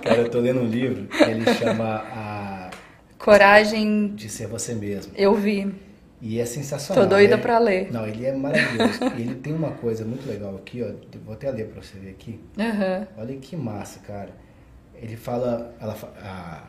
Cara, 0.03 0.19
eu 0.19 0.31
tô 0.31 0.39
lendo 0.39 0.61
um 0.61 0.67
livro 0.67 1.07
que 1.07 1.23
ele 1.23 1.55
chama 1.55 2.05
a 2.13 2.71
Coragem 3.19 4.09
de 4.15 4.29
ser 4.31 4.47
você 4.47 4.75
mesmo. 4.75 5.13
Eu 5.15 5.35
vi. 5.35 5.73
E 6.23 6.41
é 6.41 6.45
sensacional. 6.45 7.05
Tô 7.05 7.09
doida 7.09 7.37
né? 7.37 7.43
para 7.43 7.59
ler. 7.59 7.93
Não, 7.93 8.07
ele 8.07 8.25
é 8.25 8.35
maravilhoso. 8.35 8.99
e 9.17 9.23
ele 9.23 9.35
tem 9.37 9.55
uma 9.55 9.73
coisa 9.73 10.05
muito 10.05 10.27
legal 10.27 10.55
aqui, 10.57 10.83
ó. 10.83 10.91
Vou 11.25 11.35
até 11.35 11.51
ler 11.51 11.69
para 11.69 11.83
você 11.83 11.99
ver 11.99 12.11
aqui. 12.11 12.41
Uhum. 12.59 13.07
Olha 13.19 13.37
que 13.37 13.57
massa, 13.57 14.01
cara. 14.01 14.31
Ele 14.95 15.17
fala, 15.17 15.75
ela, 15.81 15.97
a 16.23 16.63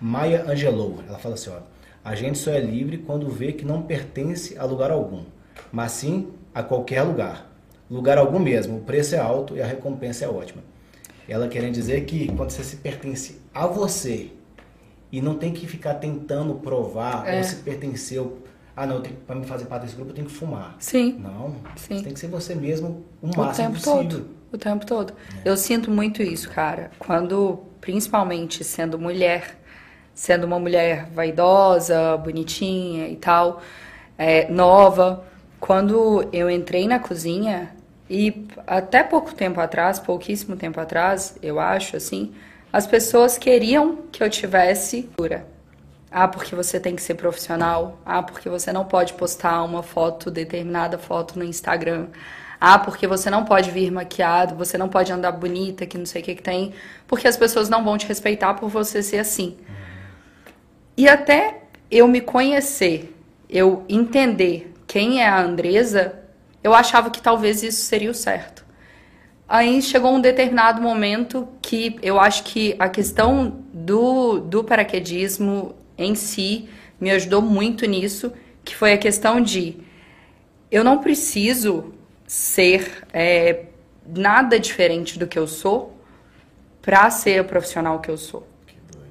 Maya 0.00 0.44
Angelou, 0.48 0.98
ela 1.08 1.18
fala 1.18 1.34
assim, 1.34 1.50
ó. 1.50 1.60
A 2.04 2.14
gente 2.14 2.38
só 2.38 2.52
é 2.52 2.60
livre 2.60 2.98
quando 2.98 3.28
vê 3.28 3.52
que 3.52 3.64
não 3.64 3.82
pertence 3.82 4.56
a 4.56 4.64
lugar 4.64 4.90
algum, 4.90 5.24
mas 5.72 5.92
sim 5.92 6.28
a 6.54 6.62
qualquer 6.62 7.02
lugar. 7.02 7.50
Lugar 7.90 8.18
algum 8.18 8.38
mesmo. 8.38 8.78
O 8.78 8.80
preço 8.80 9.14
é 9.14 9.18
alto 9.18 9.56
e 9.56 9.60
a 9.60 9.66
recompensa 9.66 10.24
é 10.24 10.28
ótima. 10.28 10.62
Ela 11.28 11.48
querendo 11.48 11.74
dizer 11.74 12.04
que 12.04 12.28
quando 12.28 12.50
você 12.50 12.62
se 12.62 12.76
pertence 12.76 13.40
a 13.52 13.66
você 13.66 14.30
e 15.10 15.20
não 15.20 15.34
tem 15.34 15.52
que 15.52 15.66
ficar 15.66 15.94
tentando 15.94 16.54
provar 16.54 17.26
é. 17.26 17.38
ou 17.38 17.44
se 17.44 17.56
pertenceu. 17.56 18.38
Ah, 18.76 18.86
não, 18.86 19.02
para 19.26 19.34
me 19.34 19.46
fazer 19.46 19.64
parte 19.64 19.82
desse 19.82 19.96
grupo 19.96 20.10
eu 20.10 20.14
tenho 20.14 20.26
que 20.26 20.32
fumar. 20.32 20.76
Sim. 20.78 21.18
Não, 21.18 21.56
Sim. 21.76 21.96
Você 21.96 22.04
tem 22.04 22.12
que 22.12 22.20
ser 22.20 22.28
você 22.28 22.54
mesmo 22.54 23.04
o, 23.22 23.30
o 23.30 23.36
máximo 23.36 23.68
tempo 23.68 23.82
possível. 23.82 24.20
Todo. 24.20 24.30
O 24.52 24.58
tempo 24.58 24.86
todo. 24.86 25.12
É. 25.44 25.48
Eu 25.48 25.56
sinto 25.56 25.90
muito 25.90 26.22
isso, 26.22 26.50
cara. 26.50 26.90
Quando, 26.98 27.60
principalmente 27.80 28.62
sendo 28.62 28.98
mulher, 28.98 29.58
sendo 30.16 30.44
uma 30.44 30.58
mulher 30.58 31.10
vaidosa, 31.14 32.16
bonitinha 32.16 33.06
e 33.06 33.16
tal, 33.16 33.62
é, 34.16 34.50
nova, 34.50 35.22
quando 35.60 36.26
eu 36.32 36.50
entrei 36.50 36.88
na 36.88 36.98
cozinha, 36.98 37.70
e 38.08 38.48
até 38.66 39.02
pouco 39.02 39.34
tempo 39.34 39.60
atrás, 39.60 39.98
pouquíssimo 39.98 40.56
tempo 40.56 40.80
atrás, 40.80 41.36
eu 41.42 41.60
acho, 41.60 41.96
assim, 41.96 42.32
as 42.72 42.86
pessoas 42.86 43.36
queriam 43.36 44.04
que 44.10 44.22
eu 44.22 44.30
tivesse 44.30 45.10
cura. 45.16 45.46
Ah, 46.10 46.26
porque 46.26 46.54
você 46.54 46.80
tem 46.80 46.96
que 46.96 47.02
ser 47.02 47.14
profissional. 47.14 47.98
Ah, 48.06 48.22
porque 48.22 48.48
você 48.48 48.72
não 48.72 48.84
pode 48.84 49.12
postar 49.14 49.62
uma 49.64 49.82
foto, 49.82 50.30
determinada 50.30 50.96
foto 50.96 51.38
no 51.38 51.44
Instagram. 51.44 52.06
Ah, 52.60 52.78
porque 52.78 53.06
você 53.06 53.28
não 53.28 53.44
pode 53.44 53.70
vir 53.70 53.90
maquiado, 53.90 54.54
você 54.54 54.78
não 54.78 54.88
pode 54.88 55.12
andar 55.12 55.32
bonita, 55.32 55.84
que 55.84 55.98
não 55.98 56.06
sei 56.06 56.22
o 56.22 56.24
que, 56.24 56.36
que 56.36 56.42
tem. 56.42 56.72
Porque 57.06 57.28
as 57.28 57.36
pessoas 57.36 57.68
não 57.68 57.84
vão 57.84 57.98
te 57.98 58.06
respeitar 58.06 58.54
por 58.54 58.70
você 58.70 59.02
ser 59.02 59.18
assim. 59.18 59.58
E 60.96 61.08
até 61.08 61.62
eu 61.90 62.08
me 62.08 62.20
conhecer, 62.20 63.14
eu 63.50 63.84
entender 63.88 64.72
quem 64.86 65.22
é 65.22 65.28
a 65.28 65.42
Andresa, 65.42 66.18
eu 66.64 66.72
achava 66.72 67.10
que 67.10 67.20
talvez 67.20 67.62
isso 67.62 67.82
seria 67.82 68.10
o 68.10 68.14
certo. 68.14 68.64
Aí 69.48 69.80
chegou 69.82 70.12
um 70.12 70.20
determinado 70.20 70.80
momento 70.80 71.46
que 71.60 71.96
eu 72.02 72.18
acho 72.18 72.44
que 72.44 72.74
a 72.78 72.88
questão 72.88 73.62
do, 73.72 74.40
do 74.40 74.64
paraquedismo 74.64 75.76
em 75.98 76.14
si 76.14 76.68
me 76.98 77.10
ajudou 77.10 77.42
muito 77.42 77.86
nisso, 77.86 78.32
que 78.64 78.74
foi 78.74 78.92
a 78.92 78.98
questão 78.98 79.40
de 79.40 79.76
eu 80.70 80.82
não 80.82 80.98
preciso 80.98 81.94
ser 82.26 83.04
é, 83.12 83.66
nada 84.04 84.58
diferente 84.58 85.18
do 85.18 85.26
que 85.26 85.38
eu 85.38 85.46
sou 85.46 85.96
para 86.80 87.08
ser 87.10 87.38
a 87.38 87.44
profissional 87.44 88.00
que 88.00 88.10
eu 88.10 88.16
sou. 88.16 88.46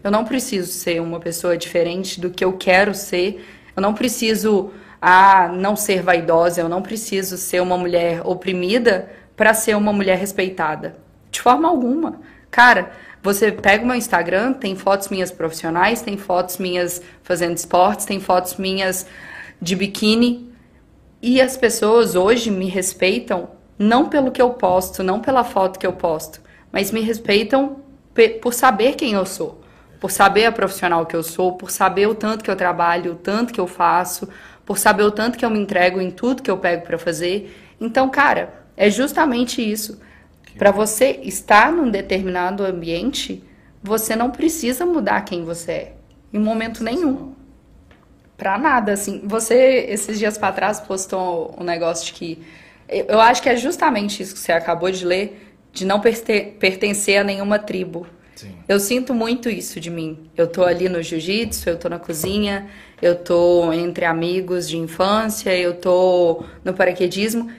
Eu 0.05 0.11
não 0.11 0.23
preciso 0.23 0.71
ser 0.71 1.01
uma 1.01 1.19
pessoa 1.19 1.57
diferente 1.57 2.21
do 2.21 2.29
que 2.29 2.45
eu 2.45 2.53
quero 2.53 2.93
ser. 2.93 3.43
Eu 3.75 3.81
não 3.81 3.95
preciso 3.95 4.69
a 5.01 5.47
não 5.47 5.75
ser 5.75 6.03
vaidosa, 6.03 6.61
eu 6.61 6.69
não 6.69 6.83
preciso 6.83 7.39
ser 7.39 7.59
uma 7.59 7.75
mulher 7.75 8.21
oprimida 8.23 9.09
para 9.35 9.51
ser 9.55 9.75
uma 9.75 9.91
mulher 9.91 10.19
respeitada. 10.19 10.95
De 11.31 11.41
forma 11.41 11.67
alguma. 11.67 12.21
Cara, 12.51 12.91
você 13.23 13.51
pega 13.51 13.83
o 13.83 13.87
meu 13.87 13.95
Instagram, 13.95 14.53
tem 14.53 14.75
fotos 14.75 15.09
minhas 15.09 15.31
profissionais, 15.31 16.03
tem 16.03 16.17
fotos 16.17 16.59
minhas 16.59 17.01
fazendo 17.23 17.57
esportes, 17.57 18.05
tem 18.05 18.19
fotos 18.19 18.57
minhas 18.57 19.07
de 19.59 19.75
biquíni. 19.75 20.51
E 21.19 21.41
as 21.41 21.57
pessoas 21.57 22.13
hoje 22.13 22.51
me 22.51 22.69
respeitam 22.69 23.49
não 23.75 24.07
pelo 24.07 24.29
que 24.29 24.39
eu 24.39 24.51
posto, 24.51 25.01
não 25.01 25.19
pela 25.19 25.43
foto 25.43 25.79
que 25.79 25.87
eu 25.87 25.93
posto, 25.93 26.41
mas 26.71 26.91
me 26.91 27.01
respeitam 27.01 27.77
por 28.39 28.53
saber 28.53 28.93
quem 28.93 29.13
eu 29.13 29.25
sou, 29.25 29.64
por 29.99 30.11
saber 30.11 30.45
a 30.45 30.51
profissional 30.51 31.05
que 31.05 31.15
eu 31.15 31.23
sou, 31.23 31.53
por 31.53 31.71
saber 31.71 32.07
o 32.07 32.15
tanto 32.15 32.43
que 32.43 32.51
eu 32.51 32.55
trabalho, 32.55 33.13
o 33.13 33.15
tanto 33.15 33.53
que 33.53 33.59
eu 33.59 33.67
faço, 33.67 34.27
por 34.65 34.77
saber 34.77 35.03
o 35.03 35.11
tanto 35.11 35.37
que 35.37 35.45
eu 35.45 35.49
me 35.49 35.59
entrego 35.59 36.01
em 36.01 36.11
tudo 36.11 36.41
que 36.41 36.51
eu 36.51 36.57
pego 36.57 36.85
para 36.85 36.97
fazer. 36.97 37.75
Então, 37.79 38.09
cara, 38.09 38.65
é 38.75 38.89
justamente 38.89 39.61
isso. 39.61 39.99
Para 40.57 40.71
você 40.71 41.19
estar 41.23 41.71
num 41.71 41.89
determinado 41.89 42.65
ambiente, 42.65 43.43
você 43.83 44.15
não 44.15 44.31
precisa 44.31 44.85
mudar 44.85 45.21
quem 45.21 45.43
você 45.43 45.71
é, 45.71 45.93
em 46.33 46.39
momento 46.39 46.83
nenhum. 46.83 47.33
Pra 48.37 48.57
nada, 48.57 48.93
assim. 48.93 49.21
Você, 49.25 49.85
esses 49.89 50.17
dias 50.19 50.37
para 50.37 50.53
trás, 50.53 50.79
postou 50.79 51.55
um 51.57 51.63
negócio 51.63 52.05
de 52.05 52.13
que. 52.13 52.45
Eu 52.87 53.19
acho 53.19 53.41
que 53.41 53.49
é 53.49 53.55
justamente 53.55 54.21
isso 54.21 54.33
que 54.33 54.39
você 54.39 54.51
acabou 54.51 54.91
de 54.91 55.05
ler, 55.05 55.55
de 55.71 55.85
não 55.85 55.99
pertencer 55.99 57.17
a 57.17 57.23
nenhuma 57.23 57.57
tribo. 57.57 58.05
Sim. 58.35 58.51
Eu 58.67 58.79
sinto 58.79 59.13
muito 59.13 59.49
isso 59.49 59.79
de 59.79 59.89
mim. 59.89 60.29
Eu 60.35 60.47
tô 60.47 60.63
ali 60.63 60.89
no 60.89 61.01
jiu-jitsu, 61.01 61.69
eu 61.69 61.77
tô 61.77 61.87
na 61.87 61.97
cozinha, 61.97 62.67
eu 63.01 63.15
tô 63.15 63.71
entre 63.71 64.05
amigos 64.05 64.67
de 64.67 64.77
infância, 64.77 65.55
eu 65.57 65.75
tô 65.75 66.43
no 66.63 66.73
paraquedismo 66.73 67.49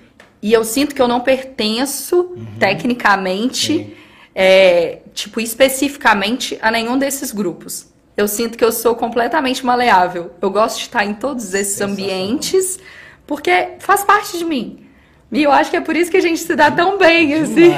e 0.43 0.53
eu 0.53 0.65
sinto 0.65 0.95
que 0.95 1.01
eu 1.01 1.09
não 1.09 1.21
pertenço 1.21 2.37
tecnicamente, 2.59 3.97
é, 4.35 5.01
tipo, 5.15 5.41
especificamente 5.41 6.59
a 6.61 6.71
nenhum 6.71 6.99
desses 6.99 7.33
grupos. 7.33 7.89
Eu 8.17 8.29
sinto 8.29 8.57
que 8.57 8.65
eu 8.65 8.73
sou 8.73 8.95
completamente 8.95 9.65
maleável. 9.65 10.33
Eu 10.41 10.51
gosto 10.51 10.79
de 10.79 10.85
estar 10.85 11.05
em 11.05 11.15
todos 11.15 11.53
esses 11.53 11.81
ambientes 11.81 12.79
porque 13.27 13.71
faz 13.79 14.05
parte 14.05 14.39
de 14.39 14.45
mim. 14.45 14.86
E 15.33 15.43
eu 15.43 15.51
acho 15.51 15.71
que 15.71 15.77
é 15.77 15.81
por 15.81 15.97
isso 15.97 16.11
que 16.11 16.17
a 16.17 16.21
gente 16.21 16.39
se 16.39 16.55
dá 16.55 16.71
tão 16.71 16.99
bem, 16.99 17.35
assim. 17.35 17.71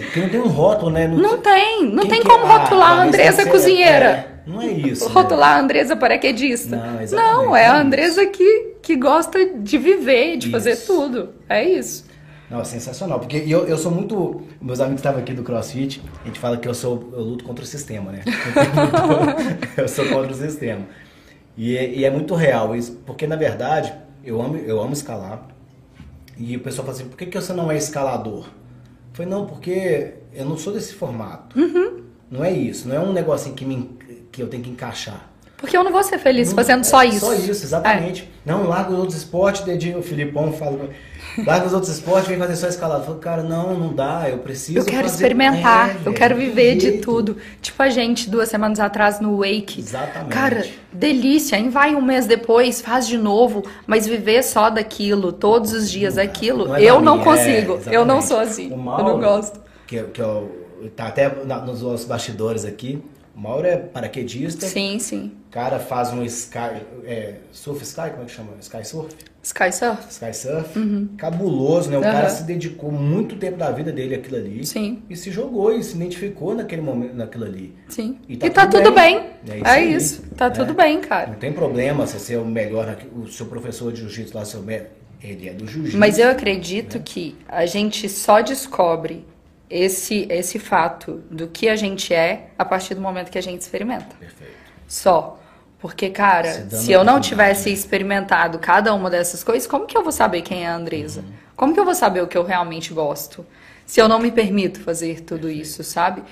Porque 0.00 0.20
não 0.20 0.28
tem 0.30 0.40
um 0.40 0.48
rótulo, 0.48 0.90
né? 0.90 1.06
Não 1.06 1.38
tem, 1.38 1.84
não 1.84 2.06
tem 2.06 2.22
como 2.22 2.46
ah, 2.46 2.58
rotular 2.58 2.92
a 2.92 3.02
Andresa 3.04 3.44
cozinheira. 3.48 4.04
é, 4.06 4.26
não 4.46 4.60
é 4.62 4.66
isso. 4.68 5.06
né? 5.06 5.12
Rotular 5.14 5.56
a 5.56 5.60
Andresa 5.60 5.96
paraquedista. 5.96 6.76
Não, 6.76 7.00
exatamente, 7.02 7.34
Não, 7.46 7.54
é 7.56 7.66
a 7.66 7.76
é. 7.76 7.80
Andresa 7.80 8.24
que, 8.26 8.76
que 8.82 8.96
gosta 8.96 9.44
de 9.54 9.76
viver, 9.76 10.38
de 10.38 10.50
fazer 10.50 10.72
Isso. 10.72 10.86
tudo. 10.86 11.30
É 11.48 11.62
isso. 11.62 12.06
Não, 12.50 12.60
é 12.60 12.64
sensacional. 12.64 13.20
Porque 13.20 13.36
eu, 13.46 13.66
eu 13.66 13.76
sou 13.76 13.90
muito. 13.92 14.42
Meus 14.60 14.80
amigos 14.80 15.00
estavam 15.00 15.20
aqui 15.20 15.32
do 15.34 15.42
CrossFit, 15.42 16.00
a 16.22 16.26
gente 16.26 16.38
fala 16.38 16.56
que 16.56 16.66
eu 16.68 16.74
sou. 16.74 17.10
Eu 17.12 17.20
luto 17.20 17.44
contra 17.44 17.64
o 17.64 17.68
sistema, 17.68 18.12
né? 18.12 18.20
eu 19.76 19.88
sou 19.88 20.06
contra 20.06 20.32
o 20.32 20.34
sistema. 20.34 20.82
E, 21.56 21.76
é- 21.76 21.88
e 21.90 22.04
é 22.04 22.10
muito 22.10 22.34
real 22.34 22.74
isso, 22.74 23.00
porque 23.06 23.26
na 23.26 23.36
verdade, 23.36 23.92
eu 24.24 24.40
amo, 24.40 24.56
eu 24.56 24.80
amo 24.80 24.92
escalar. 24.92 25.48
E 26.36 26.56
o 26.56 26.60
pessoal 26.60 26.86
fala 26.86 26.98
assim, 26.98 27.08
por 27.08 27.16
que, 27.16 27.26
que 27.26 27.40
você 27.40 27.52
não 27.52 27.70
é 27.70 27.76
escalador? 27.76 28.46
Eu 28.46 29.14
falei, 29.14 29.30
não, 29.30 29.46
porque 29.46 30.14
eu 30.32 30.44
não 30.44 30.56
sou 30.56 30.72
desse 30.72 30.94
formato. 30.94 31.58
Uhum. 31.58 32.02
Não 32.30 32.44
é 32.44 32.52
isso, 32.52 32.88
não 32.88 32.96
é 32.96 33.00
um 33.00 33.12
negocinho 33.12 33.54
que, 33.54 33.64
me, 33.64 33.96
que 34.32 34.42
eu 34.42 34.48
tenho 34.48 34.62
que 34.62 34.70
encaixar. 34.70 35.30
Porque 35.64 35.76
eu 35.78 35.82
não 35.82 35.90
vou 35.90 36.02
ser 36.02 36.18
feliz 36.18 36.48
Não, 36.50 36.56
fazendo 36.56 36.80
é 36.82 36.84
só 36.84 37.02
isso. 37.02 37.20
Só 37.20 37.32
isso, 37.32 37.50
exatamente. 37.64 38.28
Não, 38.44 38.68
larga 38.68 38.92
os 38.92 38.98
outros 38.98 39.16
esportes, 39.16 39.62
dedinho, 39.62 39.98
o 39.98 40.02
Filipão 40.02 40.52
fala. 40.52 40.90
Larga 41.44 41.66
os 41.66 41.72
outros 41.72 41.90
esportes, 41.90 42.28
vem 42.28 42.38
fazer 42.38 42.54
só 42.54 42.68
escalada. 42.68 43.00
Eu 43.00 43.06
falo, 43.06 43.18
cara, 43.18 43.42
não, 43.42 43.74
não 43.74 43.94
dá, 43.94 44.28
eu 44.28 44.38
preciso. 44.38 44.78
Eu 44.78 44.84
quero 44.84 45.04
fazer- 45.08 45.14
experimentar, 45.14 45.88
É, 45.90 45.96
eu 46.08 46.12
quero 46.12 46.36
viver 46.36 46.76
de 46.76 46.98
tudo. 46.98 47.38
Tipo 47.62 47.82
a 47.82 47.88
gente, 47.88 48.28
duas 48.28 48.50
semanas 48.50 48.78
atrás 48.78 49.20
no 49.20 49.38
Wake. 49.38 49.80
Exatamente. 49.80 50.28
Cara, 50.32 50.66
delícia. 50.92 51.56
Aí 51.56 51.66
vai 51.70 51.94
um 51.94 52.02
mês 52.02 52.26
depois, 52.26 52.82
faz 52.82 53.06
de 53.08 53.16
novo, 53.16 53.64
mas 53.86 54.06
viver 54.06 54.42
só 54.44 54.68
daquilo, 54.68 55.32
todos 55.32 55.72
os 55.72 55.90
dias 55.90 56.18
aquilo, 56.18 56.68
Não 56.68 56.76
é 56.76 56.82
eu 56.84 57.00
não 57.00 57.18
consigo. 57.20 57.80
é, 57.86 57.96
eu 57.96 58.04
não 58.04 58.20
sou 58.20 58.38
assim. 58.38 58.68
O 58.68 58.72
eu 58.72 58.76
Mauro, 58.76 59.04
não 59.04 59.18
gosto. 59.18 59.60
Que, 59.86 60.02
que 60.04 60.20
é 60.20 60.26
o- 60.26 60.50
tá 60.94 61.06
até 61.06 61.32
na- 61.46 61.62
nos 61.62 61.80
nossos 61.80 62.04
bastidores 62.06 62.64
aqui. 62.66 63.02
O 63.36 63.40
Mauro 63.40 63.66
é 63.66 63.76
paraquedista. 63.76 64.64
Sim, 64.66 64.98
sim. 65.00 65.32
O 65.54 65.56
cara 65.56 65.78
faz 65.78 66.12
um 66.12 66.24
sky. 66.24 66.82
É, 67.04 67.34
surf 67.52 67.80
sky, 67.84 68.10
como 68.10 68.22
é 68.22 68.24
que 68.24 68.32
chama? 68.32 68.50
Sky 68.60 68.84
surf? 68.84 69.14
Sky 69.40 69.70
Surf? 69.70 70.02
Sky 70.10 70.34
surf. 70.34 71.08
Cabuloso, 71.16 71.90
né? 71.90 71.96
O 71.96 72.00
Uhum. 72.00 72.10
Cara 72.10 72.28
se 72.28 72.42
dedicou 72.42 72.90
muito 72.90 73.36
tempo 73.36 73.56
da 73.56 73.70
vida 73.70 73.92
dele 73.92 74.16
àquilo 74.16 74.36
ali. 74.38 74.66
Sim. 74.66 75.04
E 75.08 75.14
se 75.14 75.30
jogou 75.30 75.72
e 75.72 75.80
se 75.84 75.94
identificou 75.94 76.56
naquele 76.56 76.82
momento, 76.82 77.14
naquilo 77.14 77.44
ali. 77.44 77.72
Sim. 77.88 78.18
E 78.28 78.32
E 78.32 78.36
tá 78.36 78.50
tá, 78.50 78.66
tudo 78.66 78.90
bem. 78.90 79.20
bem. 79.44 79.54
É 79.54 79.58
isso 79.60 79.68
É 79.68 79.84
isso. 79.84 80.22
Tá 80.36 80.46
É. 80.46 80.50
tudo 80.50 80.74
bem, 80.74 81.00
cara. 81.00 81.28
Não 81.28 81.36
tem 81.38 81.52
problema 81.52 82.04
você 82.04 82.18
ser 82.18 82.38
o 82.38 82.44
melhor, 82.44 82.96
o 83.14 83.28
seu 83.28 83.46
professor 83.46 83.92
de 83.92 84.00
jiu-jitsu 84.00 84.36
lá, 84.36 84.44
seu 84.44 84.64
ele 85.22 85.48
é 85.48 85.52
do 85.52 85.68
jiu-jitsu. 85.68 85.98
Mas 85.98 86.18
eu 86.18 86.30
acredito 86.30 86.98
que 86.98 87.36
a 87.46 87.64
gente 87.64 88.08
só 88.08 88.40
descobre 88.40 89.24
esse, 89.70 90.26
esse 90.30 90.58
fato 90.58 91.22
do 91.30 91.46
que 91.46 91.68
a 91.68 91.76
gente 91.76 92.12
é 92.12 92.48
a 92.58 92.64
partir 92.64 92.96
do 92.96 93.00
momento 93.00 93.30
que 93.30 93.38
a 93.38 93.42
gente 93.42 93.60
experimenta. 93.60 94.16
Perfeito. 94.18 94.52
Só. 94.88 95.40
Porque, 95.84 96.08
cara, 96.08 96.66
Se 96.70 96.92
eu 96.92 97.04
não 97.04 97.20
tivesse 97.20 97.68
né? 97.68 97.74
experimentado 97.74 98.58
cada 98.58 98.94
uma 98.94 99.10
dessas 99.10 99.44
coisas, 99.44 99.66
como 99.66 99.84
que 99.84 99.94
eu 99.94 100.02
vou 100.02 100.12
saber 100.12 100.40
quem 100.40 100.64
é 100.64 100.66
a 100.66 100.74
Andresa? 100.74 101.20
Uhum. 101.20 101.32
Como 101.54 101.74
que 101.74 101.78
eu 101.78 101.84
vou 101.84 101.94
saber 101.94 102.22
o 102.22 102.26
que 102.26 102.38
eu 102.38 102.42
realmente 102.42 102.94
gosto? 102.94 103.44
Se 103.84 104.00
eu 104.00 104.08
não 104.08 104.18
me 104.18 104.32
permito 104.32 104.80
fazer 104.80 105.20
tudo 105.20 105.50
isso, 105.50 105.84
sabe? 105.84 106.22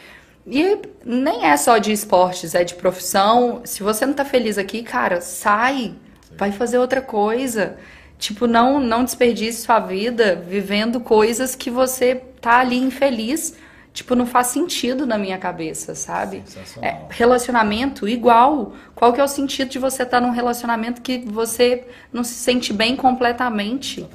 E 0.47 0.79
nem 1.05 1.45
é 1.45 1.55
só 1.59 1.77
de 1.77 1.93
esportes, 1.93 2.55
é 2.55 2.65
de 2.65 2.75
profissão. 2.77 3.61
Se 3.63 3.83
você 3.83 4.07
não 4.07 4.15
tá 4.15 4.25
feliz 4.25 4.57
aqui, 4.57 4.83
cara, 4.83 5.21
sai. 5.21 5.97
Vai 6.35 6.51
fazer 6.51 6.79
outra 6.79 7.03
coisa. 7.03 7.77
Tipo, 8.19 8.47
não, 8.47 8.81
não 8.81 9.05
desperdice 9.05 9.61
sua 9.61 9.81
vida 9.81 10.35
vivendo 10.35 10.99
coisas 10.99 11.55
que 11.55 11.71
você 11.71 12.15
tá 12.41 12.61
ali 12.61 12.79
infeliz. 12.79 13.55
Tipo, 13.93 14.15
não 14.15 14.27
faz 14.27 14.47
sentido 14.47 15.07
na 15.07 15.19
minha 15.19 15.37
cabeça, 15.37 15.95
sabe? 15.95 16.43
É, 16.81 16.97
relacionamento 17.11 18.09
igual. 18.09 18.73
Qual 18.95 19.13
que 19.13 19.21
é 19.21 19.25
o 19.25 19.29
sentido 19.29 19.69
de 19.69 19.79
você 19.79 20.03
estar 20.03 20.21
num 20.21 20.31
relacionamento 20.31 21.03
que 21.03 21.19
você 21.19 21.85
não 22.13 22.25
se 22.25 22.33
sente 22.35 22.73
bem 22.73 22.97
completamente? 22.97 24.07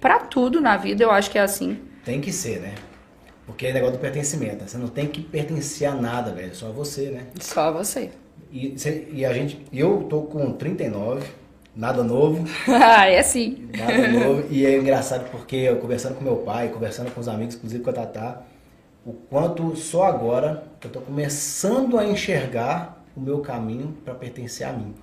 Pra 0.00 0.18
tudo 0.20 0.60
na 0.60 0.76
vida, 0.76 1.02
eu 1.04 1.10
acho 1.10 1.30
que 1.30 1.36
é 1.38 1.42
assim. 1.42 1.78
Tem 2.04 2.20
que 2.20 2.32
ser, 2.32 2.60
né? 2.60 2.74
Porque 3.46 3.66
é 3.66 3.72
negócio 3.72 3.96
do 3.96 4.00
pertencimento. 4.00 4.56
né? 4.62 4.64
Você 4.66 4.78
não 4.78 4.88
tem 4.88 5.06
que 5.06 5.20
pertencer 5.20 5.88
a 5.88 5.94
nada, 5.94 6.32
velho. 6.32 6.54
Só 6.54 6.70
você, 6.70 7.10
né? 7.10 7.24
Só 7.40 7.72
você. 7.72 8.10
E, 8.52 8.78
você- 8.78 9.08
e 9.12 9.24
a 9.26 9.32
gente. 9.34 9.62
Eu 9.72 10.04
tô 10.08 10.22
com 10.22 10.52
39, 10.52 11.26
nada 11.76 12.02
novo. 12.02 12.44
ah, 12.68 13.06
é 13.10 13.18
assim. 13.18 13.68
Nada 13.76 14.08
novo. 14.08 14.44
E 14.50 14.64
é 14.64 14.76
engraçado 14.78 15.30
porque 15.30 15.56
eu 15.56 15.76
conversando 15.76 16.14
com 16.14 16.24
meu 16.24 16.36
pai, 16.36 16.68
conversando 16.68 17.10
com 17.10 17.20
os 17.20 17.28
amigos, 17.28 17.56
inclusive 17.56 17.82
com 17.82 17.90
a 17.90 17.92
Tatá, 17.92 18.42
o 19.08 19.14
quanto 19.30 19.74
só 19.74 20.04
agora 20.04 20.64
eu 20.84 20.90
tô 20.90 21.00
começando 21.00 21.98
a 21.98 22.04
enxergar 22.04 23.02
o 23.16 23.20
meu 23.20 23.38
caminho 23.40 23.96
para 24.04 24.14
pertencer 24.14 24.66
a 24.66 24.72
mim. 24.72 24.94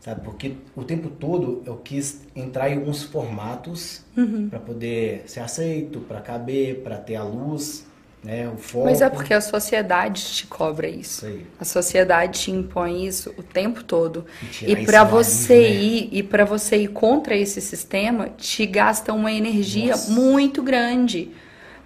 Sabe? 0.00 0.22
Porque 0.22 0.54
o 0.74 0.82
tempo 0.82 1.10
todo 1.10 1.62
eu 1.66 1.76
quis 1.76 2.22
entrar 2.34 2.70
em 2.70 2.78
alguns 2.78 3.02
formatos 3.02 4.02
para 4.48 4.58
poder 4.58 5.24
ser 5.26 5.40
aceito, 5.40 6.00
para 6.00 6.22
caber, 6.22 6.82
para 6.82 6.96
ter 6.96 7.16
a 7.16 7.22
luz, 7.22 7.86
né? 8.24 8.48
O 8.48 8.56
foco. 8.56 8.86
Mas 8.86 9.02
é 9.02 9.10
porque 9.10 9.34
a 9.34 9.40
sociedade 9.40 10.24
te 10.24 10.46
cobra 10.46 10.88
Isso 10.88 11.28
isso. 11.28 11.40
A 11.60 11.64
sociedade 11.64 12.40
te 12.40 12.50
impõe 12.50 13.06
isso 13.06 13.34
o 13.36 13.42
tempo 13.42 13.84
todo. 13.84 14.24
E 14.62 14.72
E 14.72 14.74
do 14.74 15.04
você 15.04 15.60
né? 15.60 15.68
ir 15.68 16.08
e 16.12 16.22
para 16.22 16.44
você 16.44 16.76
ir 16.78 16.88
contra 16.88 17.36
esse 17.36 17.60
sistema, 17.60 18.30
te 18.30 18.64
gasta 18.64 19.12
uma 19.12 19.30
energia 19.30 19.92
Nossa. 19.92 20.12
muito 20.12 20.62
grande. 20.62 21.30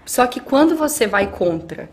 Só 0.06 0.26
que 0.26 0.40
quando 0.40 0.76
você 0.76 1.06
vai 1.06 1.30
contra 1.30 1.90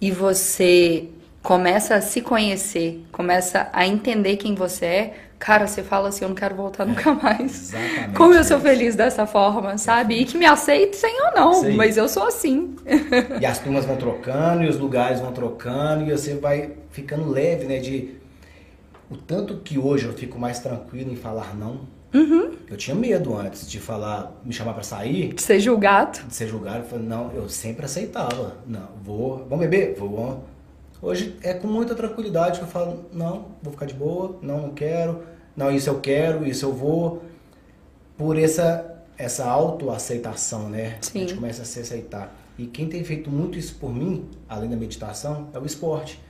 e 0.00 0.10
você 0.12 1.08
começa 1.42 1.96
a 1.96 2.00
se 2.00 2.20
conhecer, 2.20 3.04
começa 3.10 3.68
a 3.72 3.86
entender 3.86 4.36
quem 4.36 4.54
você 4.54 4.84
é, 4.84 5.14
cara, 5.38 5.66
você 5.66 5.82
fala 5.82 6.08
assim, 6.08 6.24
eu 6.24 6.28
não 6.28 6.36
quero 6.36 6.54
voltar 6.54 6.86
nunca 6.86 7.12
mais. 7.14 7.74
Exatamente. 7.74 8.14
Como 8.16 8.32
eu 8.32 8.44
sou 8.44 8.58
isso. 8.58 8.66
feliz 8.66 8.94
dessa 8.94 9.26
forma, 9.26 9.76
sabe? 9.76 10.14
E 10.14 10.24
que 10.24 10.38
me 10.38 10.46
aceitem 10.46 11.20
ou 11.26 11.34
não, 11.34 11.54
Sim. 11.54 11.72
mas 11.72 11.96
eu 11.96 12.08
sou 12.08 12.28
assim. 12.28 12.76
E 13.40 13.44
as 13.44 13.58
turmas 13.58 13.84
vão 13.84 13.96
trocando, 13.96 14.62
e 14.62 14.68
os 14.68 14.78
lugares 14.78 15.20
vão 15.20 15.32
trocando, 15.32 16.04
e 16.04 16.12
você 16.12 16.34
vai 16.34 16.72
ficando 16.90 17.28
leve, 17.28 17.66
né? 17.66 17.78
De 17.78 18.16
o 19.10 19.16
tanto 19.16 19.56
que 19.58 19.78
hoje 19.78 20.06
eu 20.06 20.12
fico 20.12 20.38
mais 20.38 20.60
tranquilo 20.60 21.12
em 21.12 21.16
falar 21.16 21.56
não. 21.56 21.80
Uhum. 22.12 22.52
Eu 22.68 22.76
tinha 22.76 22.94
medo 22.96 23.36
antes 23.36 23.68
de 23.70 23.78
falar, 23.78 24.32
me 24.44 24.52
chamar 24.52 24.72
pra 24.74 24.82
sair, 24.82 25.34
De 25.34 25.42
ser 25.42 25.60
julgado. 25.60 26.20
de 26.26 26.34
ser 26.34 26.48
julgado. 26.48 26.84
Eu 26.92 26.98
não, 26.98 27.30
eu 27.32 27.48
sempre 27.48 27.84
aceitava. 27.84 28.56
Não, 28.66 28.88
vou, 29.04 29.46
vamos 29.48 29.66
beber? 29.68 29.94
Vou. 29.98 30.44
Hoje 31.00 31.36
é 31.42 31.54
com 31.54 31.68
muita 31.68 31.94
tranquilidade 31.94 32.58
que 32.58 32.64
eu 32.64 32.68
falo, 32.68 33.04
não, 33.12 33.46
vou 33.62 33.72
ficar 33.72 33.86
de 33.86 33.94
boa, 33.94 34.36
não, 34.42 34.62
não 34.62 34.70
quero, 34.70 35.22
não, 35.56 35.70
isso 35.70 35.88
eu 35.88 36.00
quero, 36.00 36.46
isso 36.46 36.66
eu 36.66 36.72
vou. 36.72 37.22
Por 38.16 38.36
essa, 38.36 39.04
essa 39.16 39.44
autoaceitação, 39.48 40.68
né? 40.68 40.98
Sim. 41.00 41.18
A 41.18 41.20
gente 41.20 41.34
começa 41.34 41.62
a 41.62 41.64
se 41.64 41.78
aceitar. 41.80 42.34
E 42.58 42.66
quem 42.66 42.88
tem 42.88 43.04
feito 43.04 43.30
muito 43.30 43.56
isso 43.56 43.76
por 43.76 43.94
mim, 43.94 44.28
além 44.48 44.68
da 44.68 44.76
meditação, 44.76 45.48
é 45.54 45.58
o 45.58 45.64
esporte. 45.64 46.20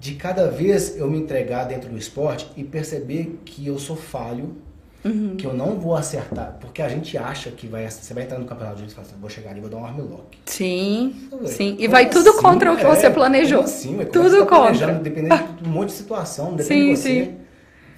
De 0.00 0.14
cada 0.14 0.50
vez 0.50 0.96
eu 0.96 1.10
me 1.10 1.18
entregar 1.18 1.64
dentro 1.64 1.90
do 1.90 1.98
esporte 1.98 2.50
e 2.56 2.64
perceber 2.64 3.40
que 3.44 3.66
eu 3.66 3.78
sou 3.78 3.96
falho, 3.96 4.56
que 5.38 5.44
eu 5.46 5.54
não 5.54 5.78
vou 5.78 5.94
acertar. 5.96 6.56
Porque 6.60 6.82
a 6.82 6.88
gente 6.88 7.16
acha 7.16 7.50
que 7.50 7.66
vai, 7.66 7.88
você 7.90 8.12
vai 8.12 8.24
entrar 8.24 8.38
no 8.38 8.44
campeonato 8.44 8.76
de 8.76 8.82
jiu-jitsu 8.82 8.94
e 8.94 9.04
fala 9.04 9.08
assim, 9.08 9.20
vou 9.20 9.30
chegar 9.30 9.50
ali 9.50 9.58
e 9.58 9.60
vou 9.62 9.70
dar 9.70 9.76
um 9.78 9.84
armlock. 9.86 10.38
Sim, 10.46 11.28
sim. 11.46 11.76
E 11.78 11.86
vai 11.88 12.10
tudo 12.10 12.30
assim? 12.30 12.42
contra 12.42 12.72
o 12.72 12.76
que 12.76 12.84
É, 12.84 12.94
você 12.94 13.10
planejou. 13.10 13.62
assim? 13.62 13.96
Como 13.96 14.06
tudo 14.06 14.28
você 14.30 14.38
tá 14.40 14.46
contra. 14.46 14.94
Dependendo 14.94 15.36
de 15.62 15.68
um 15.68 15.72
monte 15.72 15.88
de 15.90 15.94
situação, 15.94 16.54
depende 16.54 16.64
Sim, 16.64 16.88
de 16.94 16.96
você. 16.96 17.24
sim. 17.26 17.34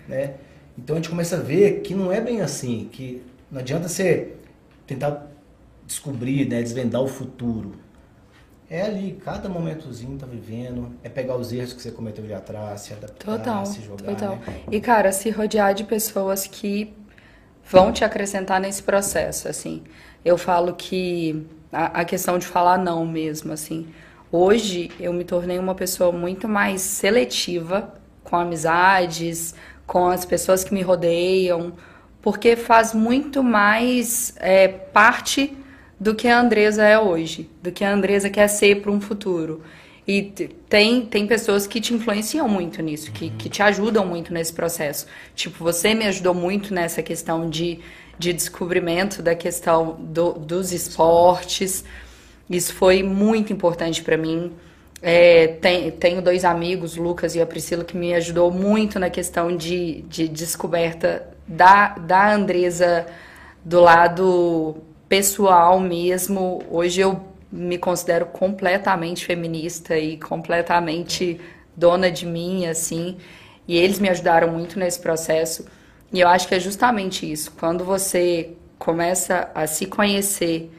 Né? 0.08 0.34
Então 0.78 0.96
a 0.96 0.98
gente 0.98 1.08
começa 1.08 1.36
a 1.36 1.40
ver 1.40 1.80
que 1.80 1.94
não 1.94 2.12
é 2.12 2.20
bem 2.20 2.40
assim, 2.42 2.88
que 2.92 3.22
não 3.50 3.60
adianta 3.60 3.88
você 3.88 4.28
tentar 4.86 5.26
descobrir, 5.86 6.48
né, 6.48 6.62
desvendar 6.62 7.00
o 7.02 7.08
futuro. 7.08 7.72
É 8.70 8.82
ali, 8.82 9.20
cada 9.24 9.48
momentozinho 9.48 10.16
tá 10.16 10.26
vivendo, 10.26 10.94
é 11.02 11.08
pegar 11.08 11.34
os 11.36 11.52
erros 11.52 11.72
que 11.72 11.82
você 11.82 11.90
cometeu 11.90 12.22
ali 12.22 12.32
atrás, 12.32 12.82
se 12.82 12.92
adaptar, 12.92 13.36
Total, 13.38 13.66
se 13.66 13.82
jogar. 13.82 14.14
total. 14.14 14.36
né? 14.36 14.60
E, 14.70 14.80
cara, 14.80 15.10
se 15.10 15.28
rodear 15.28 15.74
de 15.74 15.82
pessoas 15.82 16.46
que 16.46 16.94
vão 17.68 17.90
te 17.90 18.04
acrescentar 18.04 18.60
nesse 18.60 18.80
processo, 18.80 19.48
assim. 19.48 19.82
Eu 20.24 20.38
falo 20.38 20.74
que 20.74 21.44
a, 21.72 22.00
a 22.00 22.04
questão 22.04 22.38
de 22.38 22.46
falar 22.46 22.78
não 22.78 23.04
mesmo, 23.04 23.52
assim. 23.52 23.88
Hoje 24.30 24.92
eu 25.00 25.12
me 25.12 25.24
tornei 25.24 25.58
uma 25.58 25.74
pessoa 25.74 26.12
muito 26.12 26.46
mais 26.46 26.80
seletiva 26.80 27.92
com 28.22 28.36
amizades, 28.36 29.52
com 29.84 30.06
as 30.06 30.24
pessoas 30.24 30.62
que 30.62 30.72
me 30.72 30.82
rodeiam, 30.82 31.72
porque 32.22 32.54
faz 32.54 32.94
muito 32.94 33.42
mais 33.42 34.32
é, 34.36 34.68
parte 34.68 35.56
do 36.00 36.14
que 36.14 36.26
a 36.26 36.40
Andresa 36.40 36.82
é 36.82 36.98
hoje, 36.98 37.50
do 37.62 37.70
que 37.70 37.84
a 37.84 37.92
Andresa 37.92 38.30
quer 38.30 38.48
ser 38.48 38.80
para 38.80 38.90
um 38.90 39.00
futuro. 39.00 39.62
E 40.08 40.22
tem, 40.68 41.02
tem 41.04 41.26
pessoas 41.26 41.66
que 41.66 41.78
te 41.78 41.92
influenciam 41.92 42.48
muito 42.48 42.82
nisso, 42.82 43.12
que, 43.12 43.28
que 43.30 43.50
te 43.50 43.62
ajudam 43.62 44.06
muito 44.06 44.32
nesse 44.32 44.52
processo. 44.52 45.06
Tipo, 45.34 45.62
você 45.62 45.94
me 45.94 46.06
ajudou 46.06 46.32
muito 46.34 46.72
nessa 46.72 47.02
questão 47.02 47.50
de, 47.50 47.78
de 48.18 48.32
descobrimento 48.32 49.22
da 49.22 49.34
questão 49.34 49.96
do, 50.00 50.32
dos 50.32 50.72
esportes. 50.72 51.84
Isso 52.48 52.74
foi 52.74 53.02
muito 53.02 53.52
importante 53.52 54.02
para 54.02 54.16
mim. 54.16 54.50
É, 55.02 55.48
tem, 55.48 55.90
tenho 55.90 56.22
dois 56.22 56.44
amigos, 56.46 56.96
Lucas 56.96 57.34
e 57.34 57.40
a 57.40 57.46
Priscila, 57.46 57.84
que 57.84 57.96
me 57.96 58.14
ajudou 58.14 58.50
muito 58.50 58.98
na 58.98 59.10
questão 59.10 59.54
de, 59.54 60.02
de 60.08 60.26
descoberta 60.26 61.28
da, 61.46 61.90
da 61.90 62.34
Andresa 62.34 63.06
do 63.64 63.80
lado 63.80 64.82
pessoal 65.10 65.80
mesmo. 65.80 66.62
Hoje 66.70 67.00
eu 67.00 67.20
me 67.50 67.76
considero 67.76 68.26
completamente 68.26 69.26
feminista 69.26 69.98
e 69.98 70.16
completamente 70.16 71.40
dona 71.76 72.12
de 72.12 72.24
mim, 72.24 72.66
assim. 72.66 73.18
E 73.66 73.76
eles 73.76 73.98
me 73.98 74.08
ajudaram 74.08 74.52
muito 74.52 74.78
nesse 74.78 75.00
processo. 75.00 75.66
E 76.12 76.20
eu 76.20 76.28
acho 76.28 76.46
que 76.46 76.54
é 76.54 76.60
justamente 76.60 77.30
isso. 77.30 77.52
Quando 77.58 77.84
você 77.84 78.52
começa 78.78 79.50
a 79.52 79.66
se 79.66 79.86
conhecer 79.86 80.70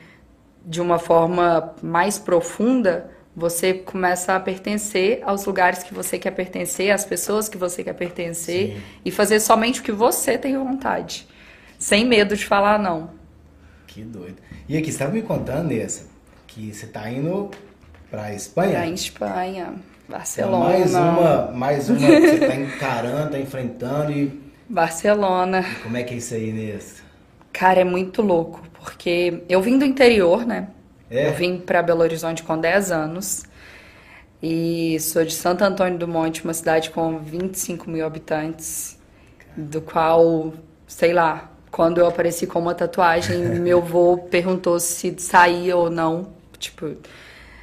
de 0.66 0.80
uma 0.80 0.98
forma 0.98 1.76
mais 1.84 2.18
profunda, 2.18 3.12
você 3.36 3.74
começa 3.74 4.34
a 4.34 4.40
pertencer 4.40 5.22
aos 5.24 5.46
lugares 5.46 5.84
que 5.84 5.94
você 5.94 6.18
quer 6.18 6.32
pertencer, 6.32 6.92
às 6.92 7.04
pessoas 7.04 7.50
que 7.50 7.58
você 7.58 7.84
quer 7.84 7.94
pertencer 7.94 8.76
Sim. 8.76 8.82
e 9.04 9.12
fazer 9.12 9.42
somente 9.42 9.82
o 9.82 9.84
que 9.84 9.92
você 9.92 10.38
tem 10.38 10.58
vontade, 10.58 11.28
sem 11.78 12.06
medo 12.06 12.36
de 12.36 12.46
falar 12.46 12.78
não. 12.78 13.21
Que 13.94 14.04
doido. 14.04 14.38
E 14.70 14.78
aqui, 14.78 14.86
você 14.86 14.92
estava 14.92 15.12
me 15.12 15.22
contando, 15.22 15.68
Nessa, 15.68 16.06
que 16.48 16.74
você 16.74 16.86
está 16.86 17.12
indo 17.12 17.52
para 18.10 18.34
Espanha? 18.34 18.72
Para 18.72 18.88
Espanha, 18.88 19.74
Barcelona. 20.08 20.78
Então, 20.78 20.94
mais 20.94 20.96
uma, 20.96 21.52
mais 21.52 21.90
uma 21.90 22.00
que 22.00 22.22
você 22.22 22.36
está 22.36 22.56
encarando, 22.56 23.26
está 23.26 23.40
enfrentando 23.40 24.12
e... 24.14 24.42
Barcelona. 24.70 25.60
E 25.60 25.84
como 25.84 25.98
é 25.98 26.04
que 26.04 26.14
é 26.14 26.18
isso 26.18 26.34
aí, 26.34 26.54
Nessa? 26.54 27.04
Cara, 27.52 27.82
é 27.82 27.84
muito 27.84 28.22
louco, 28.22 28.64
porque 28.80 29.44
eu 29.50 29.62
vim 29.62 29.78
do 29.78 29.84
interior, 29.84 30.46
né? 30.46 30.70
É. 31.10 31.28
Eu 31.28 31.34
vim 31.34 31.58
para 31.58 31.84
Belo 31.84 32.00
Horizonte 32.00 32.44
com 32.44 32.58
10 32.58 32.94
anos 32.94 33.44
e 34.42 34.98
sou 35.02 35.26
de 35.26 35.34
Santo 35.34 35.66
Antônio 35.66 36.00
do 36.00 36.08
Monte, 36.08 36.46
uma 36.46 36.54
cidade 36.54 36.92
com 36.92 37.20
25 37.20 37.90
mil 37.90 38.06
habitantes, 38.06 38.98
do 39.58 39.82
qual, 39.82 40.54
sei 40.88 41.12
lá, 41.12 41.51
quando 41.72 42.00
eu 42.00 42.06
apareci 42.06 42.46
com 42.46 42.60
uma 42.60 42.76
tatuagem, 42.76 43.38
meu 43.60 43.80
avô 43.80 44.18
perguntou 44.18 44.80
se 44.80 45.16
saía 45.18 45.76
ou 45.78 45.90
não. 45.90 46.34
Tipo, 46.60 46.96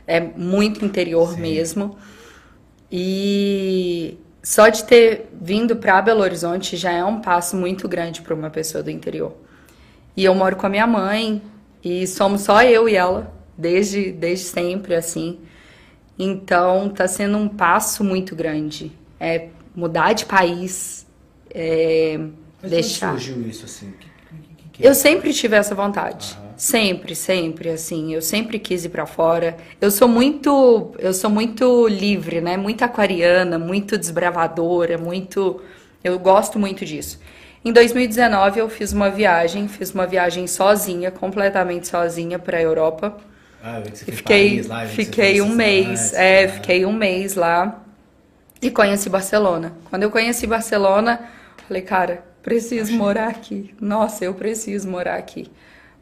é 0.07 0.19
muito 0.19 0.85
interior 0.85 1.35
Sim. 1.35 1.41
mesmo. 1.41 1.97
E 2.91 4.19
só 4.43 4.69
de 4.69 4.85
ter 4.85 5.29
vindo 5.39 5.77
para 5.77 6.01
Belo 6.01 6.23
Horizonte 6.23 6.77
já 6.77 6.91
é 6.91 7.05
um 7.05 7.21
passo 7.21 7.55
muito 7.55 7.87
grande 7.87 8.23
para 8.23 8.35
uma 8.35 8.49
pessoa 8.49 8.83
do 8.83 8.91
interior. 8.91 9.35
E 10.17 10.25
eu 10.25 10.35
moro 10.35 10.57
com 10.57 10.67
a 10.67 10.71
minha 10.71 10.87
mãe 10.87 11.43
e 11.85 12.07
somos 12.07 12.41
só 12.41 12.63
eu 12.63 12.89
e 12.89 12.97
ela 12.97 13.33
desde 13.57 14.11
desde 14.11 14.47
sempre 14.47 14.95
assim. 14.95 15.39
Então 16.19 16.89
tá 16.89 17.07
sendo 17.07 17.37
um 17.37 17.49
passo 17.49 18.03
muito 18.03 18.35
grande. 18.35 18.91
É 19.21 19.49
mudar 19.77 20.15
de 20.15 20.25
país, 20.25 21.07
é 21.51 22.19
Mas 22.63 22.71
deixar. 22.71 23.09
Como 23.09 23.21
surgiu 23.21 23.49
isso 23.49 23.65
assim? 23.65 23.93
Que, 23.99 24.07
que, 24.37 24.69
que 24.73 24.87
é? 24.87 24.91
eu 24.91 24.95
sempre 24.95 25.33
tive 25.33 25.57
essa 25.57 25.75
vontade. 25.75 26.37
Sempre, 26.57 27.15
sempre, 27.15 27.71
assim, 27.71 28.15
eu 28.15 28.21
sempre 28.21 28.59
quis 28.59 28.85
ir 28.85 28.89
para 28.89 29.07
fora. 29.07 29.57
Eu 29.81 29.93
sou 29.93 30.09
muito, 30.09 30.93
eu 30.99 31.15
sou 31.15 31.31
muito 31.31 31.87
livre, 31.87 32.41
né? 32.41 32.57
Muito 32.57 32.83
aquariana, 32.83 33.61
muito 33.61 33.97
desbravadora, 33.97 34.99
muito, 34.99 35.63
eu 36.03 36.19
gosto 36.19 36.59
muito 36.59 36.85
disso. 36.85 37.21
Em 37.65 37.73
2019 37.73 38.59
eu 38.59 38.69
fiz 38.69 38.93
uma 38.93 39.09
viagem, 39.09 39.69
fiz 39.69 39.93
uma 39.93 40.05
viagem 40.05 40.49
sozinha, 40.49 41.13
completamente 41.13 41.87
sozinha 41.87 42.41
para 42.41 42.59
a 42.59 42.63
Europa. 42.63 43.17
Ah, 43.63 43.81
eu 43.81 43.93
e 43.93 44.13
fiquei, 44.13 44.51
Paris, 44.51 44.67
lá, 44.67 44.87
fiquei 44.87 45.41
um 45.41 45.51
mês, 45.51 46.13
é, 46.13 46.45
ah. 46.45 46.49
fiquei 46.49 46.87
um 46.87 46.93
mês 46.93 47.35
lá 47.35 47.85
e 48.61 48.69
conheci 48.69 49.09
Barcelona. 49.09 49.75
Quando 49.91 50.03
eu 50.03 50.11
conheci 50.11 50.47
Barcelona, 50.47 51.21
falei, 51.67 51.83
cara, 51.83 52.25
preciso 52.49 52.95
morar 52.95 53.29
aqui. 53.29 53.75
Nossa, 53.79 54.25
eu 54.25 54.33
preciso 54.33 54.89
morar 54.89 55.17
aqui. 55.17 55.51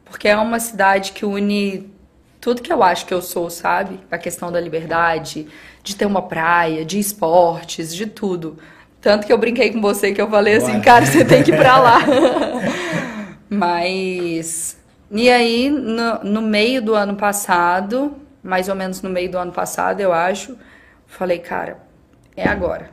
Porque 0.05 0.29
é 0.29 0.37
uma 0.37 0.61
cidade 0.61 1.11
que 1.11 1.25
une 1.25 1.91
tudo 2.39 2.61
que 2.61 2.71
eu 2.71 2.81
acho 2.81 3.05
que 3.05 3.13
eu 3.13 3.21
sou, 3.21 3.49
sabe? 3.49 3.99
A 4.09 4.17
questão 4.17 4.49
da 4.49 4.61
liberdade, 4.61 5.47
de 5.83 5.95
ter 5.95 6.05
uma 6.05 6.21
praia, 6.21 6.85
de 6.85 6.97
esportes, 6.97 7.93
de 7.93 8.05
tudo. 8.05 8.57
Tanto 9.01 9.27
que 9.27 9.33
eu 9.33 9.37
brinquei 9.37 9.73
com 9.73 9.81
você 9.81 10.13
que 10.13 10.21
eu 10.21 10.29
falei 10.29 10.55
assim, 10.55 10.79
cara, 10.79 11.05
você 11.05 11.25
tem 11.25 11.43
que 11.43 11.51
ir 11.51 11.57
pra 11.57 11.77
lá. 11.77 11.99
Mas. 13.49 14.77
E 15.11 15.29
aí, 15.29 15.69
no, 15.69 16.23
no 16.23 16.41
meio 16.41 16.81
do 16.81 16.95
ano 16.95 17.17
passado, 17.17 18.15
mais 18.41 18.69
ou 18.69 18.75
menos 18.75 19.01
no 19.01 19.09
meio 19.09 19.29
do 19.29 19.37
ano 19.37 19.51
passado, 19.51 19.99
eu 19.99 20.13
acho, 20.13 20.55
falei, 21.05 21.39
cara, 21.39 21.79
é 22.35 22.47
agora. 22.47 22.91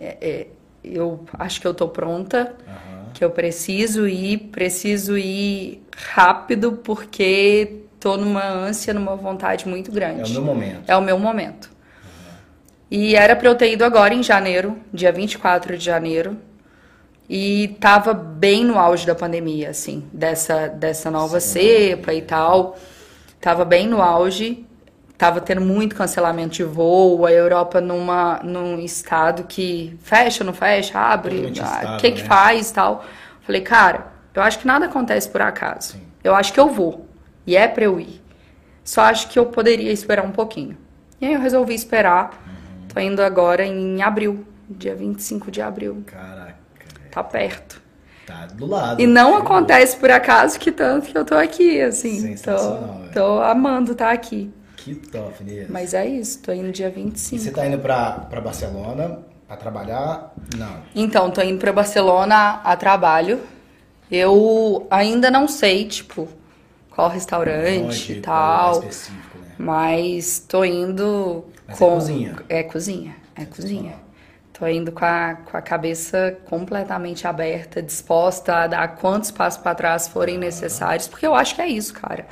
É, 0.00 0.16
é, 0.20 0.46
eu 0.82 1.24
acho 1.38 1.60
que 1.60 1.66
eu 1.66 1.74
tô 1.74 1.88
pronta. 1.88 2.54
Uhum 2.66 2.85
que 3.16 3.24
eu 3.24 3.30
preciso 3.30 4.06
ir, 4.06 4.50
preciso 4.52 5.16
ir 5.16 5.82
rápido 5.96 6.72
porque 6.84 7.84
tô 7.98 8.18
numa 8.18 8.46
ânsia, 8.46 8.92
numa 8.92 9.16
vontade 9.16 9.66
muito 9.66 9.90
grande. 9.90 10.20
É 10.20 10.26
o 10.26 10.42
meu 10.42 10.42
momento. 10.42 10.82
É 10.86 10.96
o 10.96 11.00
meu 11.00 11.18
momento. 11.18 11.70
Uhum. 12.04 12.34
E 12.90 13.16
era 13.16 13.34
para 13.34 13.48
eu 13.48 13.54
ter 13.54 13.72
ido 13.72 13.86
agora 13.86 14.12
em 14.12 14.22
janeiro, 14.22 14.76
dia 14.92 15.10
24 15.10 15.78
de 15.78 15.82
janeiro. 15.82 16.36
E 17.26 17.74
tava 17.80 18.12
bem 18.12 18.66
no 18.66 18.78
auge 18.78 19.06
da 19.06 19.14
pandemia, 19.14 19.70
assim, 19.70 20.04
dessa, 20.12 20.68
dessa 20.68 21.10
nova 21.10 21.40
Sim, 21.40 21.60
cepa 21.60 22.12
e 22.12 22.20
tal. 22.20 22.76
Tava 23.40 23.64
bem 23.64 23.88
no 23.88 24.02
auge 24.02 24.62
tava 25.16 25.40
tendo 25.40 25.60
muito 25.60 25.96
cancelamento 25.96 26.54
de 26.54 26.64
voo, 26.64 27.24
a 27.24 27.32
Europa 27.32 27.80
numa, 27.80 28.40
num 28.42 28.78
estado 28.78 29.44
que 29.44 29.98
fecha, 30.02 30.44
não 30.44 30.52
fecha, 30.52 30.98
abre, 30.98 31.46
o 31.46 31.52
ah, 31.62 31.96
que 31.98 32.10
né? 32.10 32.16
que 32.16 32.22
faz 32.22 32.70
tal. 32.70 33.04
Falei, 33.42 33.62
cara, 33.62 34.08
eu 34.34 34.42
acho 34.42 34.58
que 34.58 34.66
nada 34.66 34.86
acontece 34.86 35.28
por 35.28 35.40
acaso. 35.40 35.92
Sim. 35.92 36.02
Eu 36.22 36.34
acho 36.34 36.52
que 36.52 36.60
eu 36.60 36.68
vou. 36.68 37.06
E 37.46 37.56
é 37.56 37.66
pra 37.66 37.84
eu 37.84 37.98
ir. 37.98 38.20
Só 38.84 39.02
acho 39.02 39.28
que 39.28 39.38
eu 39.38 39.46
poderia 39.46 39.92
esperar 39.92 40.24
um 40.24 40.32
pouquinho. 40.32 40.76
E 41.20 41.26
aí 41.26 41.32
eu 41.32 41.40
resolvi 41.40 41.74
esperar. 41.74 42.30
Uhum. 42.46 42.88
Tô 42.88 43.00
indo 43.00 43.22
agora 43.22 43.64
em 43.64 44.02
abril, 44.02 44.46
dia 44.68 44.94
25 44.94 45.50
de 45.50 45.62
abril. 45.62 46.02
Caraca. 46.06 46.56
Tá 47.10 47.24
perto. 47.24 47.80
Tá 48.26 48.46
do 48.46 48.66
lado. 48.66 49.00
E 49.00 49.06
não 49.06 49.36
acontece 49.36 49.96
por 49.96 50.10
acaso 50.10 50.58
que 50.58 50.70
tanto 50.72 51.06
que 51.06 51.16
eu 51.16 51.24
tô 51.24 51.36
aqui, 51.36 51.80
assim. 51.80 52.34
Tô, 52.36 53.10
tô 53.14 53.40
amando 53.40 53.92
estar 53.92 54.06
tá 54.06 54.12
aqui. 54.12 54.52
Que 54.86 54.94
top, 54.94 55.42
Inês. 55.42 55.68
Mas 55.68 55.94
é 55.94 56.06
isso, 56.06 56.40
tô 56.40 56.52
indo 56.52 56.70
dia 56.70 56.88
25. 56.88 57.34
E 57.34 57.44
você 57.44 57.50
tá 57.50 57.66
indo 57.66 57.76
pra, 57.80 58.12
pra 58.30 58.40
Barcelona 58.40 59.18
pra 59.48 59.56
trabalhar? 59.56 60.32
Não. 60.56 60.76
Então, 60.94 61.28
tô 61.28 61.42
indo 61.42 61.58
pra 61.58 61.72
Barcelona 61.72 62.60
a 62.62 62.76
trabalho. 62.76 63.40
Eu 64.08 64.86
ainda 64.88 65.28
não 65.28 65.48
sei, 65.48 65.86
tipo, 65.86 66.28
qual 66.88 67.08
restaurante 67.08 68.12
e 68.12 68.20
tal. 68.20 68.74
É 68.74 68.78
específico, 68.78 69.38
né? 69.38 69.54
Mas 69.58 70.38
tô 70.38 70.64
indo 70.64 71.44
Mas 71.66 71.74
é 71.74 71.78
com. 71.80 71.86
É 71.86 71.92
cozinha. 71.92 72.36
É 72.48 72.62
cozinha. 72.62 73.16
É 73.34 73.44
cozinha. 73.44 73.94
Tô 74.52 74.68
indo 74.68 74.92
com 74.92 75.04
a, 75.04 75.34
com 75.34 75.56
a 75.56 75.60
cabeça 75.60 76.38
completamente 76.44 77.26
aberta, 77.26 77.82
disposta 77.82 78.54
a 78.54 78.66
dar 78.68 78.94
quantos 78.94 79.32
passos 79.32 79.60
para 79.60 79.74
trás 79.74 80.06
forem 80.06 80.38
necessários, 80.38 81.08
porque 81.08 81.26
eu 81.26 81.34
acho 81.34 81.56
que 81.56 81.60
é 81.60 81.68
isso, 81.68 81.92
cara. 81.92 82.24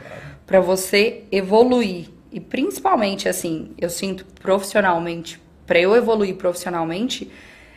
Para 0.46 0.60
você 0.60 1.24
evoluir 1.32 2.13
e 2.34 2.40
principalmente, 2.40 3.28
assim, 3.28 3.70
eu 3.78 3.88
sinto 3.88 4.26
profissionalmente, 4.42 5.40
para 5.64 5.78
eu 5.78 5.94
evoluir 5.94 6.34
profissionalmente, 6.34 7.30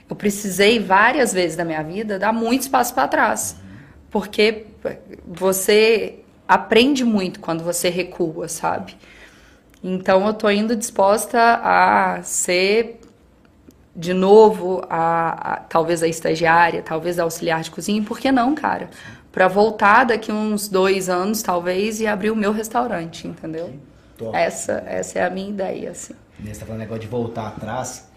eu 0.09 0.15
precisei 0.15 0.79
várias 0.79 1.31
vezes 1.31 1.55
da 1.55 1.63
minha 1.63 1.83
vida 1.83 2.17
dar 2.17 2.33
muito 2.33 2.63
espaço 2.63 2.91
para 2.95 3.07
trás. 3.07 3.55
Porque 4.09 4.65
você 5.27 6.21
aprende 6.47 7.05
muito 7.05 7.39
quando 7.39 7.63
você 7.63 7.89
recua, 7.89 8.47
sabe? 8.47 8.97
Então 9.83 10.25
eu 10.25 10.33
tô 10.33 10.49
indo 10.49 10.75
disposta 10.75 11.61
a 11.63 12.23
ser 12.23 12.99
de 13.95 14.11
novo 14.11 14.83
a, 14.89 15.53
a 15.53 15.55
talvez 15.57 16.01
a 16.01 16.07
estagiária, 16.07 16.81
talvez 16.81 17.19
a 17.19 17.23
auxiliar 17.23 17.61
de 17.61 17.69
cozinha, 17.69 18.01
por 18.01 18.17
que 18.17 18.31
não, 18.31 18.55
cara? 18.55 18.89
Para 19.31 19.47
voltar 19.47 20.05
daqui 20.05 20.31
uns 20.31 20.67
dois 20.67 21.09
anos, 21.09 21.43
talvez, 21.43 22.01
e 22.01 22.07
abrir 22.07 22.31
o 22.31 22.35
meu 22.35 22.51
restaurante, 22.51 23.27
entendeu? 23.27 23.71
Top. 24.17 24.35
Essa, 24.35 24.83
essa 24.85 25.19
é 25.19 25.25
a 25.25 25.29
minha 25.29 25.49
ideia, 25.49 25.91
assim. 25.91 26.13
Você 26.39 26.51
está 26.51 26.65
falando 26.65 26.81
negócio 26.81 27.01
de 27.01 27.07
voltar 27.07 27.47
atrás. 27.47 28.07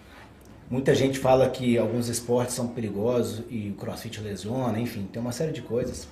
Muita 0.71 0.95
gente 0.95 1.19
fala 1.19 1.49
que 1.49 1.77
alguns 1.77 2.09
esportes 2.09 2.55
são 2.55 2.69
perigosos 2.69 3.43
e 3.51 3.71
o 3.71 3.75
crossfit 3.75 4.21
lesiona, 4.21 4.79
enfim, 4.79 5.09
tem 5.13 5.21
uma 5.21 5.33
série 5.33 5.53
de 5.53 5.63
coisas. 5.63 6.07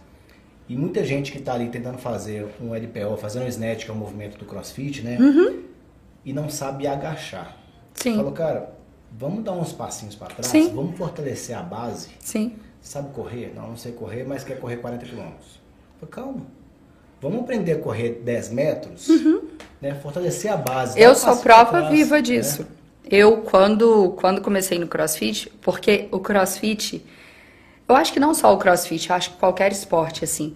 E 0.68 0.76
muita 0.76 1.04
gente 1.04 1.32
que 1.32 1.38
está 1.38 1.54
ali 1.54 1.68
tentando 1.68 1.96
fazer 1.96 2.46
um 2.60 2.74
LPO, 2.74 3.16
fazendo 3.16 3.44
um 3.44 3.48
snatch, 3.48 3.84
que 3.84 3.90
é 3.90 3.94
o 3.94 3.96
movimento 3.96 4.36
do 4.36 4.44
crossfit, 4.44 5.02
né? 5.02 5.16
Uhum. 5.18 5.62
E 6.24 6.32
não 6.32 6.50
sabe 6.50 6.86
agachar. 6.86 7.56
Sim. 7.94 8.16
Falou, 8.16 8.32
cara, 8.32 8.74
vamos 9.16 9.44
dar 9.44 9.52
uns 9.52 9.72
passinhos 9.72 10.14
para 10.14 10.28
trás, 10.28 10.48
Sim. 10.48 10.74
vamos 10.74 10.98
fortalecer 10.98 11.56
a 11.56 11.62
base. 11.62 12.10
Sim. 12.20 12.56
Sabe 12.82 13.12
correr? 13.14 13.52
Não, 13.54 13.68
não 13.68 13.76
sei 13.76 13.92
correr, 13.92 14.24
mas 14.24 14.44
quer 14.44 14.58
correr 14.58 14.76
40 14.76 15.06
quilômetros. 15.06 15.60
Falei, 15.98 16.10
calma. 16.10 16.46
Vamos 17.20 17.40
aprender 17.40 17.72
a 17.72 17.78
correr 17.78 18.20
10 18.24 18.50
metros, 18.50 19.08
né? 19.80 19.94
Fortalecer 19.94 20.52
a 20.52 20.56
base. 20.56 20.98
Uhum. 20.98 21.04
Eu 21.04 21.14
sou 21.14 21.36
prova 21.36 21.70
trás, 21.70 21.90
viva 21.90 22.16
né? 22.16 22.22
disso. 22.22 22.66
Eu, 23.10 23.38
quando, 23.38 24.14
quando 24.18 24.40
comecei 24.40 24.78
no 24.78 24.86
crossfit, 24.86 25.50
porque 25.62 26.08
o 26.10 26.18
crossfit, 26.18 27.04
eu 27.88 27.96
acho 27.96 28.12
que 28.12 28.20
não 28.20 28.34
só 28.34 28.52
o 28.52 28.58
crossfit, 28.58 29.08
eu 29.08 29.16
acho 29.16 29.30
que 29.30 29.36
qualquer 29.36 29.72
esporte, 29.72 30.24
assim, 30.24 30.54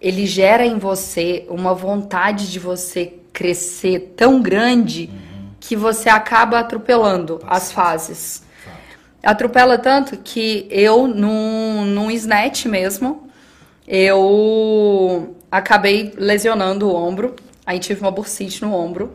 ele 0.00 0.26
gera 0.26 0.64
em 0.64 0.78
você 0.78 1.44
uma 1.48 1.74
vontade 1.74 2.50
de 2.50 2.58
você 2.58 3.14
crescer 3.32 4.14
tão 4.16 4.40
grande 4.40 5.10
que 5.60 5.74
você 5.74 6.08
acaba 6.08 6.60
atropelando 6.60 7.40
as 7.46 7.72
fases. 7.72 8.44
Fato. 8.64 8.76
Atropela 9.22 9.76
tanto 9.76 10.16
que 10.18 10.68
eu, 10.70 11.08
num, 11.08 11.84
num 11.84 12.10
snatch 12.12 12.66
mesmo, 12.66 13.28
eu 13.86 15.36
acabei 15.50 16.12
lesionando 16.16 16.88
o 16.88 16.94
ombro. 16.94 17.34
Aí 17.68 17.78
tive 17.78 18.00
uma 18.00 18.10
bursite 18.10 18.62
no 18.64 18.72
ombro. 18.72 19.12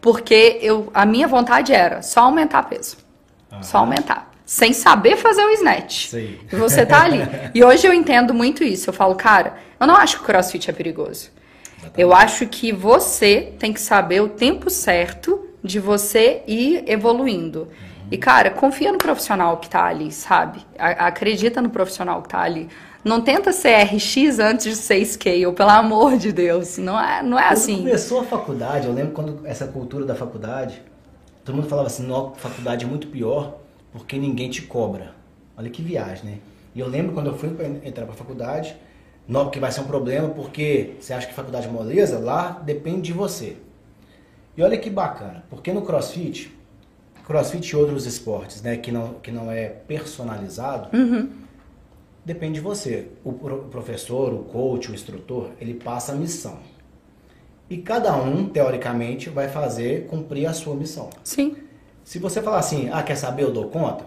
Porque 0.00 0.58
eu, 0.60 0.90
a 0.92 1.06
minha 1.06 1.28
vontade 1.28 1.72
era 1.72 2.02
só 2.02 2.22
aumentar 2.22 2.64
peso. 2.64 2.96
Só 3.62 3.78
aumentar. 3.78 4.32
Sem 4.44 4.72
saber 4.72 5.16
fazer 5.16 5.42
o 5.44 5.50
snatch. 5.50 6.08
Sei. 6.08 6.40
E 6.52 6.56
você 6.56 6.84
tá 6.84 7.04
ali. 7.04 7.20
E 7.54 7.62
hoje 7.62 7.86
eu 7.86 7.94
entendo 7.94 8.34
muito 8.34 8.64
isso. 8.64 8.90
Eu 8.90 8.94
falo, 8.94 9.14
cara, 9.14 9.54
eu 9.78 9.86
não 9.86 9.94
acho 9.94 10.16
que 10.16 10.22
o 10.24 10.26
crossfit 10.26 10.68
é 10.68 10.72
perigoso. 10.72 11.30
Eu 11.96 12.12
acho 12.12 12.48
que 12.48 12.72
você 12.72 13.52
tem 13.60 13.72
que 13.72 13.80
saber 13.80 14.20
o 14.22 14.28
tempo 14.28 14.68
certo 14.70 15.46
de 15.62 15.78
você 15.78 16.42
ir 16.48 16.82
evoluindo. 16.88 17.68
E, 18.10 18.18
cara, 18.18 18.50
confia 18.50 18.90
no 18.90 18.98
profissional 18.98 19.56
que 19.58 19.68
tá 19.70 19.84
ali, 19.84 20.10
sabe? 20.10 20.66
A- 20.78 21.06
acredita 21.06 21.62
no 21.62 21.70
profissional 21.70 22.20
que 22.22 22.28
tá 22.28 22.40
ali. 22.40 22.68
Não 23.04 23.20
tenta 23.20 23.52
ser 23.52 23.82
RX 23.84 24.38
antes 24.38 24.64
de 24.64 24.76
ser 24.76 25.04
scale, 25.04 25.52
pelo 25.52 25.70
amor 25.70 26.16
de 26.16 26.32
Deus. 26.32 26.78
Não 26.78 26.98
é, 26.98 27.22
não 27.22 27.38
é 27.38 27.42
Quando 27.42 27.52
assim. 27.52 27.76
começou 27.78 28.20
a 28.20 28.24
faculdade, 28.24 28.86
eu 28.86 28.94
lembro 28.94 29.12
quando 29.12 29.46
essa 29.46 29.66
cultura 29.66 30.06
da 30.06 30.14
faculdade, 30.14 30.80
todo 31.44 31.54
mundo 31.54 31.68
falava 31.68 31.88
assim, 31.88 32.06
não, 32.06 32.34
faculdade 32.34 32.84
é 32.84 32.88
muito 32.88 33.08
pior 33.08 33.58
porque 33.92 34.16
ninguém 34.16 34.48
te 34.48 34.62
cobra. 34.62 35.12
Olha 35.56 35.68
que 35.68 35.82
viagem, 35.82 36.24
né? 36.24 36.38
E 36.74 36.80
eu 36.80 36.88
lembro 36.88 37.12
quando 37.12 37.26
eu 37.26 37.36
fui 37.36 37.50
pra 37.50 37.66
entrar 37.66 38.06
pra 38.06 38.14
faculdade, 38.14 38.74
não, 39.28 39.44
porque 39.44 39.60
vai 39.60 39.70
ser 39.70 39.82
um 39.82 39.84
problema, 39.84 40.28
porque 40.30 40.94
você 40.98 41.12
acha 41.12 41.26
que 41.26 41.34
faculdade 41.34 41.66
é 41.68 41.70
moleza, 41.70 42.18
lá 42.18 42.60
depende 42.64 43.02
de 43.02 43.12
você. 43.12 43.56
E 44.56 44.62
olha 44.62 44.76
que 44.78 44.88
bacana, 44.90 45.44
porque 45.50 45.72
no 45.72 45.82
CrossFit, 45.82 46.52
CrossFit 47.26 47.68
e 47.70 47.76
outros 47.76 48.06
esportes, 48.06 48.62
né, 48.62 48.76
que 48.76 48.90
não, 48.90 49.14
que 49.22 49.30
não 49.30 49.50
é 49.50 49.68
personalizado, 49.68 50.88
depende 52.24 52.54
de 52.54 52.60
você. 52.60 53.08
O 53.24 53.32
pro- 53.32 53.56
o 53.56 53.68
professor, 53.68 54.32
o 54.32 54.38
coach, 54.44 54.90
o 54.90 54.94
instrutor, 54.94 55.50
ele 55.60 55.74
passa 55.74 56.12
a 56.12 56.14
missão. 56.14 56.58
E 57.68 57.78
cada 57.78 58.14
um, 58.16 58.46
teoricamente, 58.46 59.30
vai 59.30 59.48
fazer 59.48 60.06
cumprir 60.06 60.46
a 60.46 60.52
sua 60.52 60.74
missão. 60.74 61.08
Sim. 61.22 61.56
Se 62.04 62.18
você 62.18 62.42
falar 62.42 62.58
assim, 62.58 62.90
ah, 62.92 63.02
quer 63.02 63.16
saber, 63.16 63.42
eu 63.44 63.50
dou 63.52 63.68
conta, 63.68 64.04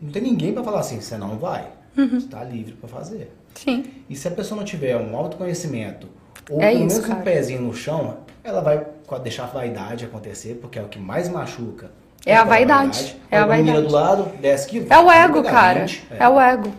não 0.00 0.10
tem 0.10 0.22
ninguém 0.22 0.52
para 0.52 0.62
falar 0.62 0.80
assim, 0.80 1.00
você 1.00 1.16
não 1.16 1.36
vai. 1.38 1.66
Uhum. 1.96 2.08
Você 2.10 2.16
está 2.26 2.42
livre 2.44 2.72
para 2.74 2.88
fazer. 2.88 3.32
Sim. 3.54 3.84
E 4.08 4.14
se 4.16 4.26
a 4.28 4.30
pessoa 4.30 4.56
não 4.56 4.64
tiver 4.64 4.96
um 4.96 5.16
autoconhecimento, 5.16 6.06
ou 6.48 6.60
É 6.62 6.70
pelo 6.72 6.86
isso, 6.86 6.96
menos 6.96 7.04
um 7.04 7.12
cara. 7.12 7.22
pezinho 7.22 7.60
no 7.62 7.74
chão, 7.74 8.18
ela 8.44 8.60
vai 8.60 8.86
deixar 9.22 9.44
a 9.44 9.46
vaidade 9.46 10.04
acontecer, 10.04 10.58
porque 10.60 10.78
é 10.78 10.82
o 10.82 10.88
que 10.88 10.98
mais 10.98 11.28
machuca. 11.28 11.90
É 12.24 12.36
a 12.36 12.42
a 12.42 12.44
vaidade, 12.44 13.16
é 13.30 13.36
a 13.38 13.46
vaidade. 13.46 13.82
do 13.82 13.92
lado, 13.92 14.30
10 14.40 14.66
quilos. 14.66 14.90
É 14.90 14.98
o 14.98 15.10
ego, 15.10 15.42
cara. 15.42 15.80
20, 15.80 16.06
É 16.10 16.28
o 16.28 16.40
ego. 16.40 16.72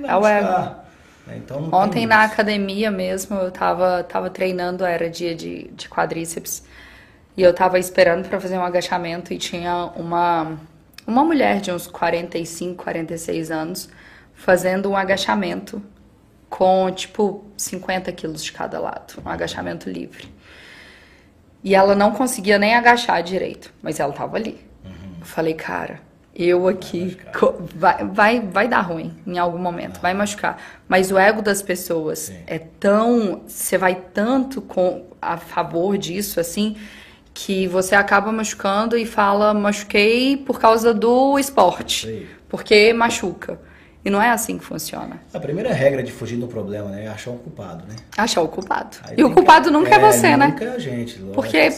Vai 0.00 0.10
É 0.10 0.40
buscar, 0.40 0.86
né? 1.26 1.36
Então 1.36 1.68
Ontem 1.72 2.00
tem 2.00 2.06
na 2.06 2.22
academia 2.22 2.90
mesmo, 2.90 3.36
eu 3.36 3.50
tava, 3.50 4.04
tava 4.04 4.30
treinando, 4.30 4.84
era 4.84 5.10
dia 5.10 5.34
de, 5.34 5.68
de 5.72 5.88
quadríceps. 5.88 6.62
E 7.36 7.42
eu 7.42 7.52
tava 7.52 7.78
esperando 7.78 8.28
pra 8.28 8.40
fazer 8.40 8.56
um 8.56 8.64
agachamento 8.64 9.32
e 9.32 9.38
tinha 9.38 9.90
uma, 9.96 10.56
uma 11.06 11.24
mulher 11.24 11.60
de 11.60 11.70
uns 11.72 11.86
45, 11.86 12.82
46 12.82 13.50
anos 13.50 13.88
fazendo 14.34 14.90
um 14.90 14.96
agachamento 14.96 15.82
com, 16.48 16.90
tipo, 16.92 17.44
50 17.56 18.12
quilos 18.12 18.42
de 18.44 18.52
cada 18.52 18.78
lado. 18.78 19.20
Um 19.24 19.28
agachamento 19.28 19.90
livre. 19.90 20.32
E 21.62 21.74
ela 21.74 21.94
não 21.94 22.12
conseguia 22.12 22.58
nem 22.58 22.74
agachar 22.74 23.22
direito, 23.22 23.72
mas 23.82 23.98
ela 23.98 24.12
tava 24.12 24.36
ali. 24.36 24.64
Eu 25.20 25.26
falei, 25.26 25.54
cara, 25.54 26.00
eu 26.38 26.68
aqui 26.68 27.16
vai, 27.74 28.04
vai, 28.04 28.40
vai 28.40 28.68
dar 28.68 28.80
ruim 28.82 29.14
em 29.26 29.38
algum 29.38 29.58
momento, 29.58 30.00
vai 30.00 30.12
machucar. 30.12 30.58
Mas 30.86 31.10
o 31.10 31.18
ego 31.18 31.40
das 31.40 31.62
pessoas 31.62 32.18
Sim. 32.18 32.36
é 32.46 32.58
tão. 32.58 33.42
Você 33.46 33.78
vai 33.78 33.94
tanto 33.94 34.60
com, 34.60 35.04
a 35.20 35.36
favor 35.38 35.96
disso, 35.96 36.38
assim, 36.38 36.76
que 37.32 37.66
você 37.66 37.94
acaba 37.94 38.30
machucando 38.30 38.96
e 38.96 39.06
fala, 39.06 39.52
machuquei 39.54 40.36
por 40.36 40.60
causa 40.60 40.92
do 40.92 41.38
esporte. 41.38 42.06
Sei. 42.06 42.26
Porque 42.48 42.92
machuca. 42.92 43.58
E 44.04 44.10
não 44.10 44.22
é 44.22 44.30
assim 44.30 44.56
que 44.56 44.64
funciona. 44.64 45.20
A 45.34 45.40
primeira 45.40 45.72
regra 45.72 46.00
de 46.00 46.12
fugir 46.12 46.36
do 46.36 46.46
problema, 46.46 46.90
né, 46.90 47.06
é 47.06 47.08
achar 47.08 47.32
um 47.32 47.38
culpado, 47.38 47.84
né? 47.88 47.96
Achar 48.16 48.40
o 48.40 48.46
culpado. 48.46 48.98
Aí 49.02 49.16
e 49.18 49.24
o 49.24 49.32
culpado 49.32 49.64
que- 49.66 49.72
nunca 49.72 49.96
é, 49.96 49.98
você, 49.98 50.36
né? 50.36 50.46
Nunca 50.46 50.64
é 50.64 50.68
a 50.68 50.78
gente. 50.78 51.18
lógico, 51.18 51.34
Porque 51.34 51.70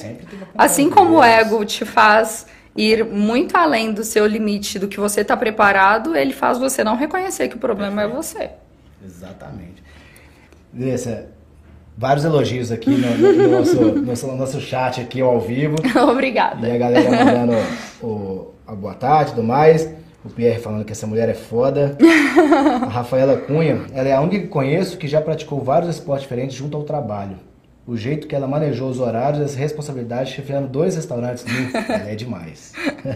assim 0.56 0.90
como 0.90 1.16
o 1.16 1.24
ego 1.24 1.64
te 1.64 1.86
faz 1.86 2.44
ir 2.80 3.04
muito 3.04 3.56
além 3.56 3.92
do 3.92 4.04
seu 4.04 4.26
limite, 4.26 4.78
do 4.78 4.86
que 4.88 5.00
você 5.00 5.22
está 5.22 5.36
preparado, 5.36 6.14
ele 6.16 6.32
faz 6.32 6.58
você 6.58 6.84
não 6.84 6.94
reconhecer 6.96 7.48
que 7.48 7.56
o 7.56 7.58
problema 7.58 8.02
é 8.02 8.06
você. 8.08 8.50
Exatamente. 9.04 9.82
Nessa, 10.72 11.26
vários 11.96 12.24
elogios 12.24 12.70
aqui 12.70 12.90
no, 12.90 13.16
no- 13.18 13.32
no 13.32 13.48
nosso, 13.58 13.84
nosso, 14.02 14.26
no 14.28 14.36
nosso 14.36 14.60
chat 14.60 15.00
aqui 15.00 15.20
ao 15.20 15.40
vivo. 15.40 15.76
Obrigada. 16.10 16.66
E 16.68 16.72
a 16.72 16.78
galera 16.78 17.10
mandando 17.10 17.52
o, 18.02 18.54
a 18.66 18.74
boa 18.74 18.94
tarde 18.94 19.32
e 19.32 19.34
tudo 19.34 19.46
mais. 19.46 19.90
O 20.24 20.28
Pierre 20.30 20.60
falando 20.60 20.84
que 20.84 20.92
essa 20.92 21.06
mulher 21.06 21.28
é 21.28 21.34
foda. 21.34 21.96
A 22.82 22.88
Rafaela 22.88 23.36
Cunha, 23.36 23.82
ela 23.94 24.08
é 24.08 24.12
a 24.14 24.20
única 24.20 24.40
que 24.40 24.46
conheço 24.48 24.98
que 24.98 25.06
já 25.08 25.20
praticou 25.20 25.60
vários 25.62 25.88
esportes 25.94 26.22
diferentes 26.22 26.56
junto 26.56 26.76
ao 26.76 26.82
trabalho. 26.82 27.36
O 27.88 27.96
jeito 27.96 28.28
que 28.28 28.36
ela 28.36 28.46
manejou 28.46 28.90
os 28.90 29.00
horários 29.00 29.40
e 29.40 29.44
as 29.44 29.54
responsabilidades, 29.54 30.34
chefiando 30.34 30.68
dois 30.68 30.94
restaurantes, 30.94 31.42
é 32.06 32.14
demais. 32.14 32.74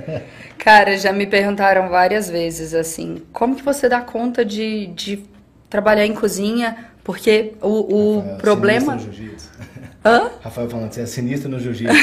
Cara, 0.57 0.97
já 0.97 1.13
me 1.13 1.27
perguntaram 1.27 1.91
várias 1.91 2.31
vezes 2.31 2.73
assim, 2.73 3.21
como 3.35 3.55
que 3.55 3.63
você 3.63 3.87
dá 3.87 4.01
conta 4.01 4.43
de, 4.43 4.87
de 4.87 5.25
trabalhar 5.69 6.07
em 6.07 6.15
cozinha? 6.15 6.87
Porque 7.05 7.53
o, 7.61 7.69
o 7.69 8.19
Rafael, 8.21 8.39
problema. 8.39 8.95
no 8.95 9.01
jiu-jitsu. 9.01 9.51
Hã? 10.03 10.31
Rafael 10.43 10.71
falando 10.71 10.89
que 10.89 10.95
você 10.95 11.03
é 11.03 11.07
sinistro 11.07 11.51
no 11.51 11.61
jiu-jitsu. 11.61 11.95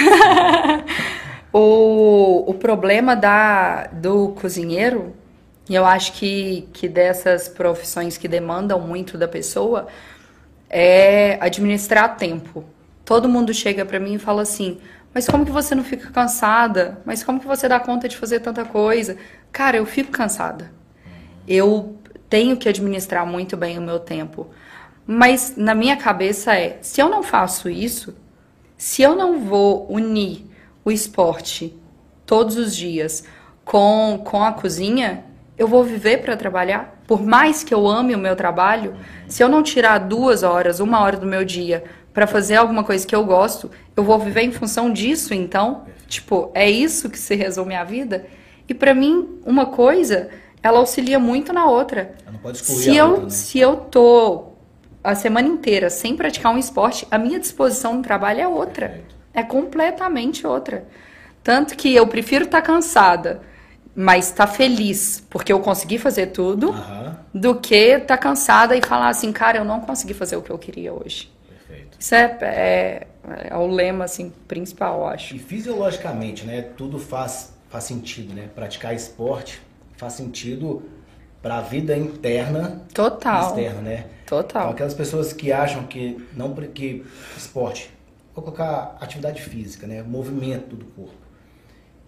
O, 1.52 2.52
o 2.52 2.54
problema 2.54 3.16
da, 3.16 3.88
do 3.88 4.30
cozinheiro, 4.40 5.16
e 5.68 5.74
eu 5.74 5.84
acho 5.84 6.14
que, 6.14 6.70
que 6.72 6.88
dessas 6.88 7.48
profissões 7.48 8.16
que 8.16 8.28
demandam 8.28 8.80
muito 8.80 9.18
da 9.18 9.28
pessoa, 9.28 9.88
é 10.70 11.38
administrar 11.42 12.16
tempo. 12.16 12.64
Todo 13.04 13.28
mundo 13.28 13.54
chega 13.54 13.84
pra 13.86 14.00
mim 14.00 14.16
e 14.16 14.20
fala 14.20 14.44
assim: 14.44 14.78
Mas 15.14 15.28
como 15.28 15.46
que 15.46 15.52
você 15.52 15.74
não 15.74 15.84
fica 15.84 16.12
cansada? 16.12 17.02
Mas 17.06 17.24
como 17.24 17.40
que 17.40 17.48
você 17.48 17.68
dá 17.68 17.80
conta 17.80 18.08
de 18.08 18.16
fazer 18.16 18.40
tanta 18.40 18.64
coisa? 18.64 19.18
Cara, 19.52 19.78
eu 19.78 19.86
fico 19.86 20.12
cansada. 20.12 20.72
Eu 21.48 21.98
tenho 22.30 22.56
que 22.56 22.70
administrar 22.70 23.26
muito 23.26 23.58
bem 23.58 23.80
o 23.80 23.82
meu 23.82 24.00
tempo. 24.00 24.48
Mas 25.08 25.56
na 25.58 25.74
minha 25.74 25.98
cabeça 25.98 26.54
é: 26.54 26.78
se 26.82 27.02
eu 27.02 27.10
não 27.10 27.24
faço 27.24 27.68
isso, 27.68 28.16
se 28.78 29.02
eu 29.02 29.16
não 29.16 29.40
vou 29.40 29.92
unir 29.92 30.46
o 30.86 30.92
esporte 30.92 31.76
todos 32.26 32.58
os 32.58 32.76
dias 32.76 33.24
com, 33.66 34.22
com 34.24 34.44
a 34.44 34.54
cozinha, 34.54 35.26
eu 35.60 35.68
vou 35.68 35.84
viver 35.84 36.22
para 36.22 36.38
trabalhar. 36.38 37.02
Por 37.06 37.22
mais 37.22 37.64
que 37.64 37.74
eu 37.74 37.86
ame 37.86 38.16
o 38.16 38.18
meu 38.18 38.34
trabalho, 38.34 38.96
se 39.28 39.44
eu 39.44 39.50
não 39.50 39.62
tirar 39.62 39.98
duas 39.98 40.42
horas, 40.42 40.80
uma 40.80 41.02
hora 41.02 41.18
do 41.18 41.28
meu 41.28 41.44
dia 41.44 41.84
para 42.14 42.26
fazer 42.26 42.56
alguma 42.56 42.84
coisa 42.84 43.06
que 43.06 43.14
eu 43.14 43.26
gosto, 43.26 43.70
eu 43.96 44.04
vou 44.04 44.18
viver 44.18 44.42
em 44.42 44.54
função 44.54 44.92
disso. 44.92 45.34
Então, 45.34 45.84
tipo, 46.08 46.50
é 46.56 46.70
isso 46.70 47.10
que 47.10 47.20
se 47.20 47.36
resume 47.36 47.76
a 47.76 47.84
vida. 47.84 48.26
E 48.70 48.74
para 48.74 48.94
mim, 48.94 49.38
uma 49.46 49.66
coisa, 49.66 50.30
ela 50.64 50.80
auxilia 50.80 51.20
muito 51.20 51.52
na 51.52 51.66
outra. 51.66 52.16
Ela 52.24 52.32
não 52.32 52.40
pode 52.40 52.60
Se 52.60 52.96
eu, 52.96 53.08
outra, 53.08 53.24
né? 53.26 53.30
se 53.30 53.60
eu 53.60 53.76
tô 53.76 54.54
a 55.04 55.14
semana 55.14 55.48
inteira 55.48 55.90
sem 55.90 56.16
praticar 56.16 56.54
um 56.54 56.58
esporte, 56.58 57.06
a 57.12 57.18
minha 57.18 57.40
disposição 57.40 57.96
no 57.96 58.02
trabalho 58.02 58.40
é 58.40 58.48
outra. 58.48 59.02
É 59.34 59.44
completamente 59.44 60.48
outra. 60.48 60.88
Tanto 61.44 61.76
que 61.76 61.94
eu 61.94 62.08
prefiro 62.08 62.46
estar 62.46 62.62
cansada 62.62 63.42
mas 64.02 64.32
tá 64.32 64.48
feliz 64.48 65.22
porque 65.30 65.52
eu 65.52 65.60
consegui 65.60 65.98
fazer 65.98 66.28
tudo, 66.28 66.70
Aham. 66.70 67.18
do 67.34 67.56
que 67.56 68.00
tá 68.00 68.18
cansada 68.18 68.74
e 68.78 68.82
falar 68.82 69.10
assim, 69.10 69.30
cara, 69.34 69.58
eu 69.58 69.66
não 69.66 69.82
consegui 69.82 70.14
fazer 70.14 70.38
o 70.38 70.42
que 70.42 70.50
eu 70.50 70.58
queria 70.58 70.94
hoje. 70.94 71.30
Perfeito. 71.50 71.98
Isso 72.00 72.16
é, 72.16 72.38
é, 72.42 73.08
é 73.50 73.56
o 73.58 73.68
lema, 73.68 74.06
assim, 74.06 74.32
principal, 74.48 75.02
eu 75.02 75.08
acho. 75.08 75.36
E 75.36 75.40
fisiologicamente, 75.40 76.46
né? 76.46 76.62
Tudo 76.62 76.98
faz, 76.98 77.54
faz 77.70 77.84
sentido, 77.84 78.34
né? 78.34 78.48
Praticar 78.56 78.96
esporte 78.96 79.62
faz 79.98 80.14
sentido 80.14 80.82
para 81.42 81.58
a 81.58 81.62
vida 81.62 81.98
interna 81.98 82.82
e 82.90 82.94
Total, 82.94 83.50
externa, 83.50 83.82
né? 83.82 84.06
Então, 84.24 84.42
total. 84.42 84.70
aquelas 84.70 84.94
pessoas 84.94 85.34
que 85.34 85.52
acham 85.52 85.84
que 85.84 86.26
não 86.38 86.54
que 86.54 87.06
esporte, 87.38 87.92
vou 88.34 88.46
colocar 88.46 88.96
atividade 89.02 89.42
física, 89.42 89.86
né? 89.86 90.02
Movimento 90.04 90.78
do 90.78 90.86
corpo, 90.86 91.19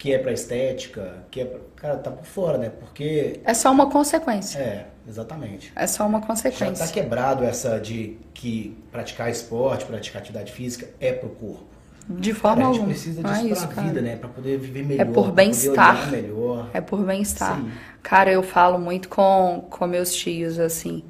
que 0.02 0.12
é 0.12 0.18
para 0.18 0.32
estética, 0.32 1.14
que 1.30 1.42
é 1.42 1.46
pra, 1.46 1.60
cara, 1.76 1.98
tá 1.98 2.10
por 2.10 2.26
fora, 2.26 2.58
né? 2.58 2.72
Porque 2.80 3.40
É 3.46 3.54
só 3.54 3.72
uma 3.72 3.88
consequência. 3.88 4.58
é, 4.58 4.88
exatamente. 5.08 5.72
É 5.76 5.86
só 5.86 6.08
uma 6.08 6.20
Já 6.20 6.26
consequência. 6.26 6.88
tá 6.88 6.92
quebrado 6.92 7.44
essa 7.44 7.80
de 7.80 8.18
que 8.34 8.76
praticar 8.92 9.30
esporte, 9.30 9.86
praticar 9.86 10.24
atividade 10.24 10.52
física 10.52 10.90
é 11.00 11.12
pro 11.14 11.30
corpo. 11.30 11.66
De 12.10 12.34
Cara, 12.34 12.42
forma 12.42 12.62
a 12.64 12.66
gente 12.66 12.78
alguma. 12.80 12.88
precisa 12.88 13.22
disso 13.22 13.46
é 13.46 13.50
isso, 13.52 13.68
pra 13.68 13.76
cara. 13.76 13.88
vida, 13.90 14.02
né? 14.02 14.16
Pra 14.16 14.28
poder 14.28 14.58
viver 14.58 14.84
melhor. 14.84 15.06
por 15.06 15.14
pra 15.14 15.22
poder 15.24 15.36
bem-estar. 15.36 16.10
melhor. 16.10 16.70
É 16.74 16.82
por 16.82 17.00
bem-estar. 17.04 17.62
Cara, 18.02 18.32
eu 18.32 18.42
falo 18.42 18.80
muito 18.80 19.08
com, 19.08 19.68
com 19.70 19.86
meus 19.86 20.12
tios, 20.16 20.58
assim, 20.58 21.04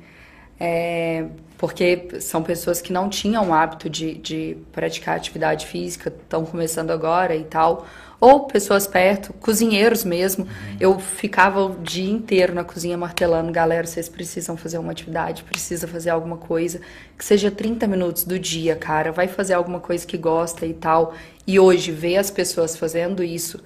é, 0.59 1.27
porque 1.57 2.09
são 2.19 2.43
pessoas 2.43 2.81
que 2.81 2.91
não 2.91 3.07
tinham 3.09 3.49
o 3.49 3.53
hábito 3.53 3.89
de, 3.89 4.15
de 4.15 4.57
praticar 4.73 5.15
atividade 5.15 5.65
física, 5.65 6.09
estão 6.09 6.43
começando 6.45 6.91
agora 6.91 7.33
e 7.35 7.45
tal. 7.45 7.85
Ou 8.21 8.45
pessoas 8.45 8.85
perto, 8.85 9.33
cozinheiros 9.33 10.03
mesmo. 10.03 10.47
Eu 10.79 10.99
ficava 10.99 11.65
o 11.65 11.75
dia 11.81 12.11
inteiro 12.11 12.53
na 12.53 12.63
cozinha 12.63 12.95
martelando, 12.95 13.51
galera, 13.51 13.87
vocês 13.87 14.07
precisam 14.07 14.55
fazer 14.55 14.77
uma 14.77 14.91
atividade, 14.91 15.43
precisa 15.43 15.87
fazer 15.87 16.11
alguma 16.11 16.37
coisa, 16.37 16.79
que 17.17 17.25
seja 17.25 17.49
30 17.49 17.87
minutos 17.87 18.23
do 18.23 18.37
dia, 18.37 18.75
cara, 18.75 19.11
vai 19.11 19.27
fazer 19.27 19.55
alguma 19.55 19.79
coisa 19.79 20.05
que 20.05 20.17
gosta 20.17 20.67
e 20.67 20.73
tal. 20.73 21.15
E 21.47 21.59
hoje, 21.59 21.91
ver 21.91 22.17
as 22.17 22.29
pessoas 22.29 22.77
fazendo 22.77 23.23
isso 23.23 23.59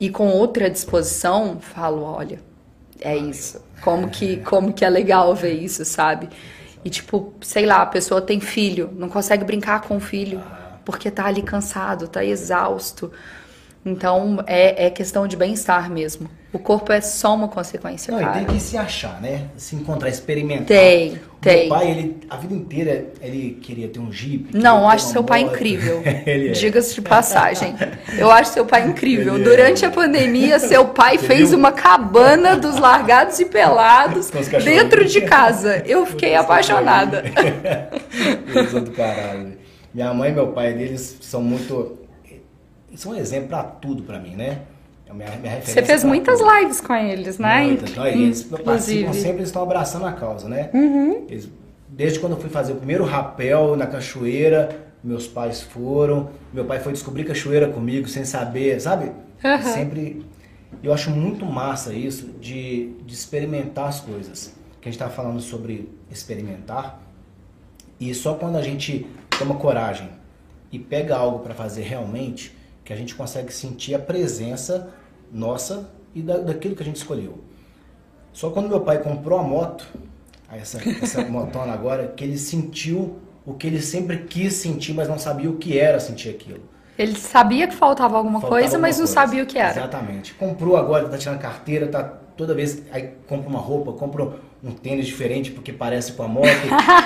e 0.00 0.08
com 0.08 0.28
outra 0.28 0.70
disposição, 0.70 1.60
falo, 1.60 2.02
olha, 2.02 2.40
é 3.02 3.14
isso. 3.14 3.62
Como 3.82 4.08
que, 4.08 4.38
como 4.38 4.72
que 4.72 4.82
é 4.82 4.88
legal 4.88 5.34
ver 5.34 5.52
isso, 5.52 5.84
sabe? 5.84 6.30
E 6.82 6.88
tipo, 6.88 7.34
sei 7.42 7.66
lá, 7.66 7.82
a 7.82 7.86
pessoa 7.86 8.22
tem 8.22 8.40
filho, 8.40 8.90
não 8.94 9.10
consegue 9.10 9.44
brincar 9.44 9.82
com 9.82 9.98
o 9.98 10.00
filho, 10.00 10.42
porque 10.86 11.10
tá 11.10 11.26
ali 11.26 11.42
cansado, 11.42 12.08
tá 12.08 12.24
exausto. 12.24 13.12
Então, 13.84 14.42
é, 14.46 14.86
é 14.86 14.90
questão 14.90 15.26
de 15.26 15.36
bem-estar 15.36 15.90
mesmo. 15.90 16.28
O 16.52 16.58
corpo 16.58 16.92
é 16.92 17.00
só 17.00 17.34
uma 17.34 17.46
consequência, 17.46 18.10
Não, 18.12 18.20
e 18.20 18.24
cara. 18.24 18.38
tem 18.40 18.44
que 18.56 18.60
se 18.60 18.76
achar, 18.76 19.22
né? 19.22 19.42
Se 19.56 19.76
encontrar, 19.76 20.08
experimentar. 20.08 20.66
Tem, 20.66 21.12
O 21.14 21.36
tem. 21.40 21.68
Meu 21.68 21.78
pai, 21.78 21.90
ele, 21.92 22.16
a 22.28 22.36
vida 22.36 22.52
inteira, 22.52 23.06
ele 23.22 23.56
queria 23.62 23.86
ter 23.88 24.00
um 24.00 24.10
jeep. 24.12 24.50
Não, 24.52 24.88
acho 24.90 25.06
seu 25.06 25.22
pai 25.22 25.44
moto. 25.44 25.54
incrível. 25.54 26.02
é. 26.04 26.48
Diga-se 26.48 26.92
de 26.96 27.02
passagem. 27.02 27.74
Eu 28.18 28.30
acho 28.32 28.52
seu 28.52 28.66
pai 28.66 28.86
incrível. 28.88 29.36
Ele 29.36 29.44
é. 29.44 29.48
Durante 29.48 29.86
a 29.86 29.90
pandemia, 29.90 30.58
seu 30.58 30.86
pai 30.88 31.16
Você 31.18 31.26
fez 31.28 31.50
viu? 31.50 31.58
uma 31.58 31.70
cabana 31.70 32.56
dos 32.56 32.78
largados 32.78 33.38
e 33.38 33.44
pelados 33.46 34.28
dentro 34.64 35.04
de 35.04 35.20
casa. 35.20 35.82
Eu 35.86 36.04
fiquei 36.04 36.34
apaixonada. 36.34 37.22
São 38.70 38.82
do 38.82 38.90
caralho. 38.90 39.52
Minha 39.94 40.12
mãe 40.12 40.30
e 40.30 40.34
meu 40.34 40.48
pai, 40.48 40.72
eles 40.72 41.16
são 41.20 41.40
muito... 41.42 41.99
Eles 42.90 43.00
são 43.00 43.12
um 43.12 43.16
exemplo 43.16 43.48
pra 43.48 43.62
tudo 43.62 44.02
pra 44.02 44.18
mim, 44.18 44.34
né? 44.36 44.62
É 45.08 45.12
minha, 45.12 45.28
minha 45.30 45.54
referência 45.54 45.74
Você 45.74 45.82
fez 45.82 46.04
muitas 46.04 46.38
tudo. 46.38 46.54
lives 46.58 46.80
com 46.80 46.94
eles, 46.94 47.38
né? 47.38 47.64
Muitas. 47.64 47.90
Então, 47.90 48.06
eles 48.06 48.42
participam 48.42 48.62
Inclusive. 48.72 49.04
Uhum. 49.06 49.12
sempre, 49.12 49.36
eles 49.38 49.48
estão 49.48 49.62
abraçando 49.62 50.06
a 50.06 50.12
causa, 50.12 50.48
né? 50.48 50.70
Eles- 51.28 51.48
desde 51.88 52.18
quando 52.20 52.32
eu 52.32 52.38
fui 52.40 52.50
fazer 52.50 52.72
o 52.72 52.76
primeiro 52.76 53.04
rapel 53.04 53.76
na 53.76 53.86
cachoeira, 53.86 54.68
meus 55.02 55.26
pais 55.26 55.60
foram. 55.62 56.30
Meu 56.52 56.64
pai 56.64 56.78
foi 56.78 56.92
descobrir 56.92 57.24
cachoeira 57.24 57.68
comigo 57.68 58.06
sem 58.08 58.24
saber, 58.24 58.80
sabe? 58.80 59.10
Aham. 59.44 59.62
Sempre. 59.72 60.24
Eu 60.82 60.92
acho 60.92 61.10
muito 61.10 61.44
massa 61.44 61.92
isso 61.92 62.26
de, 62.40 62.92
de 63.04 63.12
experimentar 63.14 63.88
as 63.88 64.00
coisas. 64.00 64.54
Que 64.80 64.88
a 64.88 64.92
gente 64.92 64.98
tá 65.00 65.08
falando 65.10 65.40
sobre 65.40 65.88
experimentar. 66.10 67.00
E 67.98 68.14
só 68.14 68.34
quando 68.34 68.56
a 68.56 68.62
gente 68.62 69.06
toma 69.38 69.56
coragem 69.56 70.08
e 70.72 70.78
pega 70.78 71.16
algo 71.16 71.40
para 71.40 71.52
fazer 71.54 71.82
realmente, 71.82 72.56
que 72.90 72.94
a 72.94 72.96
gente 72.96 73.14
consegue 73.14 73.52
sentir 73.52 73.94
a 73.94 74.00
presença 74.00 74.92
nossa 75.32 75.88
e 76.12 76.20
da, 76.20 76.38
daquilo 76.38 76.74
que 76.74 76.82
a 76.82 76.84
gente 76.84 76.96
escolheu. 76.96 77.38
Só 78.32 78.50
quando 78.50 78.68
meu 78.68 78.80
pai 78.80 79.00
comprou 79.00 79.38
a 79.38 79.44
moto, 79.44 79.86
essa, 80.50 80.80
essa 81.00 81.22
motona 81.30 81.72
agora, 81.72 82.08
que 82.08 82.24
ele 82.24 82.36
sentiu 82.36 83.20
o 83.46 83.54
que 83.54 83.68
ele 83.68 83.80
sempre 83.80 84.24
quis 84.24 84.54
sentir, 84.54 84.92
mas 84.92 85.08
não 85.08 85.20
sabia 85.20 85.48
o 85.48 85.56
que 85.56 85.78
era 85.78 86.00
sentir 86.00 86.30
aquilo. 86.30 86.62
Ele 86.98 87.14
sabia 87.14 87.68
que 87.68 87.76
faltava 87.76 88.16
alguma 88.16 88.40
Faltava 88.40 88.60
coisa, 88.60 88.76
mas 88.76 88.98
não 88.98 89.04
alguma 89.04 89.14
coisa. 89.14 89.30
sabia 89.30 89.44
o 89.44 89.46
que 89.46 89.56
era. 89.56 89.70
Exatamente. 89.70 90.34
Comprou 90.34 90.76
agora, 90.76 91.08
tá 91.08 91.16
tirando 91.16 91.38
carteira, 91.38 91.86
tá 91.86 92.02
toda 92.36 92.56
vez 92.56 92.82
aí 92.90 93.12
compra 93.28 93.48
uma 93.48 93.60
roupa, 93.60 93.92
compra 93.92 94.32
um 94.64 94.72
tênis 94.72 95.06
diferente 95.06 95.52
porque 95.52 95.72
parece 95.72 96.12
com 96.14 96.24
a 96.24 96.28
moto 96.28 96.48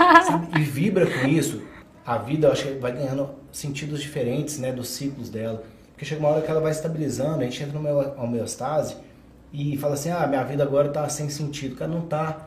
e 0.59 0.63
vibra 0.63 1.07
com 1.07 1.29
isso. 1.29 1.63
A 2.07 2.17
vida, 2.17 2.47
eu 2.47 2.53
acho 2.53 2.65
que 2.65 2.79
vai 2.79 2.93
ganhando 2.93 3.29
sentidos 3.53 4.01
diferentes, 4.01 4.59
né, 4.59 4.73
dos 4.73 4.89
ciclos 4.89 5.29
dela. 5.29 5.63
Porque 5.95 6.05
chega 6.05 6.21
uma 6.21 6.29
hora 6.29 6.43
que 6.43 6.51
ela 6.51 6.61
vai 6.61 6.73
estabilizando, 6.73 7.41
a 7.41 7.45
gente 7.45 7.63
entra 7.63 7.79
numa 7.79 8.21
homeostase 8.23 8.97
e 9.53 9.77
fala 9.79 9.95
assim: 9.95 10.11
"Ah, 10.11 10.27
minha 10.27 10.43
vida 10.45 10.63
agora 10.63 10.89
tá 10.89 11.09
sem 11.09 11.31
sentido". 11.31 11.77
Cara, 11.77 11.91
não 11.91 12.03
tá 12.03 12.47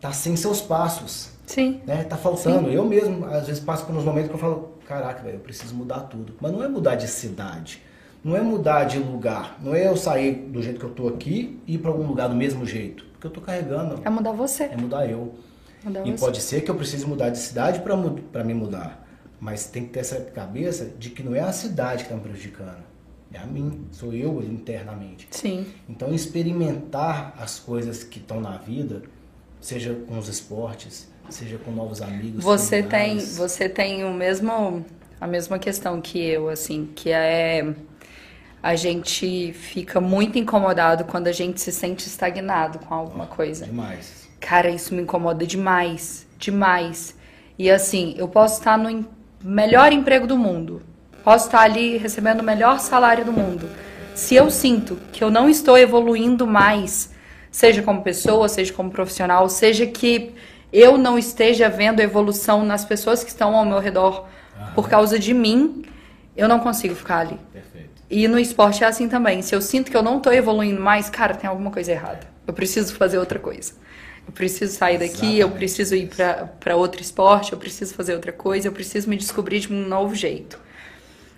tá 0.00 0.12
sem 0.12 0.36
seus 0.36 0.60
passos 0.60 1.30
Sim. 1.46 1.80
né? 1.86 2.04
Tá 2.04 2.16
faltando. 2.16 2.68
Eu 2.68 2.84
mesmo, 2.84 3.24
às 3.26 3.46
vezes, 3.46 3.62
passo 3.62 3.86
por 3.86 3.94
uns 3.96 4.04
momentos 4.04 4.28
que 4.28 4.34
eu 4.34 4.38
falo, 4.38 4.74
caraca, 4.86 5.22
velho, 5.22 5.36
eu 5.36 5.40
preciso 5.40 5.74
mudar 5.74 6.00
tudo. 6.00 6.34
Mas 6.40 6.52
não 6.52 6.62
é 6.62 6.68
mudar 6.68 6.96
de 6.96 7.08
cidade. 7.08 7.82
Não 8.22 8.36
é 8.36 8.40
mudar 8.40 8.84
de 8.84 8.98
lugar. 8.98 9.56
Não 9.62 9.74
é 9.74 9.86
eu 9.86 9.96
sair 9.96 10.32
do 10.34 10.60
jeito 10.60 10.78
que 10.80 10.84
eu 10.84 10.90
tô 10.90 11.08
aqui 11.08 11.60
e 11.66 11.74
ir 11.74 11.78
pra 11.78 11.90
algum 11.90 12.06
lugar 12.06 12.28
do 12.28 12.34
mesmo 12.34 12.66
jeito. 12.66 13.04
Porque 13.12 13.26
eu 13.26 13.30
tô 13.30 13.40
carregando. 13.40 14.00
É 14.04 14.10
mudar 14.10 14.32
você. 14.32 14.64
É 14.64 14.76
mudar 14.76 15.08
eu. 15.08 15.34
Mudar 15.84 16.06
E 16.06 16.10
você. 16.10 16.18
pode 16.24 16.40
ser 16.42 16.60
que 16.62 16.70
eu 16.70 16.74
precise 16.74 17.06
mudar 17.06 17.30
de 17.30 17.38
cidade 17.38 17.80
pra 17.80 18.44
me 18.44 18.52
mudar. 18.54 19.05
Mas 19.46 19.66
tem 19.66 19.84
que 19.84 19.90
ter 19.90 20.00
essa 20.00 20.20
cabeça 20.22 20.86
de 20.98 21.08
que 21.08 21.22
não 21.22 21.32
é 21.32 21.38
a 21.38 21.52
cidade 21.52 22.02
que 22.02 22.10
tá 22.10 22.16
me 22.16 22.20
prejudicando. 22.20 22.82
É 23.32 23.38
a 23.38 23.46
mim. 23.46 23.86
Sou 23.92 24.12
eu 24.12 24.42
internamente. 24.42 25.28
Sim. 25.30 25.64
Então, 25.88 26.12
experimentar 26.12 27.32
as 27.38 27.60
coisas 27.60 28.02
que 28.02 28.18
estão 28.18 28.40
na 28.40 28.56
vida, 28.56 29.04
seja 29.60 29.94
com 29.94 30.18
os 30.18 30.28
esportes, 30.28 31.08
seja 31.30 31.58
com 31.58 31.70
novos 31.70 32.02
amigos. 32.02 32.42
Você 32.42 32.82
tem, 32.82 33.20
você 33.20 33.68
tem 33.68 34.04
o 34.04 34.12
mesmo, 34.12 34.84
a 35.20 35.28
mesma 35.28 35.60
questão 35.60 36.00
que 36.00 36.18
eu, 36.18 36.48
assim, 36.48 36.90
que 36.92 37.10
é 37.10 37.72
a 38.60 38.74
gente 38.74 39.52
fica 39.52 40.00
muito 40.00 40.40
incomodado 40.40 41.04
quando 41.04 41.28
a 41.28 41.32
gente 41.32 41.60
se 41.60 41.70
sente 41.70 42.08
estagnado 42.08 42.80
com 42.80 42.92
alguma 42.92 43.26
coisa. 43.28 43.64
Demais. 43.64 44.28
Cara, 44.40 44.68
isso 44.70 44.92
me 44.92 45.02
incomoda 45.02 45.46
demais, 45.46 46.26
demais. 46.36 47.14
E 47.56 47.70
assim, 47.70 48.12
eu 48.18 48.26
posso 48.26 48.58
estar 48.58 48.76
no 48.76 48.90
melhor 49.42 49.92
emprego 49.92 50.26
do 50.26 50.36
mundo, 50.36 50.82
posso 51.24 51.46
estar 51.46 51.60
ali 51.60 51.96
recebendo 51.96 52.40
o 52.40 52.44
melhor 52.44 52.80
salário 52.80 53.24
do 53.24 53.32
mundo. 53.32 53.68
Se 54.14 54.34
eu 54.34 54.50
sinto 54.50 54.98
que 55.12 55.22
eu 55.22 55.30
não 55.30 55.48
estou 55.48 55.76
evoluindo 55.76 56.46
mais, 56.46 57.12
seja 57.50 57.82
como 57.82 58.02
pessoa, 58.02 58.48
seja 58.48 58.72
como 58.72 58.90
profissional, 58.90 59.48
seja 59.48 59.86
que 59.86 60.34
eu 60.72 60.98
não 60.98 61.18
esteja 61.18 61.68
vendo 61.68 62.00
evolução 62.00 62.64
nas 62.64 62.84
pessoas 62.84 63.22
que 63.22 63.30
estão 63.30 63.56
ao 63.56 63.64
meu 63.64 63.78
redor 63.78 64.26
por 64.74 64.88
causa 64.88 65.18
de 65.18 65.32
mim, 65.34 65.84
eu 66.36 66.48
não 66.48 66.60
consigo 66.60 66.94
ficar 66.94 67.18
ali. 67.18 67.38
Perfeito. 67.52 67.90
E 68.10 68.28
no 68.28 68.38
esporte 68.38 68.84
é 68.84 68.86
assim 68.86 69.08
também. 69.08 69.42
Se 69.42 69.54
eu 69.54 69.60
sinto 69.60 69.90
que 69.90 69.96
eu 69.96 70.02
não 70.02 70.20
tô 70.20 70.30
evoluindo 70.30 70.80
mais, 70.80 71.10
cara, 71.10 71.34
tem 71.34 71.48
alguma 71.48 71.70
coisa 71.70 71.92
errada. 71.92 72.20
Eu 72.46 72.54
preciso 72.54 72.94
fazer 72.94 73.18
outra 73.18 73.38
coisa. 73.38 73.72
Eu 74.26 74.32
preciso 74.32 74.76
sair 74.76 74.98
daqui, 74.98 75.26
eu 75.26 75.32
Exatamente. 75.32 75.56
preciso 75.58 75.94
ir 75.94 76.10
pra 76.60 76.76
outro 76.76 77.00
esporte, 77.00 77.52
eu 77.52 77.58
preciso 77.58 77.94
fazer 77.94 78.14
outra 78.14 78.32
coisa, 78.32 78.66
eu 78.66 78.72
preciso 78.72 79.08
me 79.08 79.16
descobrir 79.16 79.60
de 79.60 79.72
um 79.72 79.86
novo 79.86 80.14
jeito. 80.14 80.58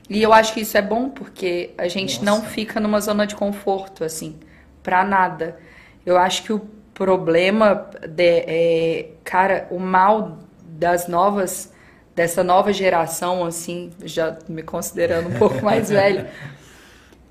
E 0.09 0.23
eu 0.23 0.33
acho 0.33 0.55
que 0.55 0.61
isso 0.61 0.77
é 0.77 0.83
bom 0.83 1.11
porque 1.11 1.71
a 1.77 1.87
gente 1.87 2.25
não 2.25 2.39
Nossa. 2.39 2.49
fica 2.51 2.81
numa 2.81 3.01
zona 3.01 3.27
de 3.27 3.37
conforto, 3.37 4.03
assim, 4.05 4.37
pra 4.83 5.05
nada. 5.05 5.59
Eu 6.07 6.17
acho 6.17 6.43
que 6.45 6.53
o 6.53 6.61
problema, 6.95 7.91
de, 8.09 8.45
é, 8.47 9.11
cara, 9.23 9.69
o 9.71 9.79
mal 9.79 10.39
das 10.63 11.09
novas, 11.09 11.73
dessa 12.17 12.43
nova 12.43 12.73
geração, 12.73 13.45
assim, 13.45 13.91
já 14.03 14.39
me 14.49 14.63
considerando 14.63 15.29
um 15.29 15.39
pouco 15.39 15.63
mais 15.63 15.91
velho, 15.91 16.27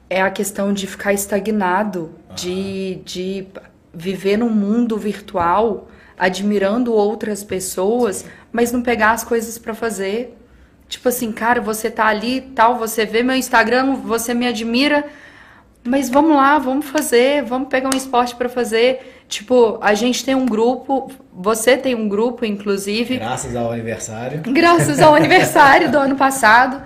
é 0.09 0.21
a 0.21 0.29
questão 0.29 0.71
de 0.71 0.85
ficar 0.85 1.13
estagnado, 1.13 2.13
de, 2.35 2.95
de 3.03 3.47
viver 3.97 4.37
num 4.37 4.49
mundo 4.49 4.95
virtual, 4.97 5.87
admirando 6.17 6.93
outras 6.93 7.43
pessoas, 7.43 8.25
mas 8.51 8.71
não 8.71 8.81
pegar 8.81 9.11
as 9.11 9.23
coisas 9.23 9.57
pra 9.57 9.73
fazer. 9.73 10.37
Tipo 10.87 11.09
assim, 11.09 11.31
cara, 11.31 11.59
você 11.59 11.89
tá 11.89 12.05
ali 12.05 12.37
e 12.37 12.41
tal, 12.41 12.77
você 12.77 13.05
vê 13.05 13.23
meu 13.23 13.35
Instagram, 13.35 13.95
você 13.95 14.33
me 14.33 14.47
admira, 14.47 15.05
Mas 15.83 16.09
vamos 16.09 16.35
lá, 16.35 16.59
vamos 16.59 16.85
fazer, 16.85 17.43
vamos 17.43 17.69
pegar 17.69 17.89
um 17.93 17.97
esporte 17.97 18.35
para 18.35 18.49
fazer. 18.49 19.23
Tipo, 19.29 19.77
a 19.81 19.93
gente 19.93 20.23
tem 20.23 20.35
um 20.35 20.45
grupo, 20.45 21.09
você 21.33 21.77
tem 21.77 21.95
um 21.95 22.09
grupo, 22.09 22.43
inclusive. 22.43 23.17
Graças 23.17 23.55
ao 23.55 23.71
aniversário. 23.71 24.41
Graças 24.47 24.99
ao 24.99 25.15
aniversário 25.15 25.89
do 25.89 25.97
ano 25.97 26.17
passado, 26.17 26.83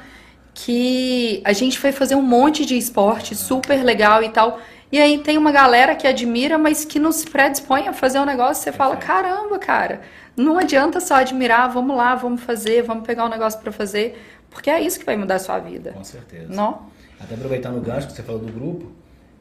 que 0.53 1.41
a 1.43 1.51
gente 1.51 1.79
foi 1.79 1.91
fazer 1.91 2.13
um 2.13 2.21
monte 2.21 2.63
de 2.63 2.77
esporte 2.77 3.35
super 3.35 3.83
legal 3.83 4.21
e 4.23 4.29
tal. 4.29 4.59
E 4.91 4.99
aí 4.99 5.19
tem 5.19 5.37
uma 5.37 5.51
galera 5.51 5.95
que 5.95 6.05
admira, 6.05 6.57
mas 6.57 6.83
que 6.83 6.99
não 6.99 7.11
se 7.11 7.25
predispõe 7.25 7.87
a 7.87 7.93
fazer 7.93 8.19
um 8.19 8.25
negócio. 8.25 8.63
Você 8.63 8.71
fala, 8.71 8.97
caramba, 8.97 9.57
cara, 9.57 10.01
não 10.35 10.57
adianta 10.57 10.99
só 10.99 11.15
admirar, 11.15 11.69
vamos 11.69 11.95
lá, 11.95 12.13
vamos 12.15 12.41
fazer, 12.41 12.83
vamos 12.83 13.05
pegar 13.05 13.25
um 13.25 13.29
negócio 13.29 13.59
para 13.61 13.71
fazer, 13.71 14.19
porque 14.49 14.69
é 14.69 14.81
isso 14.81 14.99
que 14.99 15.05
vai 15.05 15.15
mudar 15.15 15.35
a 15.35 15.39
sua 15.39 15.59
vida. 15.59 15.91
Com 15.93 16.03
certeza. 16.03 16.47
Não? 16.49 16.81
Até 17.19 17.35
aproveitando 17.35 17.77
o 17.77 17.81
gancho 17.81 18.07
que 18.07 18.13
você 18.13 18.23
falou 18.23 18.41
do 18.41 18.51
grupo, 18.51 18.91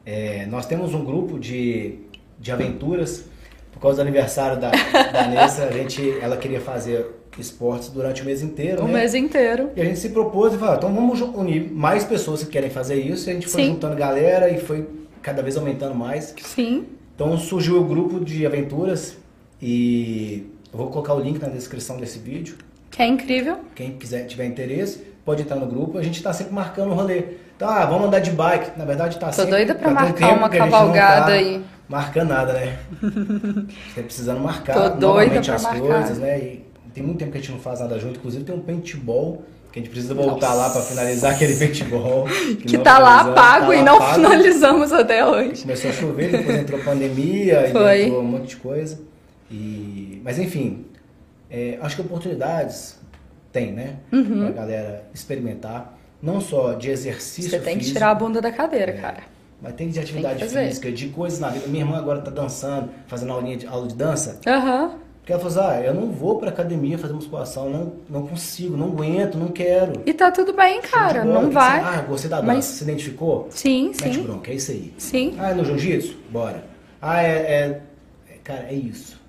é, 0.05 0.45
nós 0.45 0.65
temos 0.65 0.93
um 0.93 1.03
grupo 1.03 1.37
de, 1.37 1.99
de 2.39 2.51
aventuras. 2.51 3.25
Por 3.73 3.79
causa 3.79 3.97
do 3.97 4.01
aniversário 4.01 4.59
da, 4.59 4.69
da 4.69 5.27
Nessa, 5.27 5.63
a 5.63 5.71
gente, 5.71 6.17
ela 6.21 6.37
queria 6.37 6.59
fazer 6.59 7.05
esportes 7.39 7.89
durante 7.89 8.21
o 8.21 8.25
mês 8.25 8.41
inteiro. 8.41 8.83
O 8.83 8.87
né? 8.87 8.99
mês 8.99 9.15
inteiro. 9.15 9.71
E 9.75 9.81
a 9.81 9.85
gente 9.85 9.97
se 9.97 10.09
propôs 10.09 10.53
e 10.53 10.57
falou, 10.57 10.75
então 10.75 10.93
vamos 10.93 11.21
unir 11.21 11.71
mais 11.71 12.03
pessoas 12.03 12.43
que 12.43 12.49
querem 12.49 12.69
fazer 12.69 12.95
isso. 12.95 13.29
E 13.29 13.31
a 13.31 13.33
gente 13.33 13.47
foi 13.47 13.63
Sim. 13.63 13.69
juntando 13.69 13.95
galera 13.95 14.49
e 14.49 14.59
foi 14.59 14.85
cada 15.21 15.41
vez 15.41 15.57
aumentando 15.57 15.95
mais. 15.95 16.33
Sim. 16.41 16.85
Então 17.15 17.37
surgiu 17.37 17.79
o 17.79 17.83
grupo 17.83 18.23
de 18.23 18.45
aventuras 18.45 19.17
e 19.61 20.47
eu 20.71 20.77
vou 20.77 20.87
colocar 20.87 21.13
o 21.13 21.19
link 21.19 21.39
na 21.39 21.49
descrição 21.49 21.97
desse 21.97 22.19
vídeo. 22.19 22.57
Que 22.89 23.01
é 23.01 23.07
incrível. 23.07 23.59
Quem 23.75 23.97
quiser 23.97 24.25
tiver 24.25 24.45
interesse, 24.45 25.05
pode 25.23 25.43
entrar 25.43 25.55
no 25.55 25.67
grupo. 25.67 25.97
A 25.97 26.03
gente 26.03 26.17
está 26.17 26.33
sempre 26.33 26.53
marcando 26.53 26.91
o 26.91 26.93
rolê. 26.93 27.23
Então, 27.55 27.69
ah, 27.69 27.85
vamos 27.85 28.07
andar 28.07 28.19
de 28.19 28.31
bike. 28.31 28.77
Na 28.77 28.85
verdade, 28.85 29.19
tá 29.19 29.27
Tô 29.27 29.33
sempre... 29.33 29.51
doida 29.51 29.75
pra 29.75 29.93
já 29.93 30.13
tem 30.13 30.27
um 30.27 30.29
marcar 30.29 30.37
uma 30.37 30.49
cavalgada 30.49 31.25
tá 31.27 31.31
aí. 31.33 31.63
Marcando 31.87 32.29
nada, 32.29 32.53
né? 32.53 32.79
Você 33.93 34.01
precisando 34.03 34.39
marcar 34.39 34.73
Tô 34.73 34.79
doida 34.79 34.99
novamente 34.99 35.45
pra 35.45 35.55
as 35.55 35.63
marcar. 35.63 35.79
coisas, 35.79 36.17
né? 36.17 36.39
E 36.39 36.65
tem 36.93 37.03
muito 37.03 37.19
tempo 37.19 37.31
que 37.31 37.37
a 37.37 37.41
gente 37.41 37.51
não 37.51 37.59
faz 37.59 37.79
nada 37.79 37.99
junto. 37.99 38.17
Inclusive 38.17 38.43
tem 38.43 38.55
um 38.55 38.61
paintball 38.61 39.43
que 39.71 39.79
a 39.79 39.81
gente 39.81 39.91
precisa 39.91 40.13
voltar 40.13 40.53
lá 40.53 40.69
para 40.69 40.81
finalizar 40.81 41.33
aquele 41.33 41.55
paintball. 41.55 42.27
Que 42.67 42.77
não 42.77 42.83
tá 42.83 42.99
lá 42.99 43.31
pago 43.33 43.67
tá 43.67 43.75
e 43.75 43.81
não 43.81 43.97
pago. 43.97 44.15
finalizamos 44.15 44.91
até 44.91 45.25
hoje. 45.25 45.61
Começou 45.61 45.89
a 45.89 45.93
chover, 45.93 46.31
depois 46.31 46.57
entrou 46.57 46.79
pandemia, 46.81 47.67
e 47.67 47.71
Foi. 47.71 48.03
entrou 48.03 48.21
um 48.21 48.25
monte 48.25 48.49
de 48.49 48.55
coisa. 48.57 48.99
E... 49.49 50.21
Mas 50.23 50.37
enfim, 50.39 50.85
é, 51.49 51.77
acho 51.81 51.95
que 51.95 52.01
oportunidades 52.01 52.99
tem, 53.51 53.71
né? 53.71 53.97
Uhum. 54.11 54.45
Pra 54.45 54.63
galera 54.63 55.03
experimentar. 55.13 55.97
Não 56.21 56.39
só 56.39 56.73
de 56.73 56.89
exercício 56.89 57.49
Você 57.49 57.59
tem 57.59 57.73
que 57.73 57.79
físico, 57.79 57.97
tirar 57.97 58.11
a 58.11 58.15
bunda 58.15 58.39
da 58.39 58.51
cadeira, 58.51 58.93
cara. 58.93 59.23
mas 59.59 59.73
tem 59.73 59.89
de 59.89 59.99
atividade 59.99 60.39
Tem 60.39 60.47
que 60.47 60.67
física, 60.67 60.91
de 60.91 61.07
coisas 61.07 61.39
na 61.39 61.49
vida. 61.49 61.65
Minha 61.67 61.83
irmã 61.83 61.97
agora 61.97 62.21
tá 62.21 62.29
dançando, 62.29 62.89
fazendo 63.07 63.31
aulinha 63.33 63.57
de, 63.57 63.65
aula 63.65 63.87
de 63.87 63.95
dança. 63.95 64.39
Aham. 64.45 64.99
Porque 65.21 65.33
ela 65.33 65.41
falou 65.41 65.55
assim, 65.69 65.77
ah, 65.77 65.85
eu 65.85 65.93
não 65.93 66.11
vou 66.11 66.39
pra 66.39 66.49
academia 66.49 66.97
fazer 66.97 67.13
musculação, 67.13 67.69
não, 67.69 67.93
não 68.09 68.27
consigo, 68.27 68.75
não 68.75 68.87
aguento, 68.87 69.37
não 69.37 69.49
quero. 69.49 70.01
E 70.05 70.13
tá 70.13 70.31
tudo 70.31 70.51
bem, 70.53 70.81
cara. 70.81 71.23
Não 71.23 71.51
vai. 71.51 71.79
você, 71.79 71.87
Ah, 71.87 72.01
gostei 72.01 72.29
da 72.29 72.41
dança, 72.41 72.53
Mas- 72.53 72.65
se 72.65 72.83
identificou? 72.83 73.47
Sim, 73.51 73.87
Mete 74.01 74.15
sim. 74.15 74.23
bronca, 74.23 74.51
é 74.51 74.55
isso 74.55 74.71
aí. 74.71 74.93
Sim. 74.97 75.35
Ah, 75.39 75.51
é 75.51 75.53
no 75.53 75.63
jiu-jitsu? 75.63 76.17
Bora. 76.31 76.65
Ah, 76.99 77.21
é, 77.21 77.27
é- 77.27 77.81
é- 78.29 78.37
Cara, 78.43 78.63
é 78.69 78.73
isso. 78.73 79.21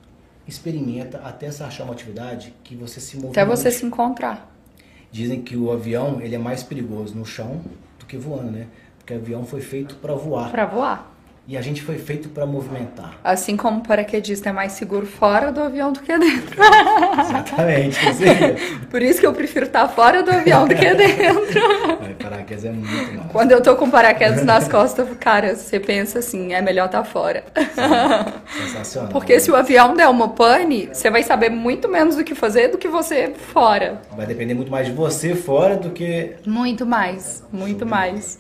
Experimenta 0.49 1.21
até 1.23 1.51
você 1.51 1.63
achar 1.63 1.85
uma 1.85 1.93
atividade 1.93 2.55
que 2.65 2.75
você 2.75 2.99
se 2.99 3.17
movimente. 3.17 3.39
Até 3.39 3.49
você 3.49 3.71
se 3.71 3.85
encontrar. 3.85 4.51
Dizem 5.11 5.43
que 5.43 5.55
o 5.57 5.71
avião 5.71 6.21
ele 6.23 6.35
é 6.35 6.39
mais 6.39 6.63
perigoso 6.63 7.15
no 7.15 7.25
chão 7.27 7.61
do 7.99 8.07
que 8.07 8.17
voando, 8.17 8.51
né? 8.51 8.67
Porque 8.99 9.13
o 9.13 9.17
avião 9.19 9.45
foi 9.45 9.61
feito 9.61 9.97
para 9.97 10.15
voar. 10.15 10.51
Pra 10.51 10.65
voar. 10.65 11.13
E 11.47 11.57
a 11.57 11.61
gente 11.61 11.83
foi 11.83 11.99
feito 11.99 12.29
para 12.29 12.47
movimentar. 12.47 13.19
Assim 13.25 13.57
como 13.57 13.81
o 13.81 13.83
paraquedista 13.83 14.51
é 14.51 14.53
mais 14.53 14.73
seguro 14.73 15.05
fora 15.07 15.51
do 15.51 15.61
avião 15.61 15.93
do 15.93 16.01
que 16.01 16.17
dentro. 16.17 16.57
Exatamente. 17.21 17.99
Por 18.89 19.03
isso 19.03 19.19
que 19.19 19.27
eu 19.27 19.33
prefiro 19.33 19.67
estar 19.67 19.89
fora 19.89 20.23
do 20.23 20.31
avião 20.31 20.69
do 20.69 20.75
que 20.75 20.95
dentro. 20.95 21.61
Ai, 22.01 22.15
paraquedas 22.15 22.65
é 22.65 22.71
muito 22.71 23.15
mal. 23.17 23.27
Quando 23.33 23.51
eu 23.51 23.61
tô 23.61 23.75
com 23.75 23.91
paraquedas 23.91 24.45
nas 24.45 24.69
costas, 24.69 25.09
cara, 25.19 25.57
você 25.57 25.81
pensa 25.81 26.21
assim, 26.21 26.53
é 26.53 26.63
melhor 26.63 26.87
estar 26.87 27.03
fora. 27.03 27.43
Sensacional. 28.57 29.11
Porque 29.11 29.41
se 29.41 29.51
o 29.51 29.57
avião 29.57 29.95
der 29.95 30.07
uma 30.07 30.29
pane, 30.29 30.91
você 30.93 31.11
vai 31.11 31.25
saber 31.25 31.51
muito 31.51 31.89
menos 31.89 32.17
o 32.17 32.23
que 32.23 32.37
fazer 32.37 32.69
do 32.69 32.79
que 32.79 32.87
você 32.87 33.35
fora. 33.53 34.01
Vai 34.17 34.27
depender 34.27 34.55
muito 34.55 34.71
mais 34.71 34.87
de 34.87 34.93
você 34.93 35.35
fora 35.35 35.77
do 35.77 35.91
que 35.91 36.37
Muito 36.47 36.87
mais, 36.87 37.43
muito 37.53 37.85
mais. 37.85 38.39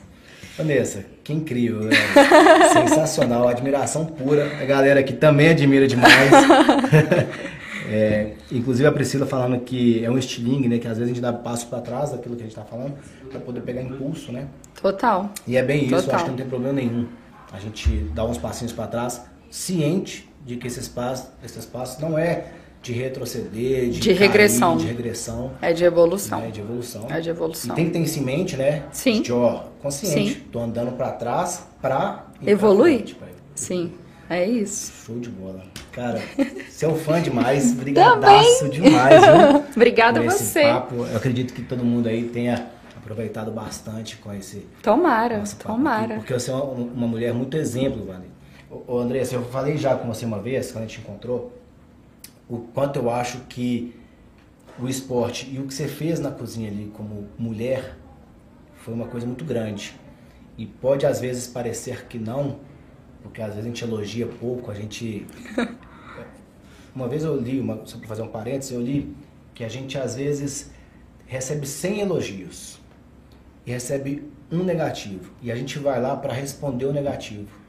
Vanessa, 0.57 1.05
que 1.23 1.33
incrível, 1.33 1.89
é 1.89 2.69
sensacional, 2.73 3.49
admiração 3.49 4.05
pura. 4.05 4.51
A 4.61 4.65
galera 4.65 5.01
aqui 5.01 5.13
também 5.13 5.49
admira 5.49 5.87
demais. 5.87 6.31
É, 7.95 8.37
inclusive 8.51 8.89
a 8.89 8.93
Priscila 8.93 9.27
falando 9.27 9.61
que 9.61 10.03
é 10.03 10.11
um 10.11 10.17
estilingue, 10.17 10.67
né? 10.67 10.79
Que 10.79 10.89
às 10.89 10.97
vezes 10.97 11.13
a 11.13 11.15
gente 11.15 11.21
dá 11.21 11.31
passo 11.31 11.67
para 11.67 11.81
trás 11.83 12.11
daquilo 12.11 12.37
que 12.37 12.43
a 12.43 12.47
gente 12.47 12.55
tá 12.55 12.65
falando, 12.65 12.95
para 13.31 13.39
poder 13.39 13.61
pegar 13.61 13.83
impulso, 13.83 14.33
né? 14.33 14.47
Total. 14.81 15.31
E 15.47 15.59
é 15.59 15.63
bem 15.63 15.85
isso, 15.85 15.97
Total. 15.97 16.15
acho 16.15 16.25
que 16.25 16.31
não 16.31 16.37
tem 16.39 16.47
problema 16.47 16.73
nenhum. 16.73 17.07
A 17.53 17.59
gente 17.59 17.91
dá 18.15 18.25
uns 18.25 18.39
passinhos 18.39 18.73
para 18.73 18.87
trás, 18.87 19.23
ciente 19.51 20.27
de 20.47 20.57
que 20.57 20.67
esses 20.69 20.89
passos, 20.89 21.29
esses 21.45 21.67
passos 21.67 21.99
não 22.01 22.19
é 22.19 22.47
de 22.83 22.93
retroceder, 22.93 23.89
de, 23.91 24.01
De 24.01 24.09
cair, 24.09 24.19
regressão. 24.19 24.77
de 24.77 24.87
regressão, 24.87 25.53
É 25.63 25.73
de 25.73 25.85
evolução. 25.85 26.41
né, 26.41 26.51
de 26.51 26.61
evolução. 26.61 27.07
É 27.09 27.21
de 27.21 27.31
evolução. 27.31 27.73
E 27.73 27.77
tem 27.77 27.85
que 27.87 27.93
ter 27.93 27.99
isso 28.01 28.19
em 28.19 28.23
mente, 28.23 28.57
né? 28.57 28.83
Sim. 28.91 29.23
De, 29.23 29.33
ó, 29.33 29.61
consciente. 29.81 30.35
Sim. 30.35 30.41
Tô 30.51 30.59
andando 30.59 30.93
para 30.97 31.13
trás 31.13 31.65
pra 31.81 32.27
ir 32.41 32.45
pra 32.45 32.53
Evoluir. 32.53 32.99
frente, 32.99 33.17
Sim, 33.55 33.93
é 34.29 34.45
isso. 34.49 34.93
Show 35.07 35.19
de 35.21 35.29
bola. 35.31 35.63
Cara, 35.93 36.21
você 36.69 36.85
é 36.85 36.89
um 36.89 36.97
fã 36.97 37.21
demais. 37.21 37.73
Brigadaço 37.77 38.69
demais, 38.69 39.21
viu? 39.21 39.65
Obrigada 39.77 40.21
a 40.21 40.23
você. 40.25 40.63
papo. 40.63 40.95
Eu 41.07 41.17
acredito 41.17 41.53
que 41.55 41.63
todo 41.63 41.85
mundo 41.85 42.09
aí 42.09 42.25
tenha 42.25 42.67
aproveitado 42.97 43.51
bastante 43.53 44.17
com 44.17 44.33
esse 44.33 44.67
Tomara, 44.83 45.43
tomara. 45.63 46.05
aqui, 46.05 46.15
porque 46.17 46.33
você 46.33 46.51
é 46.51 46.55
uma, 46.55 46.65
uma 46.65 47.07
mulher 47.07 47.33
muito 47.35 47.57
exemplo, 47.57 48.05
Vani. 48.07 48.27
Ô, 48.89 48.99
André, 48.99 49.23
eu 49.31 49.45
falei 49.45 49.77
já 49.77 49.95
com 49.95 50.09
você 50.09 50.25
uma 50.25 50.39
vez, 50.41 50.73
quando 50.73 50.85
a 50.85 50.87
gente 50.87 51.01
encontrou, 51.01 51.53
o 52.53 52.59
quanto 52.75 52.99
eu 52.99 53.09
acho 53.09 53.39
que 53.49 53.97
o 54.79 54.87
esporte 54.87 55.49
e 55.51 55.59
o 55.59 55.67
que 55.67 55.73
você 55.73 55.89
fez 55.89 56.21
na 56.21 56.31
cozinha 56.31 56.71
ali 56.71 56.93
como 56.95 57.27
mulher 57.39 57.97
foi 58.77 58.93
uma 58.93 59.07
coisa 59.07 59.27
muito 59.27 59.43
grande. 59.43 59.99
E 60.59 60.67
pode 60.67 61.07
às 61.07 61.19
vezes 61.19 61.47
parecer 61.47 62.07
que 62.09 62.19
não, 62.19 62.61
porque 63.23 63.41
às 63.41 63.55
vezes 63.55 63.65
a 63.65 63.69
gente 63.69 63.83
elogia 63.83 64.27
pouco, 64.27 64.71
a 64.71 64.75
gente. 64.75 65.27
Uma 66.95 67.09
vez 67.09 67.25
eu 67.25 67.41
li, 67.41 67.59
uma, 67.59 67.87
só 67.87 67.97
para 67.97 68.07
fazer 68.07 68.21
um 68.21 68.29
parênteses, 68.29 68.71
eu 68.71 68.83
li 68.83 69.17
que 69.55 69.65
a 69.65 69.69
gente 69.69 69.97
às 69.97 70.15
vezes 70.15 70.71
recebe 71.25 71.67
100 71.67 72.01
elogios 72.01 72.79
e 73.65 73.71
recebe 73.71 74.31
um 74.51 74.63
negativo. 74.63 75.33
E 75.41 75.51
a 75.51 75.57
gente 75.57 75.79
vai 75.79 75.99
lá 76.03 76.15
para 76.15 76.35
responder 76.35 76.85
o 76.85 76.93
negativo. 76.93 77.62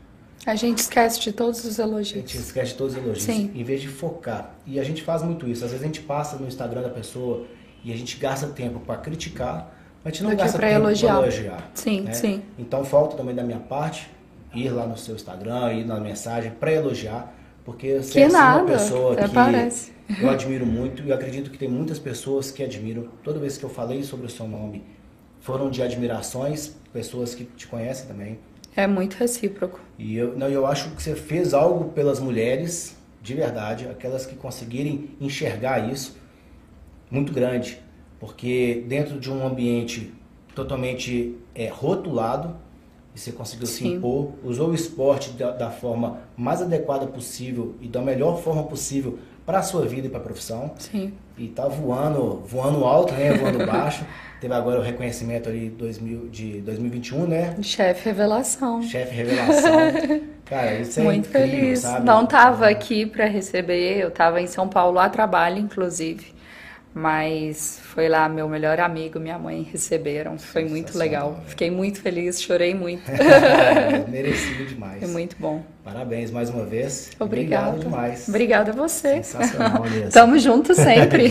A 0.46 0.56
gente 0.56 0.80
esquece 0.80 1.20
de 1.22 1.32
todos 1.32 1.64
os 1.64 1.80
A 1.80 1.84
gente 1.84 1.92
elogios. 1.94 2.36
esquece 2.36 2.72
de 2.72 2.78
todos 2.78 2.94
os 2.94 3.00
elogios, 3.02 3.24
Sim. 3.24 3.52
em 3.56 3.64
vez 3.64 3.82
de 3.82 3.88
focar. 3.88 4.56
E 4.66 4.80
a 4.80 4.84
gente 4.84 5.02
faz 5.02 5.22
muito 5.24 5.48
isso. 5.48 5.64
Às 5.64 5.72
vezes 5.72 5.84
a 5.84 5.88
gente 5.88 6.02
passa 6.02 6.36
no 6.38 6.48
Instagram 6.48 6.82
da 6.82 6.90
pessoa 6.90 7.46
e 7.84 7.94
a 7.94 7.96
gente 7.96 8.18
gasta 8.18 8.48
tempo 8.48 8.80
para 8.82 8.98
criticar, 8.98 9.74
mas 10.04 10.12
a 10.14 10.16
gente 10.16 10.24
não 10.24 10.32
Do 10.32 10.38
gasta 10.38 10.60
tempo 10.60 10.72
elogiar. 10.74 11.14
para 11.18 11.22
elogiar. 11.28 11.72
Sim, 11.74 12.02
né? 12.02 12.14
sim. 12.14 12.42
Então 12.60 12.84
falta 12.84 13.16
também 13.16 13.34
da 13.34 13.44
minha 13.44 13.60
parte 13.60 14.10
ir 14.54 14.70
lá 14.70 14.86
no 14.86 14.98
seu 14.98 15.16
Instagram, 15.16 15.74
ir 15.74 15.86
na 15.86 16.00
mensagem 16.00 16.52
para 16.52 16.72
elogiar, 16.74 17.34
porque 17.64 18.00
você 18.02 18.12
Que 18.12 18.20
é 18.22 18.30
sim, 18.30 18.34
nada, 18.36 18.64
uma 18.64 18.72
pessoa 18.72 19.16
que 19.16 19.30
parece. 19.30 19.92
eu 20.22 20.30
admiro 20.30 20.66
muito 20.66 21.04
e 21.04 21.14
acredito 21.14 21.50
que 21.50 21.58
tem 21.58 21.70
muitas 21.70 22.00
pessoas 22.00 22.52
que 22.52 22.62
admiram. 22.62 23.08
Toda 23.24 23.40
vez 23.40 23.58
que 23.58 23.64
eu 23.64 23.70
falei 23.70 24.04
sobre 24.04 24.26
o 24.26 24.30
seu 24.30 24.48
nome, 24.48 24.84
foram 25.40 25.70
de 25.70 25.82
admirações, 25.82 26.74
pessoas 26.92 27.34
que 27.34 27.46
te 27.46 27.66
conhecem 27.68 28.08
também. 28.08 28.40
É 28.76 28.88
muito 28.88 29.16
recíproco. 29.16 29.80
E 29.98 30.16
eu, 30.16 30.38
não, 30.38 30.48
eu 30.48 30.66
acho 30.66 30.90
que 30.92 31.02
você 31.02 31.16
fez 31.16 31.54
algo 31.54 31.92
pelas 31.92 32.20
mulheres, 32.20 32.98
de 33.22 33.34
verdade, 33.34 33.88
aquelas 33.88 34.26
que 34.26 34.36
conseguirem 34.36 35.12
enxergar 35.22 35.92
isso, 35.92 36.18
muito 37.10 37.32
grande. 37.32 37.80
Porque 38.20 38.84
dentro 38.88 39.20
de 39.20 39.32
um 39.32 39.46
ambiente 39.46 40.14
totalmente 40.56 41.36
é, 41.54 41.68
rotulado, 41.68 42.56
e 43.16 43.20
você 43.20 43.32
conseguiu 43.32 43.68
se 43.68 43.80
Sim. 43.80 43.96
impor, 43.96 44.32
usou 44.44 44.70
o 44.70 44.74
esporte 44.74 45.32
da, 45.32 45.52
da 45.52 45.70
forma 45.70 46.22
mais 46.36 46.62
adequada 46.62 47.06
possível 47.06 47.76
e 47.80 47.88
da 47.88 48.02
melhor 48.02 48.42
forma 48.42 48.64
possível 48.64 49.20
para 49.46 49.60
a 49.60 49.64
sua 49.64 49.86
vida 49.86 50.08
e 50.08 50.10
para 50.10 50.20
a 50.20 50.24
profissão. 50.24 50.72
Sim. 50.78 51.14
E 51.38 51.48
tá 51.48 51.68
voando, 51.68 52.44
voando 52.48 52.86
alto, 52.86 53.14
né? 53.14 53.34
Voando 53.34 53.66
baixo. 53.66 54.06
Teve 54.40 54.54
agora 54.54 54.80
o 54.80 54.84
reconhecimento 54.84 55.48
ali 55.48 55.70
2000, 55.70 56.30
de 56.30 56.62
2021, 56.62 57.28
né? 57.28 57.56
Chefe 57.62 58.06
revelação. 58.06 58.82
Chefe 58.84 59.16
revelação. 59.16 59.80
Cara, 60.46 60.76
isso 60.76 61.00
é 61.00 61.04
Muito 61.04 61.30
incrível, 61.30 61.50
feliz. 61.50 61.80
sabe? 61.80 62.06
Não 62.06 62.26
tava 62.26 62.68
aqui 62.68 63.06
para 63.06 63.26
receber, 63.26 63.98
eu 64.00 64.12
tava 64.12 64.42
em 64.42 64.48
São 64.48 64.68
Paulo 64.68 65.00
a 65.00 65.08
trabalho, 65.08 65.58
inclusive. 65.58 66.33
Mas 66.94 67.80
foi 67.82 68.08
lá, 68.08 68.30
meu 68.30 68.48
melhor 68.48 68.80
amigo, 68.80 69.20
minha 69.20 69.40
mãe 69.40 69.68
receberam. 69.72 70.38
Foi 70.38 70.64
muito 70.64 70.96
legal. 70.96 71.32
Né? 71.32 71.38
Fiquei 71.48 71.72
muito 71.72 72.00
feliz, 72.00 72.40
chorei 72.40 72.76
muito. 72.76 73.10
é, 73.10 74.06
merecido 74.08 74.66
demais. 74.68 75.00
Foi 75.00 75.08
muito 75.08 75.36
bom. 75.40 75.64
Parabéns 75.84 76.30
mais 76.30 76.52
uma 76.52 76.64
vez. 76.66 77.10
Obrigada. 77.20 77.70
Obrigado 77.70 77.90
demais. 77.90 78.30
Obrigada 78.30 78.72
a 78.72 78.76
você. 78.76 79.24
Sensacional 79.24 79.82
mesmo. 79.90 80.12
Tamo 80.12 80.38
junto 80.38 80.76
sempre. 80.76 81.30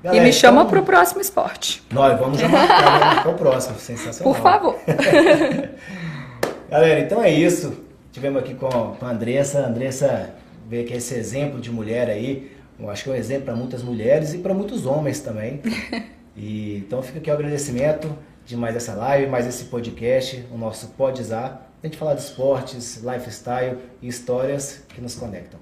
Galera, 0.00 0.16
e 0.16 0.20
me 0.20 0.32
chama 0.32 0.60
então... 0.60 0.70
pro 0.70 0.84
próximo 0.84 1.20
esporte. 1.20 1.82
Nós 1.90 2.16
vamos 2.20 2.38
chamar 2.38 3.22
para 3.22 3.32
o 3.32 3.34
próximo. 3.34 3.80
Sensacional. 3.80 4.32
Por 4.32 4.40
favor. 4.40 4.78
Galera, 6.70 7.00
então 7.00 7.20
é 7.20 7.32
isso. 7.32 7.82
Tivemos 8.12 8.40
aqui 8.40 8.54
com, 8.54 8.68
com 8.68 9.04
a 9.04 9.10
Andressa. 9.10 9.58
A 9.58 9.66
Andressa 9.66 10.34
veio 10.68 10.84
aqui 10.84 10.94
esse 10.94 11.14
exemplo 11.14 11.60
de 11.60 11.72
mulher 11.72 12.08
aí 12.08 12.57
eu 12.78 12.90
acho 12.90 13.04
que 13.04 13.10
é 13.10 13.12
um 13.12 13.16
exemplo 13.16 13.46
para 13.46 13.56
muitas 13.56 13.82
mulheres 13.82 14.34
e 14.34 14.38
para 14.38 14.54
muitos 14.54 14.86
homens 14.86 15.20
também. 15.20 15.60
E, 16.40 16.76
então 16.86 17.02
fica 17.02 17.18
aqui 17.18 17.28
o 17.28 17.32
agradecimento 17.32 18.16
de 18.46 18.56
mais 18.56 18.76
essa 18.76 18.94
live, 18.94 19.26
mais 19.26 19.44
esse 19.44 19.64
podcast, 19.64 20.46
o 20.52 20.56
nosso 20.56 20.86
Podzar. 20.90 21.68
A 21.82 21.86
gente 21.86 21.98
falar 21.98 22.14
de 22.14 22.20
esportes, 22.20 23.02
lifestyle 23.02 23.76
e 24.00 24.06
histórias 24.06 24.84
que 24.88 25.00
nos 25.00 25.16
conectam. 25.16 25.58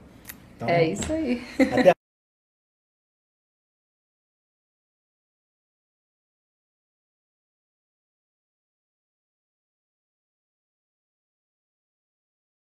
Então, 0.55 0.69
é 0.69 0.85
isso 0.85 1.11
aí. 1.11 1.43
Até 1.73 1.96